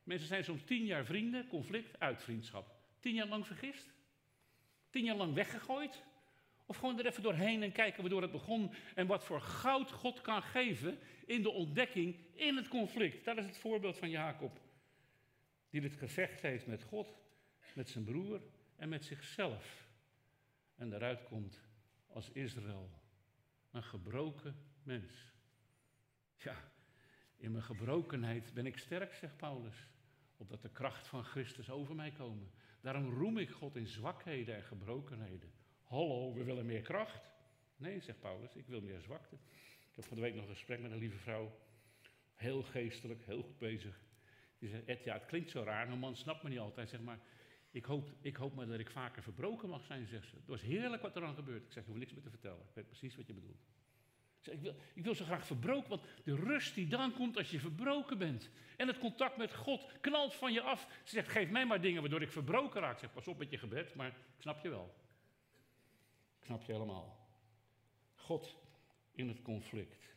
Mensen 0.04 0.28
zijn 0.28 0.44
soms 0.44 0.64
tien 0.64 0.86
jaar 0.86 1.06
vrienden, 1.06 1.48
conflict, 1.48 2.00
uit 2.00 2.24
vriendschap. 2.24 2.76
Tien 3.00 3.14
jaar 3.14 3.28
lang 3.28 3.46
vergist? 3.46 3.94
Tien 4.90 5.04
jaar 5.04 5.16
lang 5.16 5.34
weggegooid? 5.34 6.04
Of 6.66 6.78
gewoon 6.78 7.00
er 7.00 7.06
even 7.06 7.24
doorheen 7.24 7.64
en 7.64 7.72
kijken 7.72 8.02
waardoor 8.02 8.22
het 8.22 8.32
begon 8.32 8.72
en 8.96 9.08
wat 9.08 9.24
voor 9.24 9.42
goud 9.42 9.92
God 9.92 10.22
kan 10.22 10.44
geven 10.44 11.00
in 11.26 11.42
de 11.42 11.50
ontdekking 11.50 12.16
in 12.34 12.56
het 12.56 12.68
conflict. 12.68 13.26
Dat 13.26 13.38
is 13.38 13.46
het 13.46 13.58
voorbeeld 13.58 13.98
van 13.98 14.10
Jacob. 14.10 14.60
Die 15.70 15.82
het 15.82 15.96
gevecht 15.96 16.42
heeft 16.42 16.68
met 16.68 16.84
God, 16.84 17.18
met 17.74 17.90
zijn 17.90 18.04
broer 18.04 18.42
en 18.76 18.90
met 18.90 19.06
zichzelf. 19.06 19.87
En 20.78 20.90
daaruit 20.90 21.24
komt 21.24 21.62
als 22.08 22.30
Israël 22.30 22.90
een 23.72 23.84
gebroken 23.84 24.56
mens. 24.84 25.34
Ja, 26.38 26.72
in 27.36 27.52
mijn 27.52 27.64
gebrokenheid 27.64 28.54
ben 28.54 28.66
ik 28.66 28.78
sterk, 28.78 29.14
zegt 29.14 29.38
Paulus, 29.38 29.88
opdat 30.38 30.62
de 30.62 30.70
kracht 30.70 31.08
van 31.08 31.24
Christus 31.24 31.70
over 31.70 31.96
mij 31.96 32.12
komen. 32.12 32.52
Daarom 32.82 33.10
roem 33.10 33.38
ik 33.38 33.50
God 33.50 33.76
in 33.76 33.88
zwakheden 33.88 34.56
en 34.56 34.64
gebrokenheden. 34.64 35.52
Hallo, 35.84 36.34
we 36.34 36.44
willen 36.44 36.66
meer 36.66 36.82
kracht. 36.82 37.32
Nee, 37.76 38.02
zegt 38.02 38.20
Paulus, 38.20 38.56
ik 38.56 38.68
wil 38.68 38.82
meer 38.82 39.02
zwakte. 39.02 39.36
Ik 39.90 39.96
heb 39.96 40.06
van 40.06 40.16
de 40.16 40.24
week 40.24 40.34
nog 40.34 40.44
een 40.44 40.56
gesprek 40.56 40.80
met 40.80 40.92
een 40.92 40.98
lieve 40.98 41.18
vrouw. 41.18 41.60
Heel 42.34 42.64
geestelijk, 42.64 43.26
heel 43.26 43.42
goed 43.42 43.58
bezig. 43.58 44.06
Die 44.60 44.84
Ed, 44.86 45.04
ja, 45.04 45.14
het 45.14 45.26
klinkt 45.26 45.50
zo 45.50 45.64
raar, 45.64 45.90
een 45.90 46.00
man 46.00 46.16
snapt 46.16 46.44
me 46.44 46.50
niet 46.50 46.60
altijd. 46.60 46.90
Zeg 46.90 47.02
maar, 47.02 47.20
ik 47.72 47.86
hoop, 47.86 48.10
ik 48.22 48.36
hoop 48.36 48.56
maar 48.56 48.68
dat 48.68 48.80
ik 48.80 48.90
vaker 48.90 49.24
verbroken 49.24 49.70
mag 49.70 49.84
zijn, 49.86 50.08
zegt 50.08 50.30
ze. 50.30 50.36
Het 50.36 50.48
was 50.48 50.62
heerlijk 50.62 51.02
wat 51.02 51.16
er 51.16 51.22
dan 51.22 51.36
gebeurt. 51.36 51.66
Ik 51.66 51.72
zeg, 51.72 51.84
je 51.84 51.90
hoeft 51.90 52.00
niks 52.00 52.14
meer 52.14 52.24
te 52.24 52.30
vertellen. 52.30 52.60
Ik 52.60 52.74
weet 52.74 52.88
precies 52.88 53.16
wat 53.16 53.28
je 53.28 53.34
bedoelt. 53.34 53.62
Ik, 54.38 54.44
zeg, 54.44 54.54
ik, 54.54 54.62
wil, 54.62 54.76
ik 54.94 55.04
wil 55.04 55.16
zo 55.16 55.26
graag 55.26 55.46
verbroken, 55.46 55.90
want 55.90 56.04
de 56.24 56.36
rust 56.36 56.76
die 56.76 56.88
dan 56.88 57.14
komt 57.14 57.38
als 57.38 57.52
je 57.52 57.60
verbroken 57.60 58.18
bent. 58.18 58.50
En 58.78 58.88
het 58.88 58.98
contact 58.98 59.38
met 59.38 59.56
God 59.56 59.92
knalt 60.02 60.36
van 60.36 60.54
je 60.54 60.62
af. 60.62 61.02
Ze 61.04 61.14
zegt, 61.14 61.30
geef 61.30 61.50
mij 61.50 61.66
maar 61.66 61.82
dingen 61.82 62.02
waardoor 62.02 62.22
ik 62.22 62.32
verbroken 62.32 62.82
raak. 62.82 62.94
Ik 62.94 63.00
zeg, 63.00 63.14
pas 63.14 63.28
op 63.28 63.38
met 63.38 63.50
je 63.50 63.58
gebed, 63.58 63.96
maar 63.96 64.08
ik 64.08 64.42
snap 64.42 64.64
je 64.64 64.70
wel. 64.70 64.96
Ik 66.40 66.46
snap 66.46 66.64
je 66.64 66.72
helemaal. 66.72 67.28
God 68.16 68.58
in 69.12 69.28
het 69.28 69.42
conflict. 69.42 70.16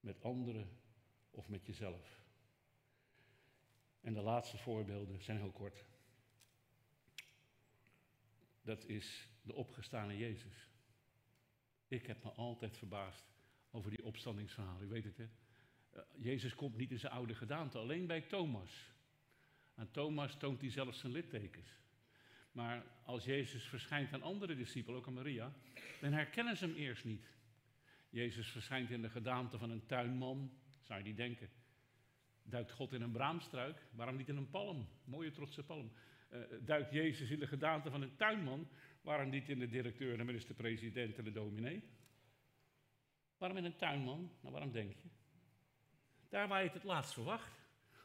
Met 0.00 0.22
anderen 0.22 0.78
of 1.30 1.48
met 1.48 1.66
jezelf. 1.66 2.22
En 4.00 4.14
de 4.14 4.20
laatste 4.20 4.58
voorbeelden 4.58 5.22
zijn 5.22 5.38
heel 5.38 5.50
kort. 5.50 5.84
Dat 8.64 8.84
is 8.84 9.28
de 9.42 9.54
opgestane 9.54 10.16
Jezus. 10.16 10.68
Ik 11.88 12.06
heb 12.06 12.24
me 12.24 12.30
altijd 12.30 12.76
verbaasd 12.76 13.24
over 13.70 13.90
die 13.90 14.04
opstandingsverhalen. 14.04 14.86
U 14.86 14.88
weet 14.88 15.04
het, 15.04 15.16
hè? 15.16 15.28
Eh, 15.90 16.02
Jezus 16.16 16.54
komt 16.54 16.76
niet 16.76 16.90
in 16.90 16.98
zijn 16.98 17.12
oude 17.12 17.34
gedaante, 17.34 17.78
alleen 17.78 18.06
bij 18.06 18.20
Thomas. 18.20 18.92
Aan 19.74 19.90
Thomas 19.90 20.36
toont 20.36 20.60
hij 20.60 20.70
zelfs 20.70 20.98
zijn 20.98 21.12
littekens. 21.12 21.68
Maar 22.52 22.86
als 23.04 23.24
Jezus 23.24 23.64
verschijnt 23.64 24.12
aan 24.12 24.22
andere 24.22 24.56
discipelen, 24.56 24.98
ook 24.98 25.06
aan 25.06 25.14
Maria, 25.14 25.52
dan 26.00 26.12
herkennen 26.12 26.56
ze 26.56 26.66
hem 26.66 26.74
eerst 26.74 27.04
niet. 27.04 27.28
Jezus 28.10 28.48
verschijnt 28.48 28.90
in 28.90 29.02
de 29.02 29.10
gedaante 29.10 29.58
van 29.58 29.70
een 29.70 29.86
tuinman, 29.86 30.52
zou 30.82 30.98
je 30.98 31.04
die 31.04 31.14
denken. 31.14 31.48
Duikt 32.42 32.72
God 32.72 32.92
in 32.92 33.02
een 33.02 33.12
braamstruik? 33.12 33.86
Waarom 33.90 34.16
niet 34.16 34.28
in 34.28 34.36
een 34.36 34.50
palm? 34.50 34.88
Mooie 35.04 35.30
trotse 35.30 35.64
palm. 35.64 35.92
Uh, 36.32 36.40
duikt 36.60 36.92
Jezus 36.92 37.30
in 37.30 37.38
de 37.38 37.46
gedaante 37.46 37.90
van 37.90 38.02
een 38.02 38.16
tuinman? 38.16 38.68
Waarom 39.00 39.28
niet 39.28 39.48
in 39.48 39.58
de 39.58 39.68
directeur, 39.68 40.16
de 40.16 40.24
minister-president 40.24 41.18
en 41.18 41.24
de 41.24 41.32
dominee? 41.32 41.82
Waarom 43.38 43.58
in 43.58 43.64
een 43.64 43.76
tuinman? 43.76 44.30
Nou, 44.40 44.52
waarom 44.52 44.72
denk 44.72 44.92
je? 44.92 45.08
Daar 46.28 46.48
waar 46.48 46.58
je 46.58 46.64
het 46.64 46.74
het 46.74 46.84
laatst 46.84 47.12
verwacht. 47.12 47.62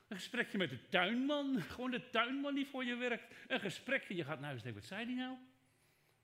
Een 0.08 0.18
gesprekje 0.18 0.58
met 0.58 0.70
de 0.70 0.88
tuinman, 0.90 1.62
gewoon 1.62 1.92
de 1.92 2.10
tuinman 2.10 2.56
die 2.56 2.66
voor 2.66 2.84
je 2.84 2.96
werkt. 2.96 3.36
Een 3.48 3.60
gesprekje, 3.60 4.16
je 4.16 4.24
gaat 4.24 4.40
naar 4.40 4.50
huis 4.50 4.64
en 4.64 4.74
wat 4.74 4.84
zei 4.84 5.06
die 5.06 5.16
nou? 5.16 5.38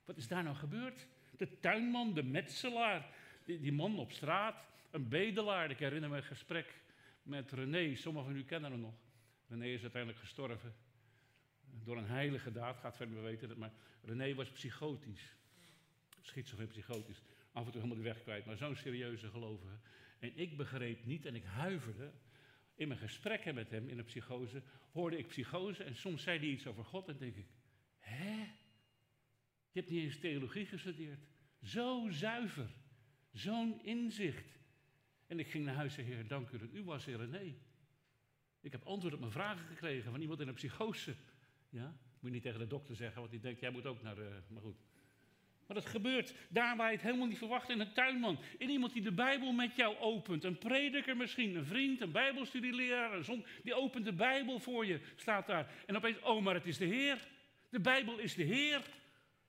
Wat 0.06 0.18
is 0.18 0.28
daar 0.28 0.43
nou 0.43 0.56
gebeurd? 0.56 1.08
De 1.38 1.60
tuinman, 1.60 2.14
de 2.14 2.24
metselaar, 2.24 3.10
die, 3.46 3.60
die 3.60 3.74
man 3.74 4.00
op 4.00 4.12
straat, 4.12 4.66
een 4.91 5.10
bedelaar. 5.10 5.70
Ik 5.70 5.80
herinner 5.80 6.10
me 6.10 6.18
een 6.18 6.24
gesprek 6.24 6.82
met 7.24 7.52
René, 7.52 7.96
sommigen 7.96 8.30
van 8.30 8.39
u 8.39 8.43
kennen 8.43 8.72
hem 8.72 8.80
nog. 8.80 8.96
René 9.48 9.66
is 9.66 9.82
uiteindelijk 9.82 10.22
gestorven 10.22 10.76
door 11.84 11.97
een 11.97 12.07
heilige 12.07 12.51
daad, 12.51 12.78
gaat 12.78 12.95
verder, 12.95 13.15
we 13.15 13.21
weten 13.21 13.49
het, 13.49 13.57
maar 13.57 13.71
René 14.03 14.34
was 14.34 14.51
psychotisch. 14.51 15.36
Schizofreen 16.21 16.67
psychotisch. 16.67 17.21
Af 17.51 17.65
en 17.65 17.71
toe 17.71 17.82
helemaal 17.82 18.03
de 18.03 18.09
weg 18.09 18.21
kwijt, 18.21 18.45
maar 18.45 18.57
zo'n 18.57 18.76
serieuze 18.76 19.30
gelovige. 19.30 19.80
En 20.19 20.38
ik 20.38 20.57
begreep 20.57 21.05
niet 21.05 21.26
en 21.26 21.36
ik 21.36 21.43
huiverde. 21.43 22.11
In 22.76 22.88
mijn 22.88 22.99
gesprekken 22.99 23.55
met 23.55 23.69
hem 23.69 23.89
in 23.89 23.97
de 23.97 24.03
psychose 24.03 24.61
hoorde 24.91 25.17
ik 25.17 25.28
psychose 25.28 25.84
en 25.84 25.95
soms 25.95 26.23
zei 26.23 26.39
hij 26.39 26.47
iets 26.47 26.67
over 26.67 26.84
God 26.84 27.07
en 27.07 27.17
denk 27.17 27.36
ik, 27.36 27.47
hè? 27.97 28.38
Je 29.71 29.80
hebt 29.80 29.89
niet 29.89 30.03
eens 30.03 30.19
theologie 30.19 30.65
gestudeerd. 30.65 31.28
Zo 31.61 32.07
zuiver, 32.09 32.69
zo'n 33.32 33.84
inzicht. 33.84 34.59
En 35.28 35.39
ik 35.39 35.47
ging 35.47 35.65
naar 35.65 35.76
huis 35.76 35.97
en 35.97 36.05
Heer, 36.05 36.28
dank 36.28 36.49
u 36.49 36.57
dat 36.57 36.73
u 36.73 36.84
was, 36.84 37.05
Heer 37.05 37.17
René. 37.17 37.55
Ik 38.61 38.71
heb 38.71 38.84
antwoord 38.84 39.13
op 39.13 39.19
mijn 39.19 39.32
vragen 39.32 39.67
gekregen 39.67 40.11
van 40.11 40.21
iemand 40.21 40.39
in 40.39 40.47
een 40.47 40.53
psychose. 40.53 41.15
Ja? 41.76 41.95
Moet 42.19 42.19
je 42.21 42.30
niet 42.30 42.41
tegen 42.41 42.59
de 42.59 42.67
dokter 42.67 42.95
zeggen, 42.95 43.19
want 43.19 43.32
die 43.32 43.39
denkt, 43.39 43.59
jij 43.59 43.69
moet 43.69 43.86
ook 43.86 44.01
naar 44.01 44.15
de... 44.15 44.41
Maar 44.47 44.61
goed. 44.61 44.78
Maar 45.67 45.76
dat 45.76 45.86
gebeurt 45.86 46.36
daar 46.49 46.76
waar 46.78 46.88
je 46.88 46.93
het 46.93 47.05
helemaal 47.05 47.28
niet 47.28 47.38
verwacht. 47.38 47.69
In 47.69 47.80
een 47.80 47.93
tuinman. 47.93 48.39
In 48.57 48.69
iemand 48.69 48.93
die 48.93 49.01
de 49.01 49.11
Bijbel 49.11 49.51
met 49.51 49.76
jou 49.76 49.97
opent. 49.97 50.43
Een 50.43 50.57
prediker 50.57 51.17
misschien. 51.17 51.55
Een 51.55 51.65
vriend, 51.65 52.01
een 52.01 52.11
bijbelstudieleraar. 52.11 53.13
Een 53.13 53.23
zon. 53.23 53.45
Die 53.63 53.73
opent 53.73 54.05
de 54.05 54.13
Bijbel 54.13 54.59
voor 54.59 54.86
je. 54.86 54.99
Staat 55.15 55.47
daar. 55.47 55.73
En 55.86 55.95
opeens, 55.95 56.21
oh 56.21 56.43
maar 56.43 56.53
het 56.53 56.65
is 56.65 56.78
de 56.78 56.86
Heer. 56.86 57.28
De 57.69 57.80
Bijbel 57.80 58.17
is 58.17 58.36
de 58.36 58.43
Heer. 58.43 58.82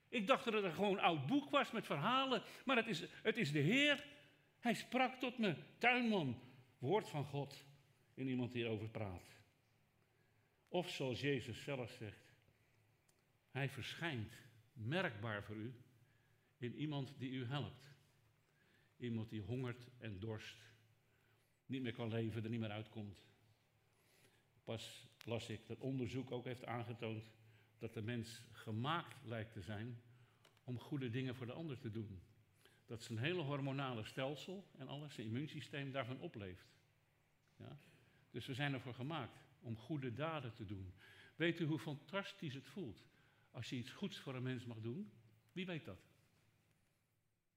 Ik 0.08 0.26
dacht 0.26 0.44
dat 0.44 0.54
het 0.54 0.64
een 0.64 0.72
gewoon 0.72 0.98
oud 0.98 1.26
boek 1.26 1.50
was 1.50 1.70
met 1.70 1.86
verhalen. 1.86 2.42
Maar 2.64 2.76
het 2.76 2.86
is, 2.86 3.04
het 3.22 3.36
is 3.36 3.52
de 3.52 3.58
Heer. 3.58 4.04
Hij 4.60 4.74
sprak 4.74 5.14
tot 5.14 5.38
me. 5.38 5.54
Tuinman. 5.78 6.40
Woord 6.78 7.08
van 7.08 7.24
God. 7.24 7.64
In 8.14 8.28
iemand 8.28 8.52
die 8.52 8.64
erover 8.64 8.88
praat. 8.88 9.35
Of 10.68 10.90
zoals 10.90 11.20
Jezus 11.20 11.62
zelf 11.62 11.90
zegt. 11.90 12.34
Hij 13.50 13.68
verschijnt 13.68 14.32
merkbaar 14.72 15.42
voor 15.42 15.56
u 15.56 15.74
in 16.56 16.74
iemand 16.74 17.18
die 17.18 17.30
u 17.30 17.44
helpt. 17.44 17.94
Iemand 18.96 19.28
die 19.28 19.42
hongert 19.42 19.88
en 19.98 20.18
dorst, 20.18 20.56
niet 21.66 21.82
meer 21.82 21.92
kan 21.92 22.08
leven, 22.08 22.44
er 22.44 22.50
niet 22.50 22.60
meer 22.60 22.70
uitkomt. 22.70 23.24
Pas 24.64 25.08
las 25.24 25.48
ik 25.48 25.66
dat 25.66 25.80
onderzoek 25.80 26.30
ook 26.30 26.44
heeft 26.44 26.64
aangetoond 26.64 27.30
dat 27.78 27.94
de 27.94 28.02
mens 28.02 28.42
gemaakt 28.52 29.24
lijkt 29.24 29.52
te 29.52 29.60
zijn 29.60 30.00
om 30.64 30.78
goede 30.78 31.10
dingen 31.10 31.34
voor 31.34 31.46
de 31.46 31.52
ander 31.52 31.78
te 31.78 31.90
doen. 31.90 32.22
Dat 32.86 33.02
zijn 33.02 33.18
hele 33.18 33.42
hormonale 33.42 34.04
stelsel 34.04 34.66
en 34.78 34.88
alles, 34.88 35.14
zijn 35.14 35.26
immuunsysteem 35.26 35.92
daarvan 35.92 36.20
opleeft. 36.20 36.66
Ja? 37.56 37.78
Dus 38.30 38.46
we 38.46 38.54
zijn 38.54 38.72
ervoor 38.72 38.94
gemaakt 38.94 39.45
om 39.66 39.76
goede 39.76 40.12
daden 40.12 40.52
te 40.52 40.66
doen. 40.66 40.94
Weet 41.36 41.60
u 41.60 41.64
hoe 41.64 41.78
fantastisch 41.78 42.54
het 42.54 42.68
voelt 42.68 43.04
als 43.50 43.70
je 43.70 43.76
iets 43.76 43.90
goeds 43.90 44.18
voor 44.18 44.34
een 44.34 44.42
mens 44.42 44.64
mag 44.64 44.80
doen? 44.80 45.10
Wie 45.52 45.66
weet 45.66 45.84
dat? 45.84 46.00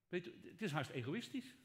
Weet 0.10 0.26
u, 0.26 0.34
het 0.50 0.62
is 0.62 0.72
haast 0.72 0.90
egoïstisch. 0.90 1.56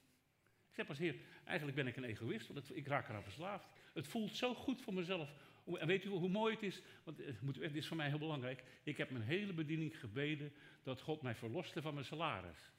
Ik 0.68 0.74
zeg 0.80 0.86
pas, 0.86 0.98
heer, 0.98 1.16
eigenlijk 1.44 1.76
ben 1.76 1.86
ik 1.86 1.96
een 1.96 2.04
egoïst, 2.04 2.46
want 2.46 2.76
ik 2.76 2.86
raak 2.86 3.08
eraan 3.08 3.22
verslaafd. 3.22 3.68
Het 3.92 4.06
voelt 4.06 4.36
zo 4.36 4.54
goed 4.54 4.82
voor 4.82 4.94
mezelf. 4.94 5.34
En 5.64 5.86
weet 5.86 6.04
u 6.04 6.08
hoe 6.08 6.28
mooi 6.28 6.54
het 6.54 6.62
is? 6.62 6.82
Want 7.04 7.20
eh, 7.20 7.34
het 7.60 7.74
is 7.74 7.86
voor 7.86 7.96
mij 7.96 8.08
heel 8.08 8.18
belangrijk. 8.18 8.64
Ik 8.82 8.96
heb 8.96 9.10
mijn 9.10 9.24
hele 9.24 9.52
bediening 9.52 10.00
gebeden 10.00 10.52
dat 10.82 11.00
God 11.00 11.22
mij 11.22 11.34
verloste 11.34 11.82
van 11.82 11.94
mijn 11.94 12.06
salaris. 12.06 12.72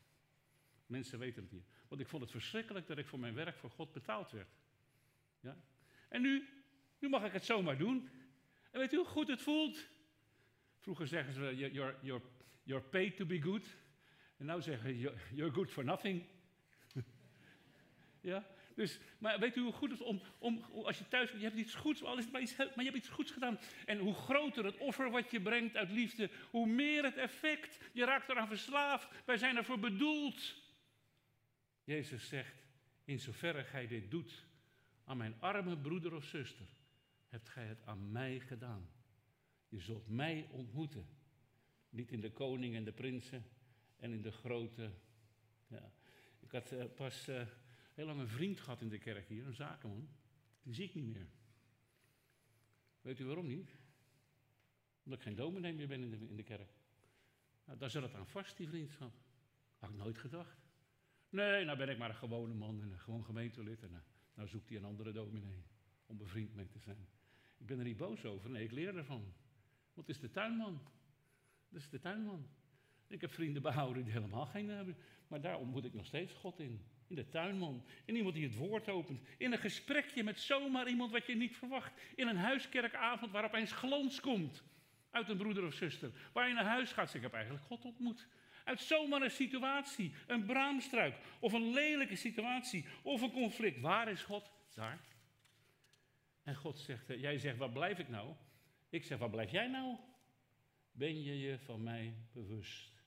Mensen 0.85 1.19
weten 1.19 1.41
het 1.41 1.51
hier. 1.51 1.63
Want 1.87 2.01
ik 2.01 2.07
vond 2.07 2.21
het 2.21 2.31
verschrikkelijk 2.31 2.87
dat 2.87 2.97
ik 2.97 3.07
voor 3.07 3.19
mijn 3.19 3.33
werk 3.33 3.57
voor 3.57 3.69
God 3.69 3.91
betaald 3.91 4.31
werd. 4.31 4.49
Ja? 5.39 5.57
En 6.09 6.21
nu, 6.21 6.49
nu 6.99 7.09
mag 7.09 7.25
ik 7.25 7.31
het 7.31 7.45
zomaar 7.45 7.77
doen. 7.77 8.09
En 8.71 8.79
weet 8.79 8.93
u 8.93 8.97
hoe 8.97 9.05
goed 9.05 9.27
het 9.27 9.41
voelt? 9.41 9.87
Vroeger 10.79 11.07
zeggen 11.07 11.33
ze, 11.33 11.55
you're, 11.55 11.95
you're, 12.01 12.23
you're 12.63 12.85
paid 12.85 13.15
to 13.15 13.25
be 13.25 13.41
good. 13.41 13.65
En 14.37 14.45
nou 14.45 14.61
zeggen 14.61 14.89
ze, 14.89 15.13
you're 15.33 15.53
good 15.53 15.71
for 15.71 15.83
nothing. 15.83 16.25
ja, 18.21 18.45
dus, 18.75 18.99
maar 19.17 19.39
weet 19.39 19.55
u 19.55 19.61
hoe 19.61 19.73
goed 19.73 19.91
het 19.91 19.99
is 19.99 20.05
om, 20.05 20.21
om 20.37 20.63
als 20.83 20.97
je 20.97 21.07
thuis 21.07 21.31
je 21.31 21.37
hebt 21.37 21.55
iets 21.55 21.75
goeds, 21.75 22.03
al 22.03 22.17
is 22.17 22.23
het 22.23 22.33
maar, 22.33 22.41
iets, 22.41 22.57
maar 22.57 22.71
je 22.75 22.83
hebt 22.83 22.97
iets 22.97 23.09
goeds 23.09 23.31
gedaan. 23.31 23.59
En 23.85 23.97
hoe 23.97 24.13
groter 24.13 24.65
het 24.65 24.77
offer 24.77 25.09
wat 25.09 25.31
je 25.31 25.41
brengt 25.41 25.75
uit 25.75 25.91
liefde, 25.91 26.29
hoe 26.49 26.67
meer 26.67 27.03
het 27.03 27.17
effect. 27.17 27.79
Je 27.93 28.05
raakt 28.05 28.29
eraan 28.29 28.47
verslaafd. 28.47 29.07
Wij 29.25 29.37
zijn 29.37 29.57
ervoor 29.57 29.79
bedoeld. 29.79 30.55
Jezus 31.83 32.27
zegt, 32.27 32.65
in 33.05 33.19
zoverre 33.19 33.63
gij 33.63 33.87
dit 33.87 34.11
doet 34.11 34.45
aan 35.05 35.17
mijn 35.17 35.35
arme 35.39 35.77
broeder 35.77 36.13
of 36.13 36.23
zuster, 36.23 36.65
hebt 37.27 37.49
gij 37.49 37.65
het 37.65 37.81
aan 37.85 38.11
mij 38.11 38.39
gedaan. 38.39 38.89
Je 39.67 39.79
zult 39.79 40.07
mij 40.07 40.47
ontmoeten. 40.51 41.07
Niet 41.89 42.11
in 42.11 42.21
de 42.21 42.31
koning 42.31 42.75
en 42.75 42.83
de 42.83 42.91
prinsen 42.91 43.43
en 43.95 44.11
in 44.11 44.21
de 44.21 44.31
grote. 44.31 44.91
Ja. 45.67 45.91
Ik 46.39 46.51
had 46.51 46.71
uh, 46.71 46.85
pas 46.95 47.29
uh, 47.29 47.47
heel 47.93 48.05
lang 48.05 48.19
een 48.19 48.27
vriend 48.27 48.59
gehad 48.59 48.81
in 48.81 48.89
de 48.89 48.97
kerk 48.97 49.27
hier, 49.27 49.45
een 49.45 49.55
zakenman. 49.55 50.09
Die 50.63 50.73
zie 50.73 50.85
ik 50.85 50.95
niet 50.95 51.05
meer. 51.05 51.27
Weet 53.01 53.19
u 53.19 53.25
waarom 53.25 53.47
niet? 53.47 53.75
Omdat 55.03 55.19
ik 55.19 55.25
geen 55.25 55.35
dominee 55.35 55.73
meer 55.73 55.87
ben 55.87 56.01
in 56.01 56.09
de, 56.09 56.27
in 56.27 56.35
de 56.35 56.43
kerk. 56.43 56.73
Nou, 57.65 57.77
daar 57.77 57.89
zat 57.89 58.03
het 58.03 58.13
aan 58.13 58.27
vast, 58.27 58.57
die 58.57 58.67
vriendschap. 58.67 59.13
Had 59.77 59.89
ik 59.89 59.95
nooit 59.95 60.17
gedacht. 60.17 60.67
Nee, 61.29 61.65
nou 61.65 61.77
ben 61.77 61.89
ik 61.89 61.97
maar 61.97 62.09
een 62.09 62.15
gewone 62.15 62.53
man 62.53 62.81
en 62.81 62.91
een 62.91 62.99
gewoon 62.99 63.25
gemeentelid. 63.25 63.83
En 63.83 63.91
uh, 63.91 63.97
nou 64.33 64.47
zoekt 64.47 64.69
hij 64.69 64.77
een 64.77 64.85
andere 64.85 65.11
dominee 65.11 65.63
om 66.05 66.17
bevriend 66.17 66.55
mee 66.55 66.67
te 66.67 66.79
zijn. 66.79 67.07
Ik 67.57 67.65
ben 67.65 67.77
er 67.77 67.85
niet 67.85 67.97
boos 67.97 68.25
over, 68.25 68.49
nee, 68.49 68.63
ik 68.63 68.71
leer 68.71 68.97
ervan. 68.97 69.33
Het 69.95 70.09
is 70.09 70.19
de 70.19 70.31
tuinman. 70.31 70.81
Dat 71.69 71.81
is 71.81 71.89
de 71.89 71.99
tuinman. 71.99 72.47
Ik 73.07 73.21
heb 73.21 73.33
vrienden 73.33 73.61
behouden 73.61 74.03
die 74.03 74.13
helemaal 74.13 74.45
geen 74.45 74.69
hebben. 74.69 74.97
Maar 75.27 75.41
daar 75.41 75.59
ontmoet 75.59 75.85
ik 75.85 75.93
nog 75.93 76.05
steeds 76.05 76.33
God 76.33 76.59
in. 76.59 76.85
In 77.07 77.15
de 77.15 77.29
tuinman. 77.29 77.85
In 78.05 78.15
iemand 78.15 78.35
die 78.35 78.43
het 78.43 78.55
woord 78.55 78.89
opent. 78.89 79.21
In 79.37 79.51
een 79.51 79.59
gesprekje 79.59 80.23
met 80.23 80.39
zomaar 80.39 80.87
iemand 80.87 81.11
wat 81.11 81.25
je 81.25 81.35
niet 81.35 81.55
verwacht. 81.55 81.93
In 82.15 82.27
een 82.27 82.37
huiskerkavond 82.37 83.31
waar 83.31 83.43
opeens 83.43 83.71
glans 83.71 84.19
komt. 84.19 84.63
Uit 85.11 85.29
een 85.29 85.37
broeder 85.37 85.65
of 85.65 85.73
zuster. 85.73 86.11
Waar 86.33 86.47
je 86.47 86.53
naar 86.53 86.65
huis 86.65 86.91
gaat. 86.91 87.07
Zeg, 87.07 87.15
ik 87.15 87.21
heb 87.21 87.33
eigenlijk 87.33 87.65
God 87.65 87.85
ontmoet. 87.85 88.27
Uit 88.63 88.79
zomaar 88.79 89.21
een 89.21 89.31
situatie. 89.31 90.13
Een 90.27 90.45
braamstruik. 90.45 91.15
Of 91.39 91.53
een 91.53 91.73
lelijke 91.73 92.15
situatie. 92.15 92.85
Of 93.03 93.21
een 93.21 93.31
conflict. 93.31 93.79
Waar 93.79 94.11
is 94.11 94.23
God? 94.23 94.51
Daar. 94.73 94.99
En 96.45 96.55
God 96.55 96.79
zegt, 96.79 97.09
eh, 97.09 97.21
jij 97.21 97.37
zegt, 97.37 97.57
waar 97.57 97.71
blijf 97.71 97.99
ik 97.99 98.09
nou? 98.09 98.35
Ik 98.89 99.03
zeg, 99.03 99.17
waar 99.17 99.29
blijf 99.29 99.51
jij 99.51 99.67
nou? 99.67 99.97
Ben 100.91 101.23
je 101.23 101.39
je 101.39 101.59
van 101.59 101.83
mij 101.83 102.13
bewust? 102.31 103.03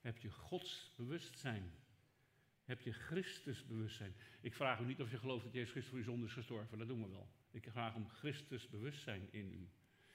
Heb 0.00 0.18
je 0.18 0.30
Gods 0.30 0.92
bewustzijn? 0.96 1.72
Heb 2.64 2.80
je 2.80 2.92
Christus 2.92 3.66
bewustzijn? 3.66 4.14
Ik 4.40 4.54
vraag 4.54 4.80
u 4.80 4.84
niet 4.84 5.00
of 5.00 5.10
je 5.10 5.18
gelooft 5.18 5.44
dat 5.44 5.52
Jezus 5.52 5.70
Christus 5.70 5.90
voor 5.90 5.98
je 5.98 6.04
zonde 6.04 6.26
is 6.26 6.32
gestorven. 6.32 6.78
Dat 6.78 6.88
doen 6.88 7.02
we 7.02 7.08
wel. 7.08 7.28
Ik 7.50 7.68
vraag 7.70 7.94
om 7.94 8.08
Christus 8.08 8.68
bewustzijn 8.68 9.32
in 9.32 9.52
u. 9.52 9.68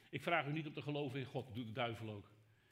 Ik 0.10 0.24
vraag 0.24 0.47
u 0.47 0.52
niet 0.52 0.68
om 0.68 0.74
te 0.74 0.82
geloven 0.82 1.20
in 1.20 1.26
God. 1.26 1.56
Doet 1.56 1.68
de 1.68 1.74
duivel 1.74 2.10
ook. 2.10 2.32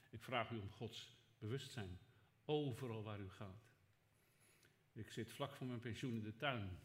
Ik 0.09 0.23
vraag 0.23 0.49
u 0.49 0.57
om 0.57 0.71
Gods 0.71 1.17
bewustzijn. 1.37 1.99
Overal 2.45 3.03
waar 3.03 3.19
u 3.19 3.29
gaat. 3.29 3.67
Ik 4.93 5.11
zit 5.11 5.31
vlak 5.31 5.55
voor 5.55 5.67
mijn 5.67 5.79
pensioen 5.79 6.15
in 6.15 6.23
de 6.23 6.35
tuin. 6.35 6.79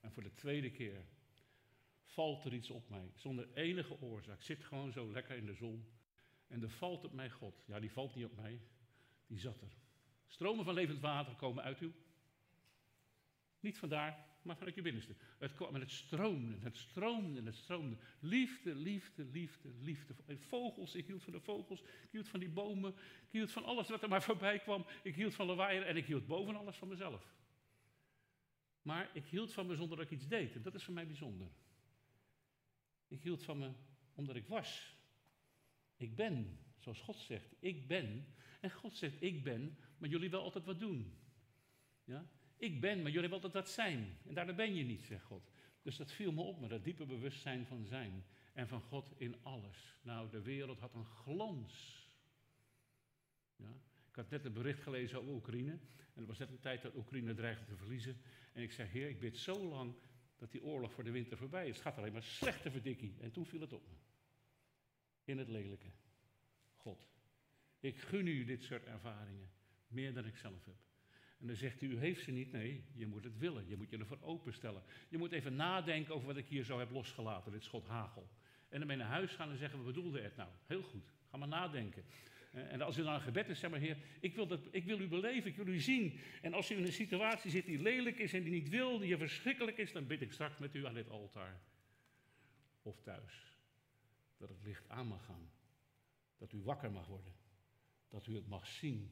En 0.00 0.12
voor 0.12 0.22
de 0.22 0.34
tweede 0.34 0.70
keer 0.70 1.04
valt 2.12 2.44
er 2.44 2.54
iets 2.54 2.70
op 2.70 2.88
mij. 2.88 3.12
Zonder 3.14 3.48
enige 3.54 4.00
oorzaak. 4.00 4.38
Ik 4.38 4.44
zit 4.44 4.64
gewoon 4.64 4.92
zo 4.92 5.12
lekker 5.12 5.36
in 5.36 5.46
de 5.46 5.54
zon. 5.54 5.84
En 6.46 6.62
er 6.62 6.70
valt 6.70 7.04
op 7.04 7.12
mij 7.12 7.30
God. 7.30 7.64
Ja, 7.66 7.80
die 7.80 7.92
valt 7.92 8.14
niet 8.14 8.24
op 8.24 8.36
mij. 8.36 8.60
Die 9.26 9.38
zat 9.38 9.60
er. 9.60 9.72
Stromen 10.26 10.64
van 10.64 10.74
levend 10.74 11.00
water 11.00 11.34
komen 11.34 11.64
uit 11.64 11.80
u. 11.80 11.92
Niet 13.60 13.78
vandaar, 13.78 14.26
maar 14.42 14.56
vanuit 14.56 14.74
je 14.74 14.82
binnenste. 14.82 15.14
Het 15.38 15.58
het 15.58 15.90
stroomde, 15.90 16.56
het 16.58 16.76
stroomde 16.76 17.38
en 17.38 17.46
het 17.46 17.56
stroomde. 17.56 17.96
Liefde, 18.20 18.74
liefde, 18.74 19.24
liefde, 19.24 19.68
liefde. 19.80 20.14
Vogels, 20.38 20.94
ik 20.94 21.06
hield 21.06 21.22
van 21.22 21.32
de 21.32 21.40
vogels. 21.40 21.80
Ik 21.80 22.08
hield 22.10 22.28
van 22.28 22.40
die 22.40 22.48
bomen. 22.48 22.94
Ik 23.26 23.30
hield 23.30 23.52
van 23.52 23.64
alles 23.64 23.88
wat 23.88 24.02
er 24.02 24.08
maar 24.08 24.22
voorbij 24.22 24.58
kwam. 24.58 24.86
Ik 25.02 25.14
hield 25.14 25.34
van 25.34 25.46
lawaaier 25.46 25.86
en 25.86 25.96
ik 25.96 26.06
hield 26.06 26.26
boven 26.26 26.56
alles 26.56 26.76
van 26.76 26.88
mezelf. 26.88 27.34
Maar 28.82 29.10
ik 29.12 29.26
hield 29.26 29.52
van 29.52 29.66
me 29.66 29.76
zonder 29.76 29.96
dat 29.96 30.06
ik 30.06 30.12
iets 30.12 30.28
deed. 30.28 30.54
En 30.54 30.62
dat 30.62 30.74
is 30.74 30.84
voor 30.84 30.94
mij 30.94 31.06
bijzonder. 31.06 31.48
Ik 33.10 33.22
hield 33.22 33.42
van 33.42 33.58
me 33.58 33.70
omdat 34.14 34.36
ik 34.36 34.46
was. 34.46 34.96
Ik 35.96 36.16
ben, 36.16 36.58
zoals 36.78 37.00
God 37.00 37.16
zegt, 37.16 37.54
ik 37.58 37.86
ben. 37.86 38.26
En 38.60 38.70
God 38.70 38.96
zegt, 38.96 39.22
ik 39.22 39.42
ben, 39.42 39.78
maar 39.98 40.08
jullie 40.08 40.30
wel 40.30 40.42
altijd 40.42 40.64
wat 40.64 40.78
doen. 40.78 41.18
Ja? 42.04 42.26
Ik 42.56 42.80
ben, 42.80 43.02
maar 43.02 43.10
jullie 43.10 43.28
wel 43.28 43.42
altijd 43.42 43.64
wat 43.64 43.70
zijn. 43.70 44.18
En 44.26 44.34
daardoor 44.34 44.54
ben 44.54 44.74
je 44.74 44.84
niet, 44.84 45.04
zegt 45.04 45.24
God. 45.24 45.50
Dus 45.82 45.96
dat 45.96 46.12
viel 46.12 46.32
me 46.32 46.40
op, 46.40 46.60
me 46.60 46.68
dat 46.68 46.84
diepe 46.84 47.06
bewustzijn 47.06 47.66
van 47.66 47.86
zijn. 47.86 48.24
En 48.52 48.68
van 48.68 48.80
God 48.80 49.12
in 49.16 49.36
alles. 49.42 49.98
Nou, 50.02 50.30
de 50.30 50.42
wereld 50.42 50.78
had 50.78 50.94
een 50.94 51.04
glans. 51.04 52.06
Ja? 53.56 53.72
Ik 54.08 54.14
had 54.14 54.30
net 54.30 54.44
een 54.44 54.52
bericht 54.52 54.82
gelezen 54.82 55.18
over 55.18 55.32
Oekraïne. 55.32 55.70
En 55.96 56.26
het 56.26 56.26
was 56.26 56.38
net 56.38 56.50
een 56.50 56.60
tijd 56.60 56.82
dat 56.82 56.94
Oekraïne 56.94 57.34
dreigde 57.34 57.64
te 57.64 57.76
verliezen. 57.76 58.20
En 58.52 58.62
ik 58.62 58.72
zei, 58.72 58.88
Heer, 58.88 59.08
ik 59.08 59.20
bid 59.20 59.36
zo 59.36 59.68
lang 59.68 59.94
dat 60.40 60.50
die 60.50 60.62
oorlog 60.62 60.92
voor 60.92 61.04
de 61.04 61.10
winter 61.10 61.36
voorbij 61.36 61.68
is. 61.68 61.74
Het 61.74 61.82
gaat 61.82 61.96
alleen 61.96 62.12
maar 62.12 62.22
slechter 62.22 62.70
verdikkie. 62.70 63.16
En 63.20 63.30
toen 63.30 63.46
viel 63.46 63.60
het 63.60 63.72
op 63.72 63.82
me. 63.88 63.94
In 65.24 65.38
het 65.38 65.48
lelijke. 65.48 65.90
God. 66.76 67.08
Ik 67.80 67.96
gun 67.96 68.26
u 68.26 68.44
dit 68.44 68.62
soort 68.62 68.84
ervaringen. 68.84 69.50
Meer 69.88 70.14
dan 70.14 70.26
ik 70.26 70.36
zelf 70.36 70.64
heb. 70.64 70.74
En 71.38 71.46
dan 71.46 71.56
zegt 71.56 71.82
u, 71.82 71.90
u 71.90 71.98
heeft 71.98 72.24
ze 72.24 72.30
niet. 72.30 72.52
Nee, 72.52 72.84
je 72.92 73.06
moet 73.06 73.24
het 73.24 73.38
willen. 73.38 73.68
Je 73.68 73.76
moet 73.76 73.90
je 73.90 73.98
ervoor 73.98 74.22
openstellen. 74.22 74.82
Je 75.08 75.18
moet 75.18 75.32
even 75.32 75.56
nadenken 75.56 76.14
over 76.14 76.26
wat 76.26 76.36
ik 76.36 76.46
hier 76.46 76.64
zo 76.64 76.78
heb 76.78 76.90
losgelaten. 76.90 77.52
Dit 77.52 77.64
schot 77.64 77.86
hagel. 77.86 78.28
En 78.68 78.78
dan 78.78 78.86
mee 78.88 78.96
naar 78.96 79.06
huis 79.06 79.32
gaan 79.32 79.50
en 79.50 79.58
zeggen, 79.58 79.78
wat 79.78 79.94
bedoelde 79.94 80.20
het 80.20 80.36
nou? 80.36 80.50
Heel 80.66 80.82
goed. 80.82 81.12
Ga 81.30 81.36
maar 81.36 81.48
nadenken. 81.48 82.04
En 82.50 82.80
als 82.82 82.98
u 82.98 83.02
dan 83.02 83.14
een 83.14 83.20
gebed 83.20 83.48
is, 83.48 83.58
zeg 83.58 83.70
maar, 83.70 83.80
Heer, 83.80 83.96
ik 84.20 84.34
wil, 84.34 84.46
dat, 84.46 84.60
ik 84.70 84.84
wil 84.84 85.00
u 85.00 85.08
beleven, 85.08 85.50
ik 85.50 85.56
wil 85.56 85.66
u 85.66 85.80
zien. 85.80 86.20
En 86.42 86.54
als 86.54 86.70
u 86.70 86.76
in 86.76 86.84
een 86.84 86.92
situatie 86.92 87.50
zit 87.50 87.64
die 87.64 87.82
lelijk 87.82 88.18
is 88.18 88.32
en 88.32 88.42
die 88.42 88.52
niet 88.52 88.68
wil, 88.68 88.98
die 88.98 89.16
verschrikkelijk 89.16 89.78
is, 89.78 89.92
dan 89.92 90.06
bid 90.06 90.20
ik 90.20 90.32
straks 90.32 90.58
met 90.58 90.74
u 90.74 90.86
aan 90.86 90.94
dit 90.94 91.08
altaar. 91.08 91.60
Of 92.82 93.00
thuis. 93.00 93.54
Dat 94.36 94.48
het 94.48 94.62
licht 94.62 94.88
aan 94.88 95.06
mag 95.06 95.24
gaan. 95.24 95.50
Dat 96.38 96.52
u 96.52 96.62
wakker 96.62 96.92
mag 96.92 97.06
worden. 97.06 97.34
Dat 98.08 98.26
u 98.26 98.34
het 98.34 98.48
mag 98.48 98.66
zien. 98.66 99.10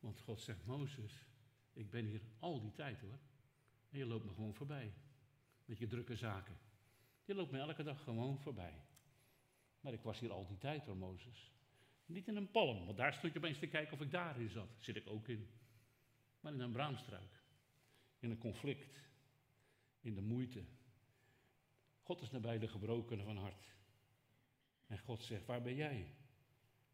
Want 0.00 0.20
God 0.20 0.40
zegt, 0.40 0.66
Mozes, 0.66 1.26
ik 1.72 1.90
ben 1.90 2.04
hier 2.04 2.22
al 2.38 2.60
die 2.60 2.72
tijd 2.72 3.00
hoor. 3.00 3.18
En 3.90 3.98
je 3.98 4.06
loopt 4.06 4.24
me 4.24 4.32
gewoon 4.34 4.54
voorbij. 4.54 4.92
Met 5.64 5.78
je 5.78 5.86
drukke 5.86 6.16
zaken. 6.16 6.58
Je 7.24 7.34
loopt 7.34 7.50
me 7.50 7.58
elke 7.58 7.82
dag 7.82 8.02
gewoon 8.02 8.38
voorbij. 8.38 8.84
Maar 9.80 9.92
ik 9.92 10.02
was 10.02 10.20
hier 10.20 10.32
al 10.32 10.46
die 10.46 10.58
tijd 10.58 10.84
hoor, 10.84 10.96
Mozes. 10.96 11.55
Niet 12.06 12.28
in 12.28 12.36
een 12.36 12.50
palm, 12.50 12.84
want 12.84 12.96
daar 12.96 13.12
stond 13.12 13.32
je 13.32 13.38
opeens 13.38 13.58
te 13.58 13.66
kijken 13.66 13.92
of 13.92 14.00
ik 14.00 14.10
daarin 14.10 14.48
zat. 14.48 14.68
Zit 14.78 14.96
ik 14.96 15.06
ook 15.06 15.28
in. 15.28 15.48
Maar 16.40 16.52
in 16.52 16.60
een 16.60 16.72
braamstruik. 16.72 17.42
In 18.18 18.30
een 18.30 18.38
conflict. 18.38 19.04
In 20.00 20.14
de 20.14 20.22
moeite. 20.22 20.64
God 22.02 22.20
is 22.20 22.30
nabij 22.30 22.58
de 22.58 22.68
gebrokenen 22.68 23.24
van 23.24 23.36
hart. 23.36 23.74
En 24.86 24.98
God 24.98 25.22
zegt, 25.22 25.46
waar 25.46 25.62
ben 25.62 25.74
jij? 25.74 26.14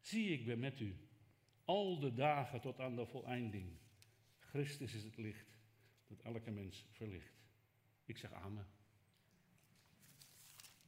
Zie, 0.01 0.29
ik 0.29 0.45
ben 0.47 0.59
met 0.59 0.81
u. 0.81 0.97
Al 1.65 1.99
de 1.99 2.15
dagen 2.15 2.61
tot 2.61 2.81
aan 2.81 2.97
de 2.97 3.07
voleinding. 3.07 3.79
Christus 4.39 4.95
is 4.95 5.03
het 5.03 5.17
licht 5.17 5.59
dat 6.07 6.21
elke 6.21 6.51
mens 6.51 6.87
verlicht. 6.91 7.43
Ik 8.05 8.17
zeg 8.17 8.33
amen. 8.33 8.67